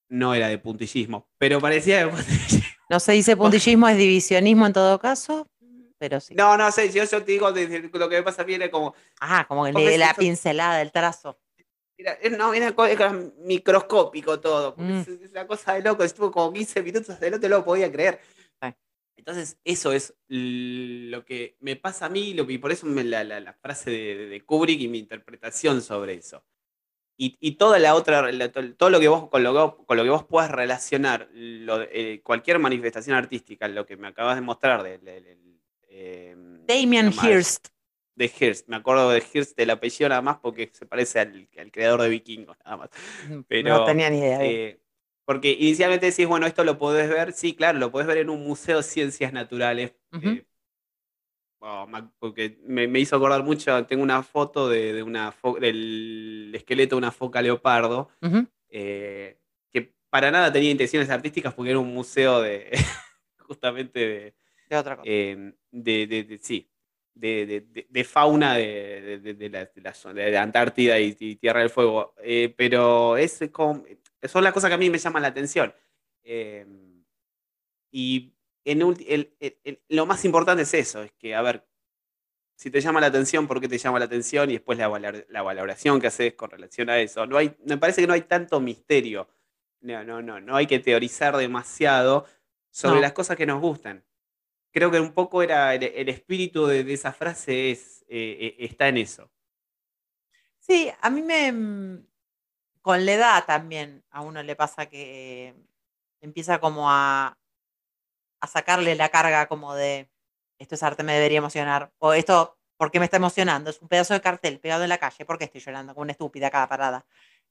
No 0.08 0.34
era 0.34 0.48
de 0.48 0.58
puntillismo, 0.58 1.28
pero 1.38 1.60
parecía 1.60 1.98
de 2.06 2.12
puntillismo. 2.12 2.62
No 2.90 3.00
se 3.00 3.12
dice 3.12 3.36
puntillismo, 3.38 3.88
es 3.88 3.96
divisionismo 3.96 4.66
en 4.66 4.72
todo 4.74 4.98
caso, 4.98 5.48
pero 5.98 6.20
sí. 6.20 6.34
No, 6.34 6.58
no 6.58 6.70
sé, 6.70 6.92
yo, 6.92 7.02
yo 7.04 7.24
te 7.24 7.32
digo, 7.32 7.48
lo 7.50 8.08
que 8.08 8.16
me 8.16 8.22
pasa 8.22 8.42
a 8.42 8.44
mí 8.44 8.52
era 8.54 8.70
como... 8.70 8.94
Ah, 9.20 9.46
como 9.48 9.64
que 9.64 9.72
le- 9.72 9.96
la 9.98 10.10
eso- 10.10 10.20
pincelada, 10.20 10.82
el 10.82 10.92
trazo. 10.92 11.38
Era, 11.96 12.18
no, 12.36 12.52
era, 12.52 12.74
era 12.90 13.12
microscópico 13.38 14.38
todo. 14.40 14.74
Mm. 14.76 15.00
es, 15.00 15.08
es 15.08 15.30
una 15.30 15.46
cosa 15.46 15.74
de 15.74 15.82
loco. 15.82 16.02
Estuvo 16.04 16.30
como 16.30 16.52
15 16.52 16.82
minutos 16.82 17.18
de 17.18 17.30
no 17.30 17.40
te 17.40 17.48
lo 17.48 17.64
podía 17.64 17.90
creer. 17.90 18.20
Entonces, 19.16 19.58
eso 19.64 19.92
es 19.92 20.14
lo 20.28 21.24
que 21.24 21.56
me 21.60 21.76
pasa 21.76 22.06
a 22.06 22.08
mí 22.08 22.34
lo, 22.34 22.48
y 22.50 22.58
por 22.58 22.72
eso 22.72 22.86
me- 22.86 23.04
la, 23.04 23.22
la- 23.24 23.40
la 23.40 23.52
frase 23.52 23.90
de, 23.90 24.16
de- 24.16 24.26
de 24.26 24.40
Kubrick 24.44 24.80
y 24.80 24.88
mi 24.88 24.98
interpretación 24.98 25.80
sobre 25.82 26.14
eso. 26.14 26.44
Y, 27.16 27.36
y 27.40 27.52
toda 27.52 27.78
la 27.78 27.94
otra, 27.94 28.32
la- 28.32 28.50
to- 28.50 28.74
todo 28.74 28.90
lo 28.90 28.98
que 28.98 29.08
vos, 29.08 29.28
con 29.28 29.42
lo 29.44 29.52
que 29.52 29.84
con 29.86 29.96
lo 29.96 30.02
que 30.02 30.10
vos 30.10 30.24
puedas 30.24 30.50
relacionar 30.50 31.28
lo 31.32 31.78
de- 31.78 31.88
eh, 31.92 32.20
cualquier 32.22 32.58
manifestación 32.58 33.16
artística, 33.16 33.68
lo 33.68 33.86
que 33.86 33.96
me 33.96 34.08
acabas 34.08 34.34
de 34.34 34.40
mostrar 34.40 34.82
del. 34.82 35.04
del- 35.04 35.24
del, 35.24 35.60
eh, 35.88 36.34
nomás, 37.04 37.24
Hirst. 37.26 37.68
De 38.14 38.26
Hearst, 38.28 38.68
me 38.68 38.76
acuerdo 38.76 39.10
de 39.10 39.22
Hearst 39.22 39.56
del 39.56 39.70
apellido 39.70 40.08
nada 40.08 40.20
más 40.20 40.38
porque 40.38 40.70
se 40.72 40.84
parece 40.84 41.20
al, 41.20 41.48
al 41.58 41.70
creador 41.70 42.02
de 42.02 42.08
Vikingos, 42.10 42.56
nada 42.64 42.76
más. 42.76 42.90
Pero, 43.48 43.78
no 43.78 43.84
tenía 43.84 44.10
ni 44.10 44.18
idea. 44.18 44.38
Eh, 44.44 44.81
porque 45.32 45.50
inicialmente 45.58 46.06
decís, 46.06 46.26
bueno, 46.26 46.46
esto 46.46 46.64
lo 46.64 46.78
podés 46.78 47.08
ver, 47.08 47.32
sí, 47.32 47.54
claro, 47.54 47.78
lo 47.78 47.90
podés 47.90 48.06
ver 48.06 48.18
en 48.18 48.30
un 48.30 48.42
museo 48.44 48.78
de 48.78 48.82
ciencias 48.82 49.32
naturales. 49.32 49.94
Eh, 50.38 50.44
oh, 51.60 51.86
porque 52.18 52.58
me, 52.66 52.86
me 52.88 53.00
hizo 53.00 53.16
acordar 53.16 53.42
mucho, 53.42 53.84
tengo 53.86 54.02
una 54.02 54.22
foto 54.22 54.68
de, 54.68 54.92
de 54.92 55.02
una 55.02 55.32
fo- 55.32 55.58
del 55.58 56.52
esqueleto 56.54 56.96
de 56.96 56.98
una 56.98 57.12
foca 57.12 57.40
leopardo, 57.42 58.10
eh, 58.68 59.38
que 59.70 59.94
para 60.10 60.30
nada 60.30 60.52
tenía 60.52 60.70
intenciones 60.70 61.10
artísticas 61.10 61.54
porque 61.54 61.70
era 61.70 61.78
un 61.78 61.92
museo 61.94 62.40
de, 62.40 62.70
justamente 63.38 63.98
de, 64.00 64.34
De 64.68 64.76
otra 64.76 64.96
cosa. 64.96 65.08
eh, 65.08 65.52
de, 65.70 66.06
de- 66.06 66.24
de- 66.24 66.38
sí, 66.38 66.68
de, 67.14 67.46
de- 67.46 67.86
de- 67.88 68.04
fauna 68.04 68.56
de, 68.56 69.00
de- 69.02 69.18
de- 69.18 69.34
de 69.34 69.48
la, 69.50 69.64
de 69.66 69.80
la 69.82 69.94
zona- 69.94 70.22
de 70.22 70.38
Antártida 70.38 70.98
y, 70.98 71.14
y 71.18 71.36
Tierra 71.36 71.60
del 71.60 71.70
Fuego. 71.70 72.14
Eh, 72.22 72.52
pero 72.56 73.16
es 73.18 73.38
como, 73.52 73.84
son 74.28 74.44
las 74.44 74.52
cosas 74.52 74.68
que 74.70 74.74
a 74.74 74.78
mí 74.78 74.90
me 74.90 74.98
llaman 74.98 75.22
la 75.22 75.28
atención. 75.28 75.74
Eh, 76.24 76.66
y 77.90 78.32
en 78.64 78.80
ulti- 78.80 79.06
el- 79.08 79.34
el- 79.40 79.58
el- 79.64 79.82
lo 79.88 80.06
más 80.06 80.24
importante 80.24 80.62
es 80.62 80.74
eso, 80.74 81.02
es 81.02 81.12
que, 81.12 81.34
a 81.34 81.42
ver, 81.42 81.66
si 82.56 82.70
te 82.70 82.80
llama 82.80 83.00
la 83.00 83.08
atención, 83.08 83.48
¿por 83.48 83.60
qué 83.60 83.68
te 83.68 83.78
llama 83.78 83.98
la 83.98 84.04
atención? 84.04 84.48
Y 84.50 84.54
después 84.54 84.78
la, 84.78 84.88
valor- 84.88 85.26
la 85.30 85.42
valoración 85.42 86.00
que 86.00 86.06
haces 86.06 86.34
con 86.34 86.50
relación 86.50 86.88
a 86.90 86.98
eso. 87.00 87.26
No 87.26 87.36
hay, 87.38 87.56
me 87.66 87.76
parece 87.76 88.00
que 88.00 88.06
no 88.06 88.12
hay 88.14 88.22
tanto 88.22 88.60
misterio. 88.60 89.28
No, 89.80 90.04
no, 90.04 90.22
no, 90.22 90.40
no 90.40 90.54
hay 90.56 90.66
que 90.68 90.78
teorizar 90.78 91.36
demasiado 91.36 92.24
sobre 92.70 92.96
No. 92.96 93.00
las 93.02 93.12
cosas 93.14 93.36
que 93.36 93.46
nos 93.46 93.60
gustan. 93.60 94.04
Creo 94.70 94.90
que 94.92 95.00
un 95.00 95.12
poco 95.12 95.42
era 95.42 95.74
el, 95.74 95.82
el 95.82 96.08
espíritu 96.08 96.66
de, 96.66 96.84
de 96.84 96.92
esa 96.94 97.12
frase 97.12 97.72
es, 97.72 98.02
eh, 98.08 98.38
eh, 98.40 98.56
está 98.60 98.86
en 98.88 98.98
eso. 98.98 99.30
Sí, 100.60 100.88
a 101.00 101.10
mí 101.10 101.20
me. 101.22 102.04
Con 102.82 103.06
la 103.06 103.12
edad 103.12 103.44
también 103.46 104.04
a 104.10 104.20
uno 104.22 104.42
le 104.42 104.56
pasa 104.56 104.86
que 104.86 105.54
empieza 106.20 106.58
como 106.60 106.90
a, 106.90 107.38
a 108.40 108.46
sacarle 108.46 108.94
la 108.96 109.08
carga 109.08 109.46
como 109.46 109.74
de 109.74 110.08
esto 110.58 110.74
es 110.74 110.82
arte, 110.82 111.02
me 111.02 111.14
debería 111.14 111.38
emocionar. 111.38 111.92
O 111.98 112.12
esto, 112.12 112.58
¿por 112.76 112.90
qué 112.90 112.98
me 112.98 113.04
está 113.06 113.16
emocionando? 113.16 113.70
Es 113.70 113.80
un 113.80 113.88
pedazo 113.88 114.14
de 114.14 114.20
cartel 114.20 114.60
pegado 114.60 114.82
en 114.82 114.88
la 114.88 114.98
calle, 114.98 115.24
¿por 115.24 115.38
qué 115.38 115.44
estoy 115.44 115.60
llorando 115.60 115.94
como 115.94 116.02
una 116.02 116.12
estúpida 116.12 116.50
cada 116.50 116.68
parada? 116.68 117.04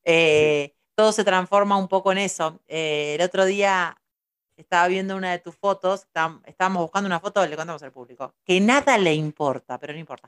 Eh, 0.03 0.75
Todo 0.95 1.11
se 1.11 1.23
transforma 1.23 1.77
un 1.77 1.87
poco 1.87 2.11
en 2.11 2.17
eso. 2.19 2.59
Eh, 2.67 3.15
el 3.17 3.21
otro 3.25 3.45
día 3.45 3.97
estaba 4.57 4.87
viendo 4.87 5.15
una 5.15 5.31
de 5.31 5.39
tus 5.39 5.55
fotos, 5.55 6.07
estábam- 6.13 6.41
estábamos 6.45 6.81
buscando 6.83 7.07
una 7.07 7.19
foto, 7.19 7.45
le 7.45 7.55
contamos 7.55 7.81
al 7.83 7.91
público, 7.91 8.35
que 8.45 8.59
nada 8.59 8.97
le 8.97 9.13
importa, 9.13 9.77
pero 9.79 9.93
no 9.93 9.99
importa. 9.99 10.27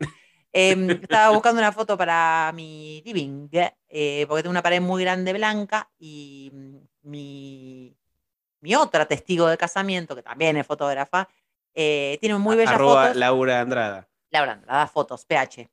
Em, 0.55 0.89
estaba 0.91 1.33
buscando 1.33 1.59
una 1.59 1.71
foto 1.71 1.97
para 1.97 2.51
mi 2.53 3.01
living, 3.03 3.49
eh, 3.89 4.25
porque 4.27 4.43
tengo 4.43 4.51
una 4.51 4.61
pared 4.61 4.79
muy 4.79 5.03
grande 5.03 5.33
blanca 5.33 5.89
y 5.97 6.51
mm, 6.53 6.77
mi, 7.09 7.97
mi 8.61 8.75
otra 8.75 9.05
testigo 9.07 9.47
de 9.47 9.57
casamiento, 9.57 10.15
que 10.15 10.21
también 10.21 10.55
es 10.57 10.67
fotógrafa, 10.67 11.27
eh, 11.73 12.17
tiene 12.21 12.37
muy 12.37 12.55
bellas 12.55 12.75
Arroba 12.75 13.01
fotos. 13.03 13.17
Laura 13.17 13.61
Andrada. 13.61 14.07
Laura 14.29 14.53
Andrada, 14.53 14.87
fotos, 14.87 15.25
PH. 15.25 15.69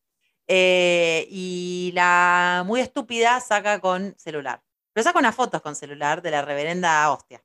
Eh, 0.49 1.27
y 1.31 1.93
la 1.95 2.65
muy 2.67 2.81
estúpida 2.81 3.39
saca 3.41 3.81
con 3.81 4.15
celular. 4.19 4.63
Yo 4.95 5.03
saco 5.03 5.19
unas 5.19 5.35
fotos 5.35 5.63
con 5.63 5.77
celular 5.77 6.23
de 6.23 6.31
la 6.31 6.43
reverenda 6.43 7.11
hostia. 7.13 7.43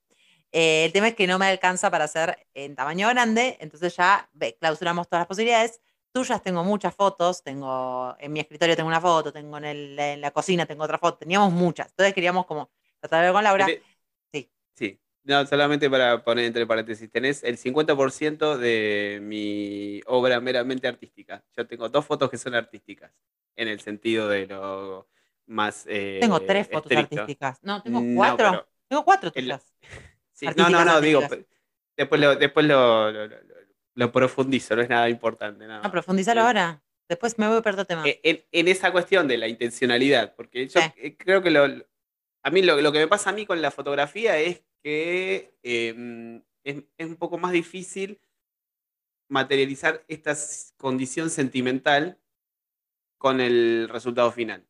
Eh, 0.52 0.86
el 0.86 0.94
tema 0.94 1.10
es 1.10 1.16
que 1.16 1.28
no 1.28 1.38
me 1.38 1.48
alcanza 1.48 1.92
para 1.92 2.06
hacer 2.06 2.48
en 2.54 2.76
tamaño 2.76 3.10
grande, 3.10 3.58
entonces 3.60 3.96
ya 3.96 4.30
clausuramos 4.60 5.08
todas 5.08 5.22
las 5.22 5.28
posibilidades. 5.28 5.82
Tuyas 6.16 6.42
tengo 6.42 6.64
muchas 6.64 6.96
fotos, 6.96 7.44
tengo 7.44 8.16
en 8.20 8.32
mi 8.32 8.40
escritorio 8.40 8.74
tengo 8.78 8.88
una 8.88 9.02
foto, 9.02 9.34
tengo 9.34 9.58
en, 9.58 9.66
el- 9.66 10.00
en 10.00 10.22
la 10.22 10.32
cocina 10.32 10.66
tengo 10.66 10.86
otra 10.86 10.98
foto, 10.98 11.18
teníamos 11.18 11.52
muchas. 11.52 11.90
Entonces 11.90 12.14
queríamos 12.14 12.46
como 12.46 12.72
tratar 13.02 13.20
de 13.20 13.26
ver 13.26 13.34
con 13.34 13.44
Laura. 13.44 13.66
Sí. 14.32 14.50
Sí. 14.76 15.02
No, 15.26 15.46
solamente 15.46 15.90
para 15.90 16.24
poner 16.24 16.46
entre 16.46 16.66
paréntesis, 16.66 17.12
tenés 17.12 17.44
el 17.44 17.58
50% 17.58 18.58
de 18.58 19.20
mi 19.22 20.00
obra 20.06 20.40
meramente 20.40 20.88
artística. 20.88 21.44
Yo 21.58 21.68
tengo 21.68 21.90
dos 21.90 22.06
fotos 22.06 22.30
que 22.30 22.38
son 22.38 22.56
artísticas, 22.56 23.12
en 23.58 23.68
el 23.68 23.82
sentido 23.82 24.30
de 24.30 24.48
lo 24.48 25.10
más 25.48 25.84
eh, 25.90 26.20
Tengo 26.22 26.40
tres 26.40 26.70
fotos 26.70 26.92
estricto. 26.94 27.22
artísticas. 27.24 27.60
No, 27.62 27.84
tengo 27.84 28.02
cuatro. 28.16 28.66
Tengo 28.88 29.04
cuatro 29.04 29.32
el- 29.34 29.44
tuyas. 29.46 29.74
Sí, 30.32 30.46
no, 30.58 30.70
no, 30.70 30.86
no, 30.86 31.02
digo, 31.02 31.20
artísticas. 31.22 31.48
después 31.98 32.22
lo, 32.22 32.36
después 32.36 32.66
lo, 32.66 33.12
lo- 33.12 33.28
lo- 33.28 33.55
lo 33.96 34.12
profundizo, 34.12 34.76
no 34.76 34.82
es 34.82 34.90
nada 34.90 35.10
importante. 35.10 35.66
No, 35.68 35.82
No, 35.82 35.92
profundizalo 35.92 36.42
Eh, 36.42 36.44
ahora. 36.44 36.82
Después 37.08 37.38
me 37.38 37.48
voy 37.48 37.58
a 37.58 37.62
perder 37.62 37.82
otro 37.82 37.86
tema. 37.98 38.08
eh, 38.08 38.20
En, 38.24 38.44
en 38.52 38.68
esa 38.68 38.92
cuestión 38.92 39.28
de 39.28 39.38
la 39.38 39.48
intencionalidad, 39.48 40.36
porque 40.36 40.68
yo 40.68 40.82
Sí. 40.82 40.88
eh, 40.98 41.16
creo 41.18 41.42
que 41.42 41.52
lo, 41.52 41.64
a 42.44 42.50
mí 42.52 42.62
lo, 42.62 42.82
lo 42.82 42.92
que 42.92 43.00
me 43.00 43.08
pasa 43.08 43.30
a 43.30 43.34
mí 43.34 43.46
con 43.46 43.62
la 43.62 43.72
fotografía 43.72 44.38
es 44.40 44.64
que 44.84 45.56
eh, 45.64 46.42
es, 46.64 46.84
es 46.98 47.08
un 47.08 47.16
poco 47.16 47.38
más 47.38 47.52
difícil 47.52 48.20
materializar 49.30 50.04
esta 50.08 50.36
condición 50.78 51.30
sentimental 51.30 52.20
con 53.18 53.40
el 53.40 53.88
resultado 53.90 54.32
final. 54.32 54.68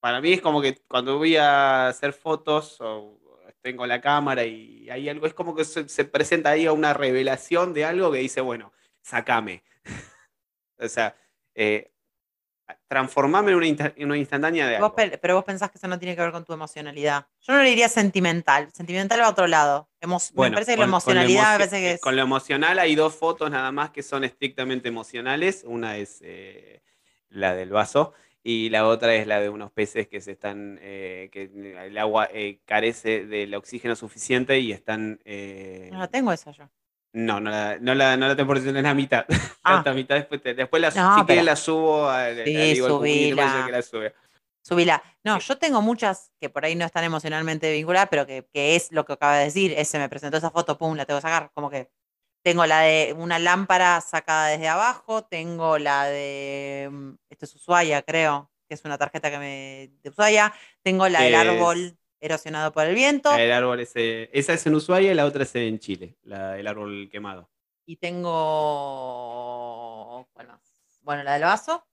Para 0.00 0.20
mí 0.20 0.32
es 0.32 0.40
como 0.40 0.62
que 0.62 0.76
cuando 0.88 1.18
voy 1.18 1.36
a 1.36 1.88
hacer 1.88 2.12
fotos 2.12 2.80
o 2.80 3.19
tengo 3.62 3.86
la 3.86 4.00
cámara 4.00 4.44
y 4.44 4.88
hay 4.90 5.08
algo, 5.08 5.26
es 5.26 5.34
como 5.34 5.54
que 5.54 5.64
se, 5.64 5.88
se 5.88 6.04
presenta 6.04 6.50
ahí 6.50 6.66
una 6.68 6.94
revelación 6.94 7.72
de 7.74 7.84
algo 7.84 8.10
que 8.12 8.18
dice, 8.18 8.40
bueno, 8.40 8.72
sacame. 9.02 9.62
o 10.78 10.88
sea, 10.88 11.14
eh, 11.54 11.90
transformame 12.88 13.50
en 13.50 13.56
una, 13.56 13.66
insta- 13.66 13.92
en 13.96 14.06
una 14.06 14.16
instantánea 14.16 14.66
de 14.66 14.74
Vos 14.78 14.84
algo. 14.84 14.96
pe- 14.96 15.18
pero 15.18 15.34
vos 15.34 15.44
pensás 15.44 15.70
que 15.70 15.78
eso 15.78 15.88
no 15.88 15.98
tiene 15.98 16.14
que 16.14 16.22
ver 16.22 16.32
con 16.32 16.44
tu 16.44 16.52
emocionalidad. 16.52 17.26
Yo 17.40 17.52
no 17.52 17.62
le 17.62 17.68
diría 17.68 17.88
sentimental. 17.88 18.70
Sentimental 18.72 19.20
va 19.20 19.26
a 19.26 19.30
otro 19.30 19.46
lado. 19.46 19.88
Emo- 20.00 20.18
me 20.30 20.36
Bueno, 20.36 20.54
parece 20.54 20.72
que 20.72 20.76
con- 20.76 20.80
la 20.80 20.84
con 20.86 20.90
lo 20.90 20.96
emocionalidad 20.96 21.40
me 21.42 21.46
emocio- 21.48 21.58
parece 21.58 21.76
que 21.80 21.92
es. 21.94 22.00
Con 22.00 22.16
lo 22.16 22.22
emocional 22.22 22.78
hay 22.78 22.94
dos 22.94 23.14
fotos 23.14 23.50
nada 23.50 23.72
más 23.72 23.90
que 23.90 24.02
son 24.02 24.24
estrictamente 24.24 24.88
emocionales. 24.88 25.62
Una 25.66 25.96
es 25.96 26.20
eh, 26.22 26.82
la 27.28 27.54
del 27.54 27.70
vaso 27.70 28.14
y 28.42 28.70
la 28.70 28.86
otra 28.86 29.14
es 29.14 29.26
la 29.26 29.40
de 29.40 29.48
unos 29.48 29.70
peces 29.70 30.08
que 30.08 30.20
se 30.20 30.32
están, 30.32 30.78
eh, 30.82 31.28
que 31.32 31.50
el 31.54 31.98
agua 31.98 32.28
eh, 32.32 32.60
carece 32.64 33.26
del 33.26 33.54
oxígeno 33.54 33.94
suficiente 33.96 34.58
y 34.60 34.72
están... 34.72 35.20
eh, 35.24 35.88
No 35.92 35.98
la 35.98 36.08
tengo 36.08 36.32
esa 36.32 36.50
yo. 36.52 36.70
no, 37.12 37.38
no 37.40 37.50
la, 37.50 37.78
no 37.80 37.94
la, 37.94 38.16
no 38.16 38.28
la 38.28 38.36
tengo 38.36 38.46
por 38.48 38.58
es 38.58 38.64
la 38.64 38.94
mitad. 38.94 39.24
Ah. 39.62 39.74
La 39.74 39.80
otra 39.80 39.92
mitad 39.92 40.14
después, 40.14 40.40
después 40.42 40.80
la, 40.80 40.90
No, 40.90 41.18
si 41.18 41.24
pero- 41.26 41.42
la 41.42 41.54
subo 41.54 42.08
al, 42.08 42.44
Sí, 42.46 42.56
al- 42.56 42.76
subila. 42.76 43.58
yo 43.60 43.66
que 43.66 43.72
la 43.72 43.82
sube. 43.82 44.14
Subila. 44.62 45.02
No, 45.22 45.38
yo 45.38 45.58
tengo 45.58 45.82
muchas 45.82 46.32
que 46.40 46.48
por 46.48 46.64
ahí 46.64 46.74
no 46.76 46.86
están 46.86 47.04
emocionalmente 47.04 47.70
vinculadas, 47.72 48.08
pero 48.10 48.26
que, 48.26 48.46
que 48.52 48.74
es 48.76 48.90
lo 48.92 49.04
que 49.04 49.12
acaba 49.14 49.36
de 49.36 49.44
decir. 49.44 49.74
Ese 49.76 49.98
me 49.98 50.08
presentó 50.08 50.38
esa 50.38 50.50
foto, 50.50 50.78
pum, 50.78 50.96
la 50.96 51.04
tengo 51.04 51.18
que 51.18 51.22
sacar. 51.22 51.50
Como 51.52 51.68
que 51.68 51.90
tengo 52.42 52.64
la 52.66 52.80
de 52.80 53.14
una 53.18 53.38
lámpara 53.38 54.00
sacada 54.00 54.48
desde 54.48 54.68
abajo, 54.68 55.24
tengo 55.24 55.78
la 55.78 56.04
de. 56.06 56.88
mm, 56.90 57.10
Esto 57.30 57.44
es 57.46 57.54
Ushuaia, 57.56 58.02
creo, 58.02 58.50
que 58.68 58.74
es 58.74 58.84
una 58.84 58.98
tarjeta 58.98 59.30
que 59.30 59.38
me. 59.38 59.90
de 60.02 60.10
Ushuaia. 60.10 60.52
Tengo 60.82 61.08
la 61.08 61.22
del 61.22 61.34
Es- 61.34 61.40
árbol 61.40 61.96
erosionado 62.20 62.72
por 62.72 62.84
el 62.86 62.94
viento. 62.94 63.32
El 63.34 63.50
árbol 63.52 63.80
ese, 63.80 64.28
esa 64.32 64.52
es 64.54 64.66
en 64.66 64.74
Ushuaia 64.74 65.10
y 65.12 65.14
la 65.14 65.24
otra 65.24 65.42
es 65.44 65.54
en 65.54 65.78
Chile, 65.78 66.16
la, 66.22 66.58
el 66.58 66.66
árbol 66.66 67.08
quemado. 67.10 67.50
Y 67.86 67.96
tengo. 68.70 70.26
¿Cuál 70.32 70.48
más? 70.48 70.60
Bueno, 71.02 71.22
la 71.22 71.32
del 71.34 71.42
vaso. 71.42 71.86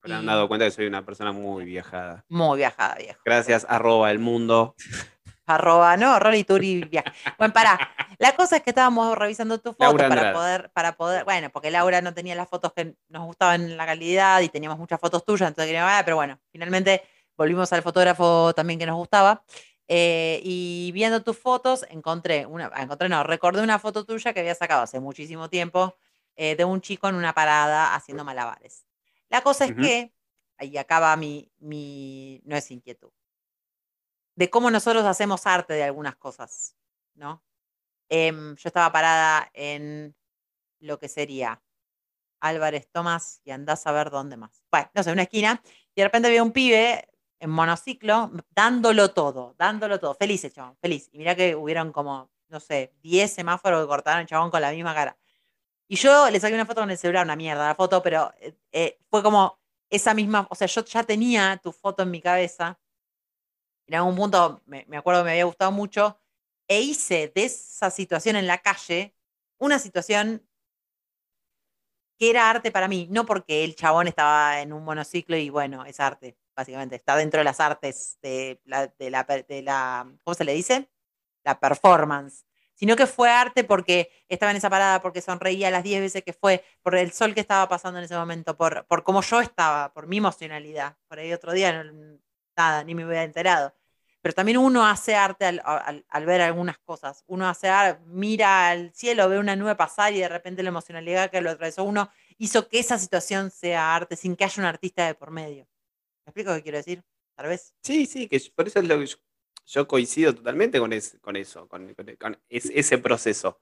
Pero 0.00 0.14
han 0.16 0.22
Y- 0.24 0.26
dado 0.26 0.48
cuenta 0.48 0.64
que 0.64 0.70
soy 0.70 0.86
una 0.86 1.04
persona 1.04 1.32
muy 1.32 1.64
viajada. 1.64 2.24
Muy 2.28 2.56
viajada, 2.58 2.94
viejo. 2.96 3.20
Gracias, 3.24 3.66
arroba 3.68 4.10
el 4.10 4.18
mundo. 4.20 4.74
Arroba, 5.48 5.96
no, 5.96 6.18
Rolly 6.18 6.44
Turi 6.44 6.84
viaje. 6.84 7.10
Bueno, 7.38 7.54
pará. 7.54 7.78
La 8.18 8.34
cosa 8.36 8.56
es 8.56 8.62
que 8.62 8.70
estábamos 8.70 9.16
revisando 9.16 9.58
tu 9.58 9.70
foto 9.70 9.84
Laura 9.84 10.08
para 10.08 10.20
Andrade. 10.20 10.34
poder, 10.34 10.70
para 10.72 10.96
poder, 10.96 11.24
bueno, 11.24 11.50
porque 11.50 11.70
Laura 11.70 12.00
no 12.02 12.12
tenía 12.12 12.34
las 12.34 12.48
fotos 12.48 12.72
que 12.72 12.96
nos 13.08 13.24
gustaban 13.24 13.62
en 13.62 13.76
la 13.76 13.86
calidad 13.86 14.40
y 14.40 14.48
teníamos 14.48 14.78
muchas 14.78 15.00
fotos 15.00 15.24
tuyas, 15.24 15.48
entonces 15.48 15.68
queríamos, 15.68 15.90
ah, 15.92 16.02
pero 16.04 16.16
bueno, 16.16 16.38
finalmente 16.50 17.02
volvimos 17.36 17.72
al 17.72 17.82
fotógrafo 17.82 18.52
también 18.54 18.78
que 18.78 18.86
nos 18.86 18.96
gustaba. 18.96 19.42
Eh, 19.90 20.40
y 20.44 20.90
viendo 20.92 21.22
tus 21.22 21.38
fotos, 21.38 21.86
encontré 21.88 22.44
una, 22.44 22.70
ah, 22.74 22.82
encontré, 22.82 23.08
no, 23.08 23.22
recordé 23.22 23.62
una 23.62 23.78
foto 23.78 24.04
tuya 24.04 24.34
que 24.34 24.40
había 24.40 24.54
sacado 24.54 24.82
hace 24.82 25.00
muchísimo 25.00 25.48
tiempo 25.48 25.96
eh, 26.36 26.56
de 26.56 26.64
un 26.64 26.82
chico 26.82 27.08
en 27.08 27.14
una 27.14 27.32
parada 27.32 27.94
haciendo 27.94 28.22
malabares. 28.22 28.84
La 29.30 29.40
cosa 29.40 29.64
es 29.64 29.74
que, 29.74 30.12
ahí 30.58 30.76
acaba 30.76 31.16
mi, 31.16 31.50
mi, 31.58 32.42
no 32.44 32.56
es 32.56 32.70
inquietud, 32.70 33.10
de 34.38 34.50
cómo 34.50 34.70
nosotros 34.70 35.04
hacemos 35.04 35.46
arte 35.48 35.74
de 35.74 35.82
algunas 35.82 36.14
cosas, 36.14 36.76
¿no? 37.14 37.42
Em, 38.08 38.54
yo 38.54 38.68
estaba 38.68 38.92
parada 38.92 39.50
en 39.52 40.14
lo 40.78 41.00
que 41.00 41.08
sería 41.08 41.60
Álvarez 42.38 42.88
Tomás 42.92 43.40
y 43.44 43.50
andás 43.50 43.84
a 43.88 43.90
ver 43.90 44.10
dónde 44.10 44.36
más. 44.36 44.62
Bueno, 44.70 44.88
no 44.94 45.02
sé, 45.02 45.10
una 45.10 45.22
esquina, 45.22 45.60
y 45.92 46.00
de 46.00 46.04
repente 46.04 46.30
veo 46.30 46.44
un 46.44 46.52
pibe 46.52 47.08
en 47.40 47.50
monociclo 47.50 48.30
dándolo 48.50 49.10
todo, 49.10 49.56
dándolo 49.58 49.98
todo, 49.98 50.14
feliz 50.14 50.44
el 50.44 50.52
chabón, 50.52 50.76
feliz. 50.80 51.08
Y 51.10 51.18
mirá 51.18 51.34
que 51.34 51.56
hubieron 51.56 51.90
como, 51.90 52.30
no 52.46 52.60
sé, 52.60 52.94
10 53.02 53.32
semáforos 53.32 53.82
que 53.82 53.88
cortaron 53.88 54.20
el 54.20 54.28
chabón 54.28 54.52
con 54.52 54.60
la 54.60 54.70
misma 54.70 54.94
cara. 54.94 55.18
Y 55.88 55.96
yo 55.96 56.30
le 56.30 56.38
saqué 56.38 56.54
una 56.54 56.64
foto 56.64 56.82
con 56.82 56.92
el 56.92 56.98
celular, 56.98 57.24
una 57.24 57.34
mierda 57.34 57.66
la 57.66 57.74
foto, 57.74 58.00
pero 58.04 58.32
eh, 58.38 58.56
eh, 58.70 59.00
fue 59.10 59.20
como 59.20 59.58
esa 59.90 60.14
misma, 60.14 60.46
o 60.48 60.54
sea, 60.54 60.68
yo 60.68 60.84
ya 60.84 61.02
tenía 61.02 61.58
tu 61.60 61.72
foto 61.72 62.04
en 62.04 62.12
mi 62.12 62.20
cabeza. 62.20 62.78
En 63.88 63.94
algún 63.96 64.16
punto 64.16 64.62
me, 64.66 64.84
me 64.88 64.96
acuerdo 64.96 65.22
que 65.22 65.26
me 65.26 65.30
había 65.32 65.44
gustado 65.44 65.72
mucho 65.72 66.20
e 66.68 66.80
hice 66.80 67.32
de 67.34 67.44
esa 67.44 67.90
situación 67.90 68.36
en 68.36 68.46
la 68.46 68.58
calle 68.58 69.14
una 69.58 69.78
situación 69.78 70.46
que 72.18 72.30
era 72.30 72.50
arte 72.50 72.70
para 72.70 72.88
mí, 72.88 73.06
no 73.10 73.24
porque 73.26 73.64
el 73.64 73.76
chabón 73.76 74.08
estaba 74.08 74.60
en 74.60 74.72
un 74.72 74.84
monociclo 74.84 75.36
y 75.36 75.50
bueno, 75.50 75.84
es 75.84 76.00
arte, 76.00 76.36
básicamente, 76.56 76.96
está 76.96 77.16
dentro 77.16 77.38
de 77.38 77.44
las 77.44 77.60
artes 77.60 78.18
de 78.22 78.60
la, 78.64 78.88
de 78.88 79.62
la, 79.62 80.12
¿cómo 80.24 80.34
se 80.34 80.44
le 80.44 80.52
dice? 80.52 80.90
La 81.44 81.60
performance, 81.60 82.44
sino 82.74 82.96
que 82.96 83.06
fue 83.06 83.30
arte 83.30 83.64
porque 83.64 84.10
estaba 84.28 84.50
en 84.50 84.56
esa 84.56 84.70
parada, 84.70 85.00
porque 85.00 85.20
sonreía 85.20 85.70
las 85.70 85.84
10 85.84 86.00
veces 86.00 86.24
que 86.24 86.32
fue, 86.32 86.64
por 86.82 86.96
el 86.96 87.12
sol 87.12 87.34
que 87.34 87.40
estaba 87.40 87.68
pasando 87.68 87.98
en 87.98 88.04
ese 88.04 88.16
momento, 88.16 88.56
por, 88.56 88.86
por 88.86 89.04
cómo 89.04 89.22
yo 89.22 89.40
estaba, 89.40 89.92
por 89.92 90.08
mi 90.08 90.18
emocionalidad. 90.18 90.96
Por 91.08 91.20
ahí 91.20 91.32
otro 91.32 91.52
día, 91.52 91.84
nada, 92.58 92.84
ni 92.84 92.94
me 92.94 93.06
hubiera 93.06 93.22
enterado. 93.24 93.72
Pero 94.20 94.34
también 94.34 94.58
uno 94.58 94.84
hace 94.84 95.14
arte 95.14 95.44
al, 95.46 95.62
al- 95.64 96.04
al 96.08 96.26
ver 96.26 96.40
algunas 96.40 96.76
cosas. 96.78 97.22
Uno 97.28 97.48
hace 97.48 97.68
ar- 97.68 98.00
mira 98.06 98.68
al 98.68 98.92
cielo, 98.92 99.28
ve 99.28 99.38
una 99.38 99.54
nube 99.56 99.76
pasar 99.76 100.12
y 100.12 100.18
de 100.18 100.28
repente 100.28 100.62
la 100.64 100.70
emocionalidad 100.70 101.30
que 101.30 101.40
lo 101.40 101.50
atravesó 101.50 101.84
uno 101.84 102.10
hizo 102.36 102.68
que 102.68 102.80
esa 102.80 102.98
situación 102.98 103.50
sea 103.50 103.94
arte 103.94 104.16
sin 104.16 104.34
que 104.36 104.44
haya 104.44 104.60
un 104.60 104.66
artista 104.66 105.06
de 105.06 105.14
por 105.14 105.30
medio. 105.30 105.68
¿Me 106.26 106.30
explico 106.30 106.52
qué 106.54 106.62
quiero 106.62 106.78
decir? 106.78 107.02
Tal 107.36 107.46
vez. 107.46 107.72
Sí, 107.82 108.06
sí, 108.06 108.28
que 108.28 108.40
por 108.54 108.66
eso 108.66 108.80
es 108.80 108.88
lo 108.88 108.98
que 108.98 109.06
yo, 109.06 109.16
yo 109.66 109.86
coincido 109.86 110.34
totalmente 110.34 110.80
con, 110.80 110.92
es- 110.92 111.16
con 111.20 111.36
eso, 111.36 111.68
con, 111.68 111.94
con- 111.94 112.16
con 112.16 112.38
es- 112.48 112.70
ese 112.74 112.98
proceso. 112.98 113.60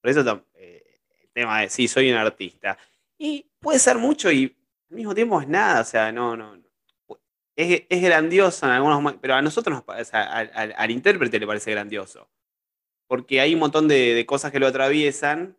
Por 0.00 0.10
eso 0.10 0.46
eh, 0.54 1.00
el 1.22 1.30
tema 1.32 1.60
de 1.60 1.68
sí, 1.70 1.86
soy 1.86 2.10
un 2.10 2.18
artista. 2.18 2.76
Y 3.16 3.48
puede 3.60 3.78
ser 3.78 3.98
mucho 3.98 4.32
y 4.32 4.56
al 4.90 4.96
mismo 4.96 5.14
tiempo 5.14 5.40
es 5.40 5.46
nada, 5.46 5.82
o 5.82 5.84
sea, 5.84 6.10
no, 6.10 6.36
no. 6.36 6.59
Es, 7.56 7.82
es 7.88 8.02
grandioso 8.02 8.66
en 8.66 8.72
algunos 8.72 8.96
momentos, 8.98 9.20
pero 9.20 9.34
a 9.34 9.42
nosotros, 9.42 9.82
nos 9.86 10.00
o 10.00 10.04
sea, 10.04 10.22
al, 10.24 10.50
al- 10.54 10.74
al 10.76 10.90
intérprete 10.90 11.38
le 11.38 11.46
parece 11.46 11.70
grandioso. 11.72 12.30
Porque 13.08 13.40
hay 13.40 13.54
un 13.54 13.60
montón 13.60 13.88
de, 13.88 14.14
de 14.14 14.26
cosas 14.26 14.52
que 14.52 14.60
lo 14.60 14.68
atraviesan, 14.68 15.58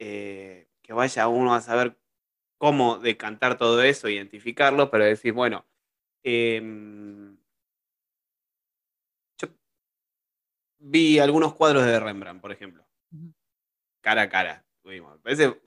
eh, 0.00 0.68
que 0.82 0.92
vaya 0.92 1.28
uno 1.28 1.54
a 1.54 1.60
saber 1.62 1.98
cómo 2.58 2.98
decantar 2.98 3.58
todo 3.58 3.82
eso, 3.82 4.08
identificarlo, 4.08 4.90
pero 4.90 5.04
decir, 5.04 5.32
bueno, 5.34 5.66
em, 6.24 7.36
yo 9.38 9.48
vi 10.78 11.18
algunos 11.18 11.54
cuadros 11.54 11.86
de 11.86 11.98
Rembrandt, 11.98 12.42
por 12.42 12.52
ejemplo, 12.52 12.84
cara 14.00 14.22
a 14.22 14.28
cara. 14.28 14.64
tuvimos. 14.82 15.14
Me 15.16 15.20
parece 15.22 15.60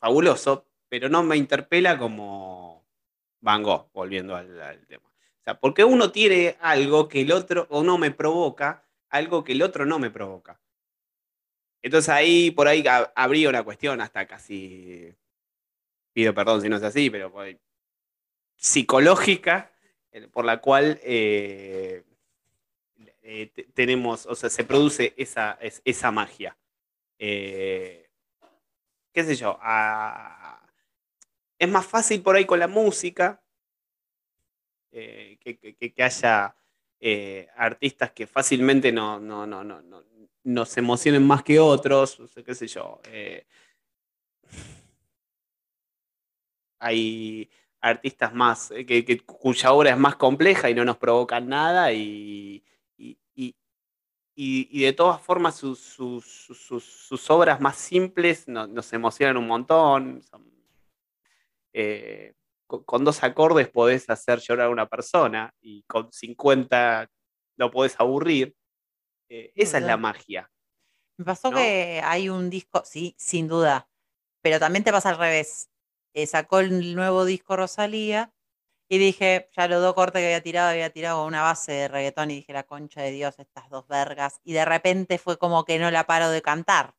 fabuloso, 0.00 0.68
pero 0.88 1.08
no 1.08 1.22
me 1.22 1.36
interpela 1.36 1.98
como 1.98 2.71
Van 3.42 3.64
volviendo 3.92 4.36
al, 4.36 4.86
tema. 4.86 5.08
O 5.08 5.42
sea, 5.44 5.58
porque 5.58 5.84
uno 5.84 6.12
tiene 6.12 6.56
algo 6.60 7.08
que 7.08 7.22
el 7.22 7.32
otro, 7.32 7.66
o 7.70 7.82
no 7.82 7.98
me 7.98 8.12
provoca, 8.12 8.84
algo 9.10 9.42
que 9.42 9.52
el 9.52 9.62
otro 9.62 9.84
no 9.84 9.98
me 9.98 10.10
provoca. 10.10 10.60
Entonces 11.82 12.08
ahí, 12.08 12.52
por 12.52 12.68
ahí 12.68 12.84
ha- 12.86 13.12
habría 13.16 13.48
una 13.48 13.64
cuestión 13.64 14.00
hasta 14.00 14.26
casi, 14.28 15.12
pido 16.12 16.32
perdón 16.32 16.62
si 16.62 16.68
no 16.68 16.76
es 16.76 16.84
así, 16.84 17.10
pero 17.10 17.32
psicológica, 18.56 19.72
eh, 20.12 20.28
por 20.28 20.44
la 20.44 20.60
cual 20.60 21.00
eh, 21.02 22.04
eh, 23.22 23.50
te- 23.52 23.64
tenemos, 23.74 24.26
o 24.26 24.36
sea, 24.36 24.48
se 24.50 24.62
produce 24.62 25.14
esa, 25.16 25.58
es- 25.60 25.82
esa 25.84 26.12
magia. 26.12 26.56
¿Qué 27.18 28.06
sé 29.24 29.34
yo? 29.34 29.58
ah, 29.60 30.61
es 31.62 31.68
más 31.68 31.86
fácil 31.86 32.22
por 32.22 32.34
ahí 32.34 32.44
con 32.44 32.58
la 32.58 32.66
música 32.66 33.40
eh, 34.90 35.38
que, 35.40 35.56
que- 35.58 36.02
haya 36.02 36.56
eh, 36.98 37.46
artistas 37.56 38.10
que 38.10 38.26
fácilmente 38.26 38.90
no, 38.90 39.20
no, 39.20 39.46
no, 39.46 39.62
no, 39.62 39.80
no- 39.80 40.02
nos 40.44 40.76
emocionen 40.76 41.24
más 41.24 41.44
que 41.44 41.60
otros, 41.60 42.18
o 42.18 42.26
sea, 42.26 42.42
qué 42.42 42.52
sé 42.56 42.66
yo. 42.66 43.00
eh, 43.04 43.46
hay 46.80 47.48
artistas 47.80 48.34
más, 48.34 48.72
que, 48.86 49.20
cuya 49.24 49.72
obra 49.72 49.90
es 49.90 49.98
más 49.98 50.16
compleja 50.16 50.68
y 50.68 50.74
no 50.74 50.84
nos 50.84 50.96
provocan 50.96 51.48
nada 51.48 51.92
y, 51.92 52.64
y- 52.96 53.16
y- 53.36 53.54
y- 54.34 54.82
de 54.82 54.92
todas 54.92 55.20
formas 55.22 55.56
sus, 55.56 55.78
sus- 55.78 56.24
sus- 56.26 57.30
obras 57.30 57.60
más 57.60 57.76
simples 57.76 58.48
no- 58.48 58.66
nos 58.66 58.92
emocionan 58.92 59.36
un 59.36 59.46
montón. 59.46 60.22
Eh, 61.72 62.34
con, 62.66 62.84
con 62.84 63.04
dos 63.04 63.22
acordes 63.22 63.68
podés 63.68 64.08
hacer 64.10 64.40
llorar 64.40 64.66
a 64.66 64.70
una 64.70 64.88
persona 64.88 65.54
y 65.60 65.82
con 65.84 66.12
50 66.12 67.08
lo 67.56 67.70
podés 67.70 67.98
aburrir. 67.98 68.54
Eh, 69.28 69.52
esa 69.54 69.78
es 69.78 69.84
la 69.84 69.96
magia. 69.96 70.50
Me 71.16 71.24
pasó 71.24 71.50
¿no? 71.50 71.56
que 71.56 72.00
hay 72.04 72.28
un 72.28 72.50
disco, 72.50 72.82
sí, 72.84 73.14
sin 73.18 73.48
duda, 73.48 73.88
pero 74.42 74.58
también 74.58 74.84
te 74.84 74.92
pasa 74.92 75.10
al 75.10 75.18
revés. 75.18 75.70
Eh, 76.14 76.26
sacó 76.26 76.60
el 76.60 76.94
nuevo 76.94 77.24
disco 77.24 77.56
Rosalía 77.56 78.32
y 78.88 78.98
dije, 78.98 79.48
ya 79.56 79.68
los 79.68 79.80
dos 79.80 79.94
cortes 79.94 80.20
que 80.20 80.26
había 80.26 80.42
tirado, 80.42 80.70
había 80.70 80.90
tirado 80.90 81.24
una 81.24 81.42
base 81.42 81.72
de 81.72 81.88
reggaetón 81.88 82.30
y 82.30 82.36
dije, 82.36 82.52
la 82.52 82.64
concha 82.64 83.00
de 83.00 83.10
Dios, 83.10 83.38
estas 83.38 83.70
dos 83.70 83.86
vergas. 83.88 84.40
Y 84.44 84.52
de 84.52 84.64
repente 84.66 85.16
fue 85.16 85.38
como 85.38 85.64
que 85.64 85.78
no 85.78 85.90
la 85.90 86.04
paro 86.04 86.28
de 86.28 86.42
cantar. 86.42 86.94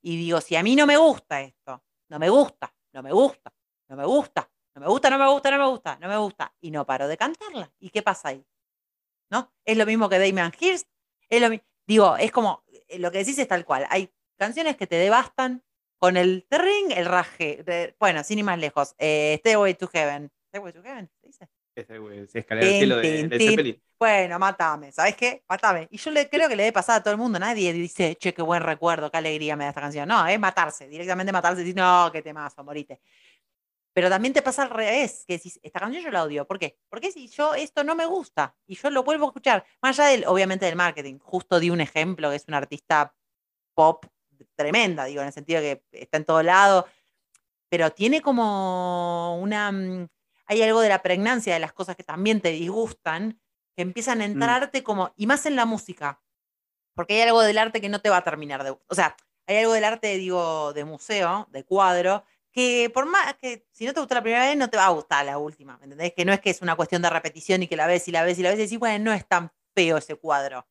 Y 0.00 0.16
digo, 0.16 0.40
si 0.40 0.56
a 0.56 0.62
mí 0.62 0.76
no 0.76 0.86
me 0.86 0.96
gusta 0.96 1.42
esto, 1.42 1.82
no 2.14 2.20
me 2.20 2.30
gusta, 2.30 2.72
no 2.92 3.02
me 3.02 3.12
gusta, 3.12 3.52
no 3.88 3.96
me 3.96 4.04
gusta, 4.04 4.48
no 4.76 4.80
me 4.80 4.86
gusta, 4.86 5.10
no 5.10 5.18
me 5.18 5.26
gusta, 5.26 5.50
no 5.50 5.58
me 5.58 5.66
gusta, 5.66 5.98
no 6.00 6.08
me 6.08 6.16
gusta, 6.16 6.54
y 6.60 6.70
no 6.70 6.86
paro 6.86 7.08
de 7.08 7.16
cantarla. 7.16 7.72
¿Y 7.80 7.90
qué 7.90 8.02
pasa 8.02 8.28
ahí? 8.28 8.46
¿No? 9.32 9.52
Es 9.64 9.76
lo 9.76 9.84
mismo 9.84 10.08
que 10.08 10.20
Damien 10.20 10.52
Hirst, 10.56 10.86
es 11.28 11.42
lo 11.42 11.48
digo, 11.88 12.16
es 12.16 12.30
como, 12.30 12.62
eh, 12.68 13.00
lo 13.00 13.10
que 13.10 13.18
decís 13.18 13.36
es 13.36 13.48
tal 13.48 13.64
cual, 13.64 13.88
hay 13.90 14.14
canciones 14.36 14.76
que 14.76 14.86
te 14.86 14.94
devastan 14.94 15.64
con 15.98 16.16
el 16.16 16.46
terring, 16.48 16.92
el 16.92 17.06
raje, 17.06 17.96
bueno, 17.98 18.22
sin 18.22 18.38
ir 18.38 18.44
más 18.44 18.60
lejos, 18.60 18.94
eh, 18.98 19.38
Stairway 19.40 19.74
to 19.74 19.88
Heaven, 19.88 20.30
Stairway 20.50 20.72
to 20.72 20.84
Heaven, 20.84 21.10
¿se 21.20 21.26
dice? 21.26 21.48
Ese, 21.74 21.98
güey, 21.98 22.20
ese 22.20 22.38
escalera 22.40 22.66
al 22.66 22.72
cielo 22.74 22.96
de, 22.96 23.28
de. 23.28 23.38
Zeppelin. 23.38 23.82
Bueno, 23.98 24.38
mátame, 24.38 24.92
¿sabes 24.92 25.16
qué? 25.16 25.44
Mátame. 25.48 25.88
Y 25.90 25.96
yo 25.96 26.10
le 26.10 26.28
creo 26.28 26.48
que 26.48 26.56
le 26.56 26.64
debe 26.64 26.72
pasar 26.72 27.00
a 27.00 27.02
todo 27.02 27.12
el 27.12 27.18
mundo. 27.18 27.38
Nadie 27.38 27.72
dice, 27.72 28.16
che, 28.16 28.34
qué 28.34 28.42
buen 28.42 28.62
recuerdo, 28.62 29.10
qué 29.10 29.16
alegría 29.16 29.56
me 29.56 29.64
da 29.64 29.70
esta 29.70 29.80
canción. 29.80 30.08
No, 30.08 30.26
es 30.26 30.38
matarse, 30.38 30.88
directamente 30.88 31.32
matarse 31.32 31.60
decir, 31.60 31.76
no, 31.76 32.10
qué 32.12 32.22
temazo, 32.22 32.62
morite. 32.62 33.00
Pero 33.94 34.10
también 34.10 34.34
te 34.34 34.42
pasa 34.42 34.64
al 34.64 34.70
revés, 34.70 35.24
que 35.26 35.34
decís, 35.34 35.58
esta 35.62 35.80
canción 35.80 36.02
yo 36.02 36.10
la 36.10 36.24
odio. 36.24 36.46
¿Por 36.46 36.58
qué? 36.58 36.76
Porque 36.88 37.12
si 37.12 37.28
yo 37.28 37.54
esto 37.54 37.84
no 37.84 37.94
me 37.94 38.06
gusta 38.06 38.54
y 38.66 38.74
yo 38.74 38.90
lo 38.90 39.04
vuelvo 39.04 39.26
a 39.26 39.28
escuchar, 39.28 39.64
más 39.80 39.98
allá 39.98 40.10
del, 40.10 40.24
obviamente, 40.26 40.66
del 40.66 40.76
marketing, 40.76 41.18
justo 41.20 41.60
di 41.60 41.70
un 41.70 41.80
ejemplo 41.80 42.30
que 42.30 42.36
es 42.36 42.44
una 42.48 42.58
artista 42.58 43.14
pop 43.72 44.04
tremenda, 44.56 45.04
digo, 45.04 45.20
en 45.20 45.28
el 45.28 45.32
sentido 45.32 45.60
que 45.60 45.84
está 45.92 46.16
en 46.16 46.24
todo 46.24 46.42
lado, 46.42 46.86
pero 47.68 47.90
tiene 47.90 48.20
como 48.20 49.38
una. 49.40 50.08
Mm, 50.46 50.52
Hay 50.52 50.62
algo 50.62 50.80
de 50.80 50.88
la 50.88 51.02
pregnancia 51.02 51.54
de 51.54 51.60
las 51.60 51.72
cosas 51.72 51.96
que 51.96 52.04
también 52.04 52.40
te 52.40 52.50
disgustan, 52.50 53.40
que 53.76 53.82
empiezan 53.82 54.20
a 54.20 54.24
entrarte 54.24 54.82
como. 54.82 55.12
Y 55.16 55.26
más 55.26 55.46
en 55.46 55.56
la 55.56 55.66
música, 55.66 56.22
porque 56.94 57.14
hay 57.14 57.22
algo 57.22 57.40
del 57.42 57.58
arte 57.58 57.80
que 57.80 57.88
no 57.88 58.00
te 58.00 58.10
va 58.10 58.18
a 58.18 58.24
terminar 58.24 58.64
de. 58.64 58.70
O 58.70 58.94
sea, 58.94 59.16
hay 59.46 59.58
algo 59.58 59.72
del 59.72 59.84
arte, 59.84 60.16
digo, 60.16 60.72
de 60.72 60.84
museo, 60.84 61.48
de 61.50 61.64
cuadro, 61.64 62.24
que 62.52 62.90
por 62.94 63.06
más 63.06 63.34
que 63.34 63.66
si 63.72 63.84
no 63.84 63.92
te 63.92 64.00
gustó 64.00 64.14
la 64.14 64.22
primera 64.22 64.46
vez, 64.46 64.56
no 64.56 64.70
te 64.70 64.76
va 64.76 64.86
a 64.86 64.90
gustar 64.90 65.24
la 65.26 65.38
última. 65.38 65.76
¿Me 65.78 65.84
entendés? 65.84 66.12
Que 66.14 66.24
no 66.24 66.32
es 66.32 66.40
que 66.40 66.50
es 66.50 66.62
una 66.62 66.76
cuestión 66.76 67.02
de 67.02 67.10
repetición 67.10 67.62
y 67.62 67.68
que 67.68 67.76
la 67.76 67.86
ves 67.86 68.06
y 68.08 68.12
la 68.12 68.22
ves 68.24 68.38
y 68.38 68.42
la 68.42 68.50
ves 68.50 68.58
y 68.60 68.62
decís, 68.62 68.78
bueno, 68.78 69.06
no 69.06 69.12
es 69.12 69.26
tan 69.26 69.52
feo 69.74 69.98
ese 69.98 70.14
cuadro. 70.16 70.66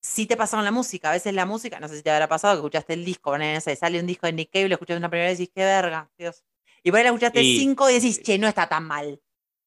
Sí 0.00 0.26
te 0.26 0.36
pasa 0.36 0.56
con 0.56 0.64
la 0.64 0.72
música, 0.72 1.10
a 1.10 1.12
veces 1.12 1.32
la 1.34 1.46
música, 1.46 1.78
no 1.80 1.88
sé 1.88 1.96
si 1.96 2.02
te 2.02 2.10
habrá 2.10 2.28
pasado 2.28 2.54
que 2.54 2.58
escuchaste 2.58 2.94
el 2.94 3.04
disco, 3.04 3.38
no 3.38 3.60
sé, 3.60 3.76
sale 3.76 4.00
un 4.00 4.06
disco 4.06 4.26
de 4.26 4.32
Nick 4.32 4.50
Cave, 4.52 4.68
lo 4.68 4.74
escuchaste 4.74 4.98
una 4.98 5.10
primera 5.10 5.30
vez 5.30 5.38
y 5.38 5.42
decís, 5.44 5.52
qué 5.54 5.64
verga, 5.64 6.10
Dios. 6.18 6.42
Y 6.82 6.90
por 6.90 6.98
ahí 6.98 7.04
la 7.04 7.10
escuchaste 7.10 7.42
Y- 7.42 7.58
cinco 7.58 7.88
y 7.90 7.94
decís, 7.94 8.20
che, 8.22 8.38
no 8.38 8.48
está 8.48 8.68
tan 8.68 8.84
mal. 8.84 9.20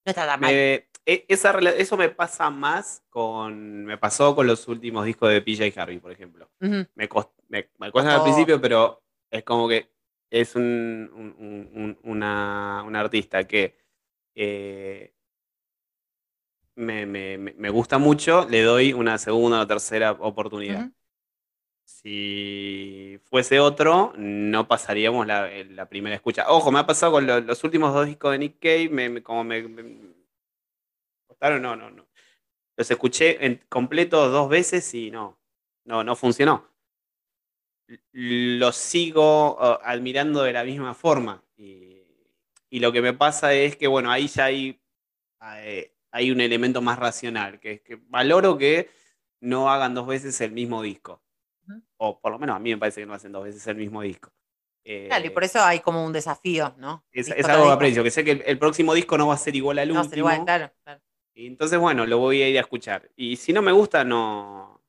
No 0.06 0.10
está 0.10 0.26
tan 0.26 0.40
mal. 0.40 0.52
Me- 0.52 0.88
e- 1.06 1.26
esa, 1.28 1.58
eso 1.60 1.98
me 1.98 2.10
pasa 2.10 2.50
más 2.50 3.04
con. 3.10 3.86
Me 3.86 3.98
pasó 3.98 4.36
con 4.36 4.48
los 4.48 4.68
últimos 4.68 5.06
discos 5.06 5.30
de 5.30 5.42
PJ 5.42 5.80
Harvey, 5.80 6.00
por 6.00 6.12
ejemplo. 6.12 6.50
Me, 6.96 7.08
cost- 7.08 7.32
me, 7.48 7.70
me 7.78 7.92
costan 7.92 8.14
al 8.14 8.24
principio, 8.24 8.60
pero 8.60 9.02
es 9.30 9.44
como 9.44 9.68
que 9.68 9.92
es 10.30 10.56
un, 10.56 10.64
un- 11.14 11.36
un- 11.38 11.70
un- 11.84 12.00
una, 12.04 12.84
una 12.86 13.00
artista 13.00 13.46
que 13.48 13.78
eh, 14.36 15.14
me, 16.76 17.06
me- 17.06 17.38
me- 17.38 17.70
gusta 17.70 17.98
mucho, 17.98 18.48
le 18.50 18.62
doy 18.64 18.92
una 18.94 19.18
segunda 19.18 19.62
o 19.62 19.68
tercera 19.68 20.12
oportunidad. 20.12 20.92
Si 21.88 23.20
fuese 23.30 23.60
otro, 23.60 24.14
no 24.18 24.68
pasaríamos 24.68 25.28
la, 25.28 25.52
eh, 25.52 25.66
la 25.66 25.88
primera 25.88 26.16
escucha. 26.16 26.46
Ojo, 26.50 26.72
me 26.72 26.80
ha 26.80 26.86
pasado 26.88 27.14
con 27.14 27.28
lo- 27.28 27.40
los 27.42 27.64
últimos 27.64 27.94
dos 27.94 28.08
discos 28.08 28.32
de 28.32 28.40
Nick 28.40 28.60
Cave, 28.60 28.90
me, 28.90 29.22
como 29.24 29.44
me, 29.44 29.62
me 29.68 29.84
costaron, 31.28 31.62
no, 31.62 31.76
no, 31.76 31.90
no. 31.92 32.08
Los 32.78 32.92
escuché 32.92 33.46
en 33.46 33.62
completo 33.70 34.30
dos 34.30 34.50
veces 34.50 34.94
y 34.94 35.12
no, 35.12 35.40
no, 35.86 36.04
no 36.04 36.16
funcionó. 36.16 36.70
L- 37.88 38.58
Los 38.60 38.76
sigo 38.76 39.56
uh, 39.56 39.80
admirando 39.84 40.44
de 40.44 40.54
la 40.54 40.64
misma 40.64 40.94
forma. 40.94 41.44
Y, 41.58 42.02
y 42.70 42.80
lo 42.80 42.92
que 42.92 43.02
me 43.02 43.14
pasa 43.14 43.54
es 43.54 43.76
que, 43.78 43.88
bueno, 43.88 44.12
ahí 44.12 44.28
ya 44.28 44.46
hay, 44.46 44.82
eh, 45.60 45.94
hay 46.12 46.32
un 46.32 46.42
elemento 46.42 46.82
más 46.82 47.00
racional, 47.00 47.60
que 47.60 47.74
es 47.74 47.82
que 47.82 47.98
valoro 47.98 48.58
que 48.58 48.90
no 49.42 49.70
hagan 49.72 49.96
dos 49.96 50.08
veces 50.08 50.40
el 50.42 50.52
mismo 50.54 50.82
disco. 50.82 51.24
O 51.98 52.20
por 52.20 52.32
lo 52.32 52.40
menos 52.40 52.56
a 52.56 52.60
mí 52.60 52.72
me 52.72 52.78
parece 52.78 53.02
que 53.02 53.08
no 53.08 53.14
hacen 53.14 53.32
dos 53.32 53.44
veces 53.44 53.66
el 53.68 53.78
mismo 53.78 54.02
disco. 54.02 54.32
Claro, 54.84 55.26
y 55.26 55.30
Eh, 55.30 55.32
por 55.32 55.44
eso 55.44 55.64
hay 55.64 55.80
como 55.80 56.06
un 56.06 56.14
desafío, 56.14 56.76
¿no? 56.78 57.04
es, 57.12 57.30
algo 57.30 57.68
que 57.68 57.72
aprecio, 57.72 58.04
que 58.04 58.12
sé 58.12 58.24
que 58.24 58.32
el, 58.32 58.44
el 58.46 58.60
próximo 58.60 58.94
disco 58.94 59.18
no 59.18 59.28
va 59.28 59.36
a 59.36 59.38
ser 59.38 59.56
igual 59.56 59.80
al 59.80 59.90
No, 59.90 59.96
último. 60.04 60.10
ser 60.10 60.20
igual, 60.20 60.46
claro, 60.46 60.72
claro. 60.84 61.02
Y 61.34 61.48
entonces, 61.48 61.80
bueno, 61.80 62.06
lo 62.06 62.18
voy 62.18 62.42
a 62.42 62.50
ir 62.50 62.58
a 62.58 62.62
escuchar. 62.62 63.10
Y 63.16 63.36
si 63.36 63.52
no 63.54 63.62
me 63.62 63.72
gusta, 63.72 64.04
no. 64.04 64.82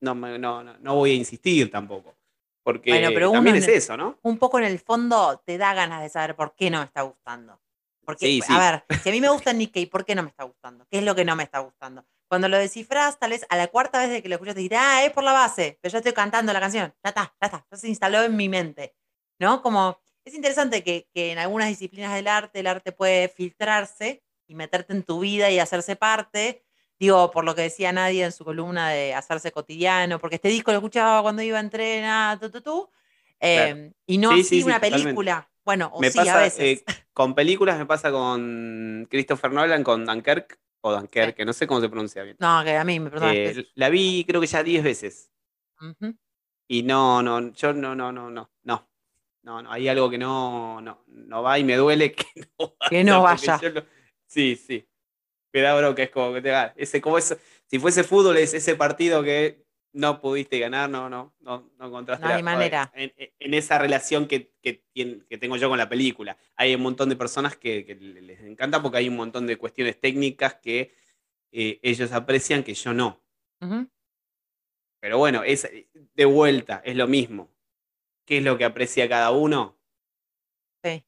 No, 0.00 0.14
no, 0.14 0.62
no, 0.62 0.94
voy 0.94 1.12
a 1.12 1.14
insistir 1.14 1.70
tampoco. 1.70 2.14
Porque 2.62 2.90
Bueno, 2.90 3.08
pero 3.14 3.30
también 3.32 3.56
es 3.56 3.68
el- 3.68 3.74
eso, 3.74 3.96
¿no? 3.96 4.18
Un 4.22 4.38
poco 4.38 4.58
en 4.58 4.64
el 4.64 4.78
fondo 4.78 5.42
te 5.44 5.58
da 5.58 5.74
ganas 5.74 6.02
de 6.02 6.08
saber 6.08 6.36
por 6.36 6.54
qué 6.54 6.70
no 6.70 6.78
me 6.78 6.84
está 6.84 7.02
gustando. 7.02 7.58
Porque, 8.04 8.26
Sí, 8.26 8.40
sí. 8.40 8.52
a 8.52 8.58
ver, 8.58 8.84
si 9.02 9.08
a 9.08 9.12
mí 9.12 9.20
me 9.20 9.28
gusta 9.28 9.52
Nick 9.52 9.72
Cave, 9.72 9.86
¿por 9.86 10.04
qué 10.04 10.14
no 10.14 10.22
me 10.22 10.28
está 10.28 10.44
gustando? 10.44 10.86
¿Qué 10.90 10.98
es 10.98 11.04
lo 11.04 11.14
que 11.14 11.24
no 11.24 11.34
me 11.36 11.42
está 11.42 11.60
gustando? 11.60 12.04
Cuando 12.28 12.48
lo 12.48 12.58
descifras, 12.58 13.18
tal 13.18 13.30
vez 13.30 13.46
a 13.48 13.56
la 13.56 13.68
cuarta 13.68 14.00
vez 14.00 14.10
de 14.10 14.22
que 14.22 14.28
lo 14.28 14.34
escuchas, 14.36 14.54
te 14.54 14.60
dirás, 14.60 14.82
ah, 14.84 15.04
es 15.04 15.12
por 15.12 15.24
la 15.24 15.32
base, 15.32 15.78
pero 15.80 15.92
ya 15.92 15.98
estoy 15.98 16.12
cantando 16.12 16.52
la 16.52 16.60
canción. 16.60 16.92
Ya 17.02 17.10
está, 17.10 17.34
ya 17.40 17.46
está, 17.46 17.66
ya 17.70 17.76
se 17.76 17.88
instaló 17.88 18.22
en 18.22 18.36
mi 18.36 18.48
mente. 18.48 18.94
¿No? 19.38 19.62
Como, 19.62 19.98
es 20.24 20.34
interesante 20.34 20.82
que, 20.82 21.08
que 21.12 21.32
en 21.32 21.38
algunas 21.38 21.68
disciplinas 21.68 22.14
del 22.14 22.28
arte, 22.28 22.60
el 22.60 22.66
arte 22.66 22.92
puede 22.92 23.28
filtrarse 23.28 24.22
y 24.46 24.54
meterte 24.54 24.92
en 24.92 25.02
tu 25.02 25.20
vida 25.20 25.50
y 25.50 25.58
hacerse 25.58 25.96
parte. 25.96 26.64
Digo, 26.98 27.30
por 27.30 27.44
lo 27.44 27.54
que 27.54 27.62
decía 27.62 27.92
Nadie 27.92 28.24
en 28.24 28.32
su 28.32 28.44
columna 28.44 28.90
de 28.90 29.14
hacerse 29.14 29.50
cotidiano, 29.52 30.18
porque 30.18 30.36
este 30.36 30.48
disco 30.48 30.70
lo 30.70 30.78
escuchaba 30.78 31.22
cuando 31.22 31.42
iba 31.42 31.58
a 31.58 31.60
entrenar, 31.60 32.38
tú, 32.38 32.50
tú, 32.50 32.60
tú, 32.60 32.90
eh, 33.40 33.92
y 34.06 34.18
no 34.18 34.30
Sí, 34.30 34.40
así 34.40 34.44
sí, 34.44 34.56
sí, 34.60 34.62
una 34.64 34.76
totalmente. 34.76 35.04
película. 35.04 35.50
Bueno, 35.64 35.90
o 35.92 36.00
me 36.00 36.10
sí, 36.10 36.18
a 36.18 36.24
pasa 36.24 36.40
veces. 36.40 36.82
eh, 36.82 36.84
con 37.12 37.34
películas, 37.34 37.78
me 37.78 37.86
pasa 37.86 38.10
con 38.10 39.06
Christopher 39.10 39.52
Nolan, 39.52 39.82
con 39.82 40.04
Dunkirk, 40.04 40.58
o 40.82 40.92
Dunkerque, 40.92 41.44
no 41.44 41.52
sé 41.52 41.66
cómo 41.66 41.80
se 41.80 41.88
pronuncia 41.88 42.22
bien. 42.22 42.36
No, 42.40 42.62
que 42.64 42.76
a 42.76 42.84
mí 42.84 43.00
me 43.00 43.10
perdón. 43.10 43.30
Eh, 43.34 43.64
la 43.74 43.88
vi 43.88 44.24
creo 44.26 44.40
que 44.40 44.46
ya 44.46 44.62
10 44.62 44.84
veces. 44.84 45.30
Y 46.68 46.82
no, 46.82 47.22
no, 47.22 47.52
yo 47.52 47.72
no, 47.72 47.94
no, 47.94 48.12
no, 48.12 48.30
no, 48.30 48.50
no. 48.62 48.90
No, 49.42 49.60
no, 49.60 49.70
hay 49.70 49.88
algo 49.88 50.08
que 50.08 50.16
no, 50.16 50.80
no, 50.80 51.04
no 51.06 51.42
va 51.42 51.58
y 51.58 51.64
me 51.64 51.76
duele 51.76 52.12
que 52.14 52.24
no 52.58 52.74
vaya. 52.78 52.88
Que 52.88 53.04
no 53.04 53.22
vaya. 53.22 53.60
lo- 53.62 53.84
sí, 54.26 54.56
sí. 54.56 54.86
Me 55.52 55.60
da 55.60 55.76
bronca, 55.76 56.02
es 56.02 56.10
como 56.10 56.32
que 56.34 56.42
te 56.42 56.48
da. 56.48 56.72
Ese, 56.76 57.00
como 57.00 57.18
es, 57.18 57.36
si 57.66 57.78
fuese 57.78 58.04
fútbol, 58.04 58.38
es 58.38 58.54
ese 58.54 58.74
partido 58.74 59.22
que 59.22 59.63
no 59.94 60.20
pudiste 60.20 60.60
ganar, 60.60 60.90
no, 60.90 61.10
no, 61.10 61.34
no, 61.40 61.70
no 61.78 61.86
encontraste 61.88 62.26
No 62.26 62.28
hay 62.28 62.42
la- 62.42 62.42
manera. 62.42 62.94
En, 62.96 63.12
en 63.40 63.54
esa 63.54 63.78
relación 63.78 64.28
que, 64.28 64.52
que, 64.62 64.84
que 64.94 65.38
tengo 65.38 65.56
yo 65.56 65.68
con 65.70 65.78
la 65.78 65.88
película. 65.88 66.36
Hay 66.56 66.74
un 66.76 66.82
montón 66.82 67.08
de 67.10 67.16
personas 67.16 67.56
que, 67.56 67.84
que 67.86 67.96
les 67.96 68.40
encanta 68.42 68.82
porque 68.82 68.98
hay 68.98 69.08
un 69.08 69.16
montón 69.16 69.46
de 69.48 69.56
cuestiones 69.58 70.00
técnicas 70.00 70.56
que 70.56 70.94
eh, 71.52 71.80
ellos 71.82 72.12
aprecian 72.12 72.64
que 72.64 72.74
yo 72.74 72.94
no. 72.94 73.22
Pero 75.00 75.18
bueno, 75.18 75.42
es 75.44 75.68
de 75.92 76.24
vuelta, 76.24 76.82
es 76.84 76.96
lo 76.96 77.06
mismo. 77.06 77.50
¿Qué 78.26 78.38
es 78.38 78.44
lo 78.44 78.58
que 78.58 78.64
aprecia 78.66 79.08
cada 79.08 79.32
uno? 79.32 79.78
Sí. 80.82 81.04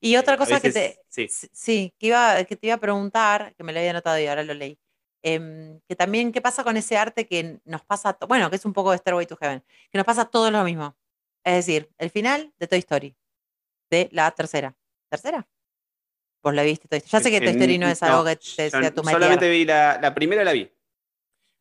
Y 0.00 0.16
otra 0.16 0.36
Eh, 0.38 0.38
cosa 0.38 0.60
que 0.60 0.70
te, 0.70 1.00
sí. 1.08 1.34
sí, 1.52 1.94
que 1.98 2.08
iba, 2.08 2.44
que 2.44 2.56
te 2.56 2.68
iba 2.68 2.76
a 2.76 2.80
preguntar, 2.80 3.54
que 3.56 3.64
me 3.64 3.72
lo 3.72 3.80
había 3.80 3.92
anotado 3.92 4.18
y 4.20 4.26
ahora 4.26 4.44
lo 4.44 4.54
leí, 4.54 4.78
em, 5.24 5.80
que 5.88 5.96
también, 5.96 6.30
¿qué 6.30 6.40
pasa 6.40 6.62
con 6.62 6.76
ese 6.76 6.96
arte 6.96 7.26
que 7.26 7.58
nos 7.64 7.82
pasa, 7.82 8.16
bueno, 8.28 8.50
que 8.50 8.56
es 8.56 8.64
un 8.64 8.72
poco 8.72 8.92
de 8.92 8.98
Stairway 8.98 9.26
to 9.26 9.36
Heaven, 9.36 9.64
que 9.90 9.98
nos 9.98 10.06
pasa 10.06 10.26
todo 10.26 10.50
lo 10.50 10.62
mismo? 10.62 10.96
Es 11.42 11.66
decir, 11.66 11.90
el 11.98 12.10
final 12.10 12.52
de 12.58 12.68
Toy 12.68 12.78
Story, 12.78 13.16
de 13.90 14.08
la 14.12 14.30
tercera. 14.30 14.76
¿Tercera? 15.10 15.48
Vos 16.42 16.54
la 16.54 16.62
viste 16.62 16.88
Toy 16.88 16.98
Story. 16.98 17.10
Ya 17.10 17.20
sé 17.20 17.30
que 17.30 17.40
Toy 17.40 17.54
Story 17.54 17.78
no 17.78 17.88
es 17.88 18.02
algo 18.02 18.24
que 18.24 18.36
te 18.36 18.70
sea 18.70 18.94
tu 18.94 19.02
Solamente 19.02 19.46
metier. 19.46 19.50
vi 19.50 19.64
la, 19.64 19.98
la 20.00 20.14
primera, 20.14 20.44
la 20.44 20.52
vi. 20.52 20.70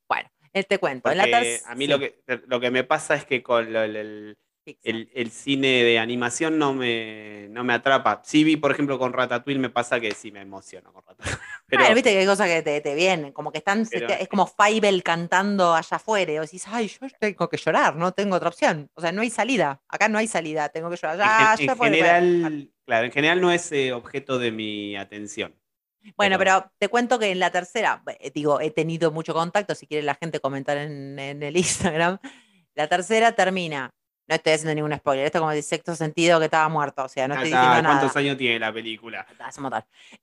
Bueno, 0.10 0.30
eh, 0.52 0.64
te 0.64 0.78
cuento. 0.78 1.10
En 1.10 1.18
la 1.18 1.24
a 1.66 1.76
mí 1.76 1.88
lo, 1.88 2.00
que, 2.00 2.22
lo 2.48 2.60
que 2.60 2.70
me 2.70 2.84
pasa 2.84 3.16
es 3.16 3.26
que 3.26 3.42
con 3.42 3.76
el, 3.76 3.96
el-. 3.96 4.38
El- 4.84 5.10
el 5.14 5.32
cine 5.32 5.84
de 5.84 6.00
animación 6.00 6.58
no 6.58 6.74
me, 6.74 7.48
no 7.50 7.64
me 7.64 7.74
atrapa. 7.74 8.22
Sí 8.24 8.44
vi, 8.44 8.56
por 8.58 8.72
ejemplo, 8.72 8.98
con 8.98 9.12
Ratatouille, 9.14 9.60
me 9.60 9.70
pasa 9.70 10.00
que 10.00 10.12
sí 10.12 10.32
me 10.32 10.42
emociono 10.42 10.92
con 10.94 11.04
Ratatouille. 11.06 11.38
Pero, 11.68 11.96
viste 11.96 12.12
que 12.12 12.20
hay 12.20 12.26
cosas 12.26 12.48
que 12.48 12.62
te, 12.62 12.82
te 12.82 12.96
vienen, 12.96 13.32
como 13.34 13.52
que 13.52 13.58
están, 13.60 13.86
Pero- 13.90 14.08
es 14.10 14.28
como 14.28 14.48
Fievel 14.48 15.04
cantando 15.04 15.74
allá 15.74 15.98
afuera, 15.98 16.32
y 16.32 16.38
decís, 16.40 16.66
ay, 16.68 16.88
yo 16.88 17.08
tengo 17.20 17.50
que 17.50 17.58
llorar, 17.58 17.96
no 17.96 18.12
tengo 18.12 18.36
otra 18.36 18.50
opción. 18.50 18.90
O 18.94 19.02
sea, 19.02 19.12
no 19.12 19.22
hay 19.22 19.30
salida, 19.30 19.82
acá 19.88 20.08
no 20.10 20.18
hay 20.18 20.28
salida, 20.28 20.70
tengo 20.70 20.90
que 20.90 20.98
llorar. 20.98 21.16
en, 21.16 21.20
Ya, 21.20 21.58
gen- 21.58 21.68
ya 21.68 21.72
en 21.74 21.78
fue, 21.78 21.90
bueno. 21.90 21.96
general, 21.96 22.72
claro, 22.86 23.06
en 23.06 23.12
general 23.12 23.42
no 23.42 23.52
es 23.52 23.72
eh, 23.72 23.92
objeto 23.94 24.40
de 24.40 24.52
mi 24.52 24.96
atención. 24.96 25.56
Bueno, 26.18 26.38
pero- 26.38 26.60
pero 26.60 26.72
te 26.78 26.88
cuento 26.90 27.18
que 27.18 27.32
en 27.32 27.40
la 27.40 27.50
tercera, 27.50 28.04
eh, 28.20 28.32
digo, 28.34 28.60
he 28.62 28.72
tenido 28.72 29.12
mucho 29.12 29.34
contacto, 29.34 29.74
si 29.74 29.88
quiere 29.88 30.04
la 30.04 30.16
gente 30.16 30.40
comentar 30.42 30.78
en, 30.78 31.18
en 31.18 31.42
el 31.44 31.56
Instagram, 31.96 32.18
la 32.76 32.88
tercera 32.88 33.32
termina, 33.34 33.90
no 34.28 34.36
estoy 34.36 34.54
haciendo 34.54 34.76
ningún 34.76 34.98
spoiler, 34.98 35.26
esto 35.26 35.38
es 35.38 35.42
como 35.42 35.52
el 35.52 35.64
sexto 35.64 35.96
sentido 35.96 36.40
que 36.40 36.46
estaba 36.46 36.70
muerto, 36.70 37.04
o 37.04 37.10
sea, 37.10 37.28
no 37.28 37.34
estoy 37.36 37.50
diciendo 37.50 37.82
nada. 37.82 38.00
¿Cuántos 38.00 38.16
años 38.16 38.38
tiene 38.38 38.60
la 38.60 38.72
película? 38.72 39.26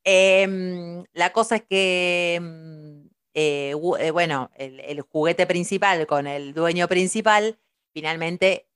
Em, 0.04 1.04
la 1.12 1.32
cosa 1.32 1.56
es 1.56 1.62
que, 1.62 2.34
em, 2.36 3.08
eh, 3.34 3.74
eh, 3.98 4.10
bueno, 4.10 4.50
el, 4.56 4.80
el 4.80 5.02
juguete 5.02 5.46
principal 5.46 6.06
con 6.06 6.26
el 6.26 6.54
dueño 6.54 6.88
principal 6.88 7.58
finalmente 7.92 8.66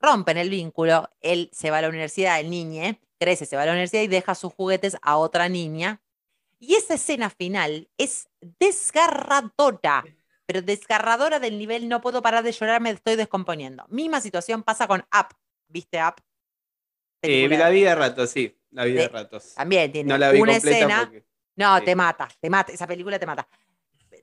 rompen 0.00 0.36
el 0.36 0.50
vínculo. 0.50 1.08
Él 1.20 1.48
se 1.52 1.70
va 1.70 1.78
a 1.78 1.82
la 1.82 1.88
universidad, 1.88 2.40
el 2.40 2.50
niño 2.50 2.98
crece, 3.18 3.46
se 3.46 3.56
va 3.56 3.62
a 3.62 3.66
la 3.66 3.72
universidad 3.72 4.02
y 4.02 4.08
deja 4.08 4.34
sus 4.34 4.52
juguetes 4.52 4.96
a 5.00 5.16
otra 5.16 5.48
niña. 5.48 6.02
Y 6.58 6.74
esa 6.74 6.94
escena 6.94 7.30
final 7.30 7.88
es 7.98 8.28
desgarradora, 8.40 10.04
pero 10.52 10.60
desgarradora 10.66 11.40
del 11.40 11.56
nivel 11.56 11.88
no 11.88 12.02
puedo 12.02 12.20
parar 12.20 12.44
de 12.44 12.52
llorar, 12.52 12.78
me 12.82 12.90
estoy 12.90 13.16
descomponiendo. 13.16 13.86
Misma 13.88 14.20
situación 14.20 14.62
pasa 14.62 14.86
con 14.86 15.00
Up. 15.00 15.34
¿Viste 15.66 15.98
Up? 16.04 16.16
Eh, 17.22 17.48
la 17.48 17.70
vi 17.70 17.80
de 17.82 17.94
rato, 17.94 18.26
sí. 18.26 18.54
La 18.70 18.84
vi 18.84 18.92
de 18.92 19.08
ratos. 19.08 19.54
También 19.54 19.90
tiene 19.90 20.08
No 20.10 20.18
la 20.18 20.30
vi 20.30 20.40
una 20.42 20.56
escena. 20.56 21.04
porque. 21.04 21.24
No, 21.56 21.78
Sí. 21.78 21.84
te 21.86 21.96
mata, 21.96 22.28
te 22.38 22.50
mata, 22.50 22.70
esa 22.72 22.86
película 22.86 23.18
te 23.18 23.24
mata. 23.24 23.48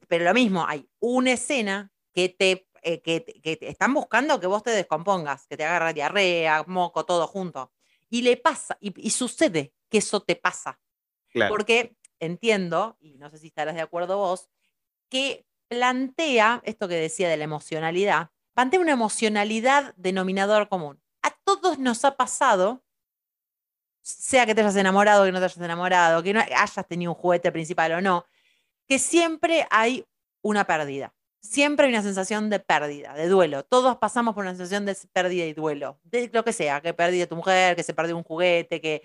Pero 0.07 0.23
lo 0.25 0.33
mismo, 0.35 0.63
hay 0.67 0.87
una 0.99 1.31
escena 1.31 1.91
que 2.13 2.29
te, 2.29 2.67
eh, 2.83 3.01
que, 3.01 3.23
que 3.41 3.57
te 3.57 3.67
están 3.69 3.93
buscando 3.95 4.39
que 4.39 4.45
vos 4.47 4.61
te 4.61 4.69
descompongas, 4.71 5.47
que 5.47 5.57
te 5.57 5.63
agarra 5.65 5.93
diarrea, 5.93 6.63
moco, 6.67 7.05
todo 7.05 7.25
junto. 7.25 7.71
Y 8.09 8.21
le 8.21 8.37
pasa, 8.37 8.77
y, 8.79 8.93
y 9.03 9.09
sucede 9.09 9.73
que 9.89 9.97
eso 9.99 10.21
te 10.21 10.35
pasa. 10.35 10.79
Claro. 11.29 11.49
Porque 11.51 11.95
entiendo, 12.19 12.97
y 12.99 13.17
no 13.17 13.29
sé 13.31 13.39
si 13.39 13.47
estarás 13.47 13.73
de 13.73 13.81
acuerdo 13.81 14.17
vos, 14.17 14.47
que 15.09 15.47
plantea 15.69 16.61
esto 16.65 16.87
que 16.87 16.95
decía 16.95 17.29
de 17.29 17.37
la 17.37 17.45
emocionalidad, 17.45 18.31
plantea 18.53 18.79
una 18.79 18.91
emocionalidad 18.91 19.93
denominador 19.95 20.67
común. 20.67 21.01
A 21.21 21.31
todos 21.43 21.79
nos 21.79 22.03
ha 22.03 22.17
pasado, 22.17 22.83
sea 24.01 24.45
que 24.45 24.55
te 24.55 24.61
hayas 24.61 24.75
enamorado 24.75 25.23
que 25.23 25.31
no 25.31 25.39
te 25.39 25.45
hayas 25.45 25.57
enamorado, 25.57 26.23
que 26.23 26.33
no 26.33 26.41
hayas 26.41 26.87
tenido 26.87 27.11
un 27.11 27.15
juguete 27.15 27.51
principal 27.51 27.93
o 27.93 28.01
no, 28.01 28.25
que 28.87 28.99
siempre 28.99 29.65
hay 29.69 30.05
una 30.41 30.65
pérdida. 30.65 31.13
Siempre 31.41 31.85
hay 31.85 31.93
una 31.93 32.01
sensación 32.01 32.49
de 32.49 32.59
pérdida, 32.59 33.13
de 33.13 33.29
duelo. 33.29 33.63
Todos 33.63 33.95
pasamos 33.97 34.35
por 34.35 34.43
una 34.43 34.51
sensación 34.51 34.85
de 34.85 34.97
pérdida 35.13 35.45
y 35.45 35.53
duelo, 35.53 35.97
de 36.03 36.29
lo 36.33 36.43
que 36.43 36.51
sea, 36.51 36.81
que 36.81 36.93
perdiste 36.93 37.27
tu 37.27 37.37
mujer, 37.37 37.77
que 37.77 37.83
se 37.83 37.93
perdió 37.93 38.17
un 38.17 38.23
juguete, 38.23 38.81
que 38.81 39.03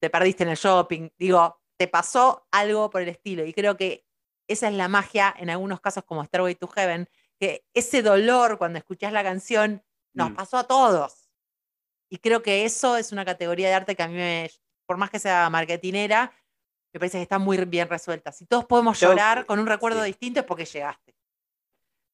te 0.00 0.08
perdiste 0.08 0.44
en 0.44 0.50
el 0.50 0.56
shopping. 0.56 1.10
Digo, 1.18 1.60
te 1.76 1.88
pasó 1.88 2.46
algo 2.50 2.88
por 2.88 3.02
el 3.02 3.10
estilo. 3.10 3.44
Y 3.44 3.52
creo 3.52 3.76
que 3.76 4.06
esa 4.48 4.68
es 4.68 4.74
la 4.74 4.88
magia, 4.88 5.34
en 5.38 5.50
algunos 5.50 5.80
casos 5.80 6.04
como 6.04 6.24
Starway 6.24 6.54
to 6.54 6.68
Heaven, 6.68 7.08
que 7.38 7.64
ese 7.74 8.02
dolor 8.02 8.58
cuando 8.58 8.78
escuchás 8.78 9.12
la 9.12 9.22
canción 9.22 9.82
nos 10.14 10.30
Mm. 10.30 10.34
pasó 10.34 10.58
a 10.58 10.64
todos. 10.66 11.28
Y 12.10 12.18
creo 12.18 12.42
que 12.42 12.64
eso 12.64 12.96
es 12.96 13.12
una 13.12 13.24
categoría 13.24 13.68
de 13.68 13.74
arte 13.74 13.96
que 13.96 14.02
a 14.02 14.08
mí, 14.08 14.14
me, 14.14 14.50
por 14.86 14.96
más 14.98 15.10
que 15.10 15.18
sea 15.18 15.48
marketinera, 15.50 16.32
me 16.92 17.00
parece 17.00 17.18
que 17.18 17.22
está 17.22 17.38
muy 17.38 17.56
bien 17.64 17.88
resuelta. 17.88 18.32
Si 18.32 18.44
todos 18.44 18.66
podemos 18.66 19.00
Yo- 19.00 19.08
llorar 19.08 19.46
con 19.46 19.58
un 19.58 19.66
recuerdo 19.66 20.00
sí. 20.02 20.08
distinto 20.08 20.40
es 20.40 20.46
porque 20.46 20.66
llegaste. 20.66 21.14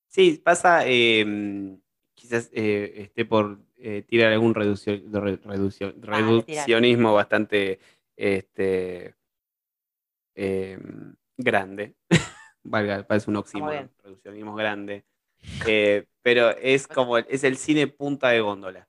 Sí, 0.07 0.41
pasa, 0.43 0.83
eh, 0.87 1.77
quizás 2.15 2.49
eh, 2.53 2.93
esté 2.97 3.25
por 3.25 3.59
eh, 3.77 4.03
tirar 4.03 4.33
algún 4.33 4.55
reducio- 4.55 5.03
reduccionismo 6.01 7.13
bastante 7.15 7.79
este, 8.17 9.15
eh, 10.35 10.79
grande. 11.39 11.95
Valga, 12.63 13.07
parece 13.07 13.31
un 13.31 13.37
oxímoron, 13.37 13.91
reduccionismo 14.03 14.55
grande. 14.55 15.05
Eh, 15.67 16.05
pero 16.21 16.51
es 16.51 16.87
como, 16.87 17.17
es 17.17 17.45
el 17.45 17.57
cine 17.57 17.87
punta 17.87 18.29
de 18.29 18.41
góndola. 18.41 18.87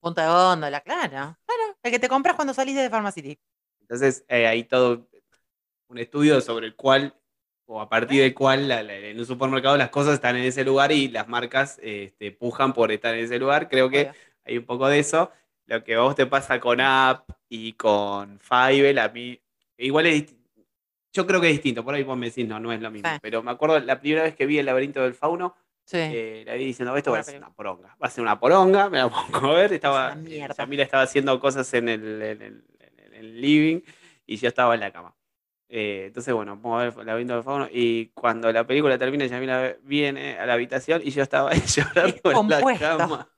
Punta 0.00 0.22
de 0.24 0.28
góndola, 0.28 0.80
claro. 0.80 1.08
Claro, 1.46 1.76
el 1.82 1.90
que 1.90 1.98
te 1.98 2.08
compras 2.08 2.34
cuando 2.36 2.52
salís 2.52 2.74
de 2.76 2.90
Pharmacity. 2.90 3.38
Entonces 3.80 4.24
eh, 4.28 4.46
hay 4.46 4.64
todo 4.64 5.08
un 5.88 5.98
estudio 5.98 6.40
sobre 6.40 6.66
el 6.66 6.74
cual, 6.74 7.14
o 7.66 7.80
a 7.80 7.88
partir 7.88 8.20
del 8.22 8.34
cual 8.34 8.68
la- 8.68 8.82
la- 8.82 8.94
en 8.96 9.18
un 9.18 9.26
supermercado 9.26 9.76
las 9.76 9.90
cosas 9.90 10.14
están 10.14 10.36
en 10.36 10.44
ese 10.44 10.64
lugar 10.64 10.90
y 10.92 11.08
las 11.08 11.28
marcas 11.28 11.78
este, 11.82 12.32
pujan 12.32 12.72
por 12.74 12.90
estar 12.90 13.14
en 13.14 13.24
ese 13.24 13.38
lugar. 13.38 13.68
Creo 13.68 13.88
que 13.88 14.10
hay 14.44 14.58
un 14.58 14.66
poco 14.66 14.88
de 14.88 14.98
eso. 14.98 15.30
Lo 15.66 15.84
que 15.84 15.94
a 15.94 16.00
vos 16.00 16.16
te 16.16 16.26
pasa 16.26 16.58
con 16.60 16.80
App 16.80 17.30
y 17.48 17.74
con 17.74 18.40
Fiverr, 18.40 18.98
a 18.98 19.08
mí 19.08 19.40
igual 19.76 20.06
es 20.06 20.34
Yo 21.12 21.26
creo 21.26 21.40
que 21.40 21.48
es 21.48 21.52
distinto, 21.54 21.84
por 21.84 21.94
ahí 21.94 22.02
vos 22.02 22.16
me 22.16 22.26
decís, 22.26 22.46
no, 22.48 22.58
no 22.58 22.72
es 22.72 22.80
lo 22.80 22.90
mismo. 22.90 23.08
Sí. 23.10 23.18
Pero 23.20 23.42
me 23.42 23.50
acuerdo 23.50 23.78
la 23.80 24.00
primera 24.00 24.22
vez 24.22 24.34
que 24.34 24.46
vi 24.46 24.58
el 24.58 24.66
laberinto 24.66 25.02
del 25.02 25.14
fauno, 25.14 25.54
Sí. 25.84 25.98
eh, 26.00 26.42
la 26.46 26.54
vi 26.54 26.64
diciendo, 26.66 26.96
esto 26.96 27.10
va 27.12 27.18
a 27.18 27.22
ser 27.22 27.36
una 27.38 27.52
poronga. 27.52 27.96
Va 28.02 28.06
a 28.06 28.10
ser 28.10 28.22
una 28.22 28.38
poronga, 28.38 28.88
me 28.88 28.98
la 28.98 29.08
pongo 29.08 29.50
a 29.50 29.54
ver. 29.54 29.72
Estaba, 29.72 30.14
mierda. 30.14 30.54
Yamila 30.56 30.82
estaba 30.84 31.02
haciendo 31.02 31.38
cosas 31.40 31.72
en 31.74 31.88
el, 31.88 32.22
en 32.22 32.42
el- 32.42 32.64
en 33.04 33.14
el 33.14 33.40
living 33.40 33.80
y 34.26 34.36
yo 34.36 34.48
estaba 34.48 34.74
en 34.74 34.80
la 34.80 34.90
cama. 34.92 35.14
Eh, 35.68 36.04
entonces, 36.06 36.32
bueno, 36.34 36.56
vamos 36.56 36.80
a 36.80 36.84
ver 36.84 36.94
el 37.00 37.06
laberinto 37.06 37.34
del 37.34 37.42
fauno. 37.42 37.68
Y 37.70 38.06
cuando 38.14 38.50
la 38.52 38.66
película 38.66 38.96
termina, 38.98 39.26
Yamila 39.26 39.74
viene 39.82 40.38
a 40.38 40.46
la 40.46 40.52
habitación 40.54 41.02
y 41.04 41.10
yo 41.10 41.22
estaba 41.22 41.50
ahí 41.50 41.60
llorando 41.66 42.42
en 42.42 42.48
la 42.48 42.78
cama. 42.78 43.28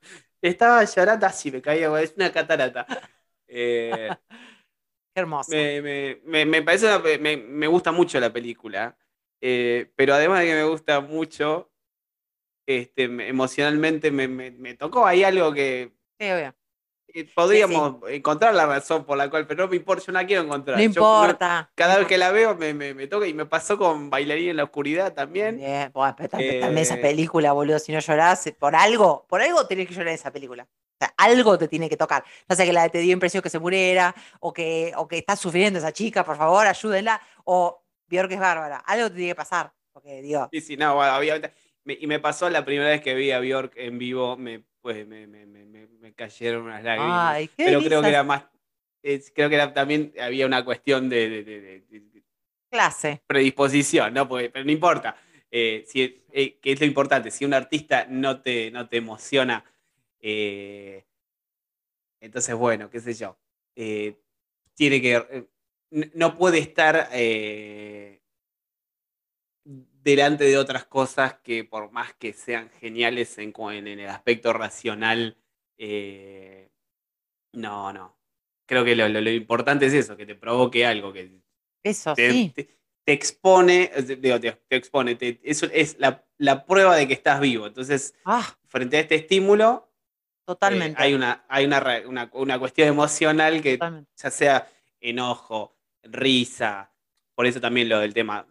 Estaba 0.41 0.83
llorando 0.83 1.25
así, 1.25 1.51
me 1.51 1.61
caía, 1.61 1.99
es 2.01 2.13
una 2.15 2.31
catarata. 2.31 2.85
Eh, 3.47 4.09
Qué 5.15 5.21
hermoso. 5.21 5.49
me, 5.51 5.81
me- 5.81 6.19
me- 6.25 6.45
me 6.45 6.61
parece 6.61 6.87
me, 7.19 7.67
gusta 7.67 7.93
mucho 7.93 8.19
la 8.19 8.33
película, 8.33 8.97
eh, 9.39 9.89
pero 9.95 10.13
además 10.13 10.41
de 10.41 10.47
que 10.47 10.55
me 10.55 10.63
gusta 10.65 10.99
mucho, 10.99 11.71
este, 12.67 13.07
me- 13.07 13.29
emocionalmente 13.29 14.11
me, 14.11 14.27
me- 14.27 14.51
me 14.51 14.73
tocó 14.73 15.05
ahí 15.07 15.23
algo 15.23 15.53
que 15.53 15.93
Sí, 16.19 16.29
obvio. 16.29 16.53
eh, 17.13 17.29
podríamos 17.33 17.95
encontrar 18.09 18.53
la 18.55 18.65
razón 18.65 19.05
por 19.05 19.17
la 19.17 19.29
cual, 19.29 19.47
pero 19.47 19.63
no 19.63 19.69
me 19.69 19.77
importa, 19.77 20.03
yo 20.05 20.11
no 20.11 20.19
la 20.19 20.27
quiero 20.27 20.43
encontrar. 20.43 20.75
No 20.75 20.81
Yo 20.83 20.87
importa. 20.89 21.71
cada 21.75 21.97
vez 21.97 22.07
que 22.07 22.17
la 22.17 22.31
veo 22.33 22.53
me, 22.57 22.73
me- 22.73 22.93
me 22.93 23.07
toca 23.07 23.25
y 23.25 23.33
me 23.33 23.45
pasó 23.45 23.77
con 23.77 24.09
Bailarín 24.09 24.49
en 24.49 24.57
la 24.57 24.65
Oscuridad 24.65 25.13
también. 25.13 25.55
Bien, 25.55 25.93
pero 26.17 26.27
también, 26.27 26.77
esa 26.77 26.95
Eh, 26.95 27.01
película, 27.01 27.53
boludo, 27.53 27.79
si 27.79 27.93
no 27.93 27.99
llorás, 27.99 28.51
por 28.59 28.75
algo, 28.75 29.25
por 29.29 29.41
algo 29.41 29.65
tenés 29.65 29.87
que 29.87 29.93
llorar 29.93 30.09
en 30.09 30.15
esa 30.15 30.33
película. 30.33 30.67
O 30.95 30.97
sea, 30.97 31.13
algo 31.17 31.57
te 31.57 31.67
tiene 31.67 31.89
que 31.89 31.97
tocar. 31.97 32.23
Ya 32.47 32.55
sea 32.55 32.65
que 32.65 32.71
la 32.71 32.87
te 32.87 32.99
dio 32.99 33.11
impresión 33.11 33.43
que 33.43 33.49
se 33.49 33.59
muriera, 33.59 34.15
o 34.39 34.53
que, 34.53 34.93
o 34.95 35.07
que 35.07 35.17
está 35.17 35.35
sufriendo 35.35 35.77
esa 35.79 35.91
chica, 35.91 36.23
por 36.23 36.37
favor, 36.37 36.65
ayúdenla, 36.65 37.21
o 37.43 37.83
Bjork 38.07 38.31
es 38.31 38.39
bárbara. 38.39 38.77
Algo 38.77 39.09
te 39.09 39.15
tiene 39.15 39.31
que 39.31 39.35
pasar. 39.35 39.73
Porque, 39.91 40.21
digo, 40.21 40.47
Sí, 40.53 40.61
sí, 40.61 40.77
no, 40.77 40.95
bueno, 40.95 41.17
obviamente. 41.17 41.51
Me- 41.83 41.97
y 41.99 42.07
me 42.07 42.19
pasó 42.19 42.49
la 42.49 42.63
primera 42.63 42.89
vez 42.89 43.01
que 43.01 43.13
vi 43.13 43.31
a 43.31 43.39
Bjork 43.39 43.73
en 43.75 43.97
vivo, 43.97 44.37
me, 44.37 44.63
pues, 44.81 45.05
me, 45.05 45.27
me- 45.27 45.45
me- 45.45 45.65
me- 45.65 45.87
me 45.87 46.13
cayeron 46.13 46.63
unas 46.63 46.83
lágrimas. 46.83 47.35
ay, 47.35 47.47
qué 47.49 47.65
pero 47.65 47.81
creo 47.81 48.01
que 48.01 48.07
era 48.09 48.23
más, 48.23 48.43
es- 49.03 49.31
creo 49.35 49.49
que 49.49 49.55
era 49.55 49.73
también 49.73 50.13
había 50.19 50.45
una 50.45 50.63
cuestión 50.63 51.09
de, 51.09 51.29
de- 51.29 51.43
de- 51.43 51.61
de- 51.61 51.79
de 51.99 52.23
clase. 52.71 53.21
predisposición, 53.27 54.13
¿no? 54.13 54.27
Porque, 54.29 54.49
pero 54.49 54.63
no 54.65 54.71
importa. 54.71 55.17
Eh, 55.51 55.83
si, 55.87 56.23
eh, 56.31 56.57
que 56.59 56.71
es 56.71 56.79
lo 56.79 56.85
importante, 56.85 57.31
si 57.31 57.45
un 57.45 57.53
artista 57.53 58.07
no 58.09 58.41
te, 58.41 58.71
no 58.71 58.87
te 58.89 58.97
emociona, 58.97 59.63
eh, 60.27 61.05
entonces 62.19 62.55
bueno, 62.55 62.89
qué 62.89 62.99
sé 62.99 63.13
yo. 63.13 63.37
eh, 63.75 64.17
tiene 64.75 65.01
que. 65.01 65.15
eh, 65.15 65.47
no 66.15 66.35
puede 66.35 66.59
estar 66.59 67.09
eh, 67.13 68.21
delante 69.63 70.43
de 70.45 70.57
otras 70.57 70.85
cosas 70.85 71.35
que 71.43 71.63
por 71.63 71.91
más 71.91 72.13
que 72.15 72.33
sean 72.33 72.69
geniales 72.69 73.37
en, 73.37 73.51
cu- 73.51 73.69
en- 73.71 73.87
en 73.87 73.99
el 73.99 74.09
aspecto 74.09 74.53
racional, 74.53 75.37
no, 77.53 77.93
no. 77.93 78.17
creo 78.65 78.83
que 78.83 78.95
lo, 78.95 79.07
lo- 79.07 79.21
lo 79.21 79.29
importante 79.31 79.85
es 79.85 79.93
eso, 79.93 80.17
que 80.17 80.25
te 80.25 80.35
provoque 80.35 80.85
algo, 80.85 81.13
que 81.13 81.31
Eso, 81.83 82.15
te, 82.15 82.29
sí. 82.31 82.51
te- 82.55 82.69
te 83.05 83.13
expone, 83.13 83.91
digo, 84.19 84.39
te, 84.39 84.51
te 84.67 84.75
expone, 84.75 85.15
te- 85.15 85.39
eso 85.43 85.67
es 85.71 85.97
la, 85.99 86.25
la 86.37 86.65
prueba 86.65 86.95
de 86.95 87.07
que 87.07 87.13
estás 87.13 87.39
vivo. 87.39 87.67
Entonces, 87.67 88.15
Ah, 88.25 88.57
frente 88.67 88.97
a 88.97 89.01
este 89.01 89.15
estímulo, 89.15 89.84
eh, 90.45 90.53
totalmente. 90.53 91.01
hay, 91.01 91.13
una, 91.13 91.45
hay 91.47 91.65
una, 91.65 91.83
una, 92.07 92.29
una 92.33 92.59
cuestión 92.59 92.87
emocional 92.87 93.61
que 93.61 93.73
totalmente. 93.73 94.11
ya 94.15 94.31
sea 94.31 94.69
enojo, 94.99 95.75
risa, 96.03 96.91
por 97.33 97.45
eso 97.45 97.59
también 97.59 97.89
lo 97.89 97.99
del 97.99 98.13
tema 98.13 98.47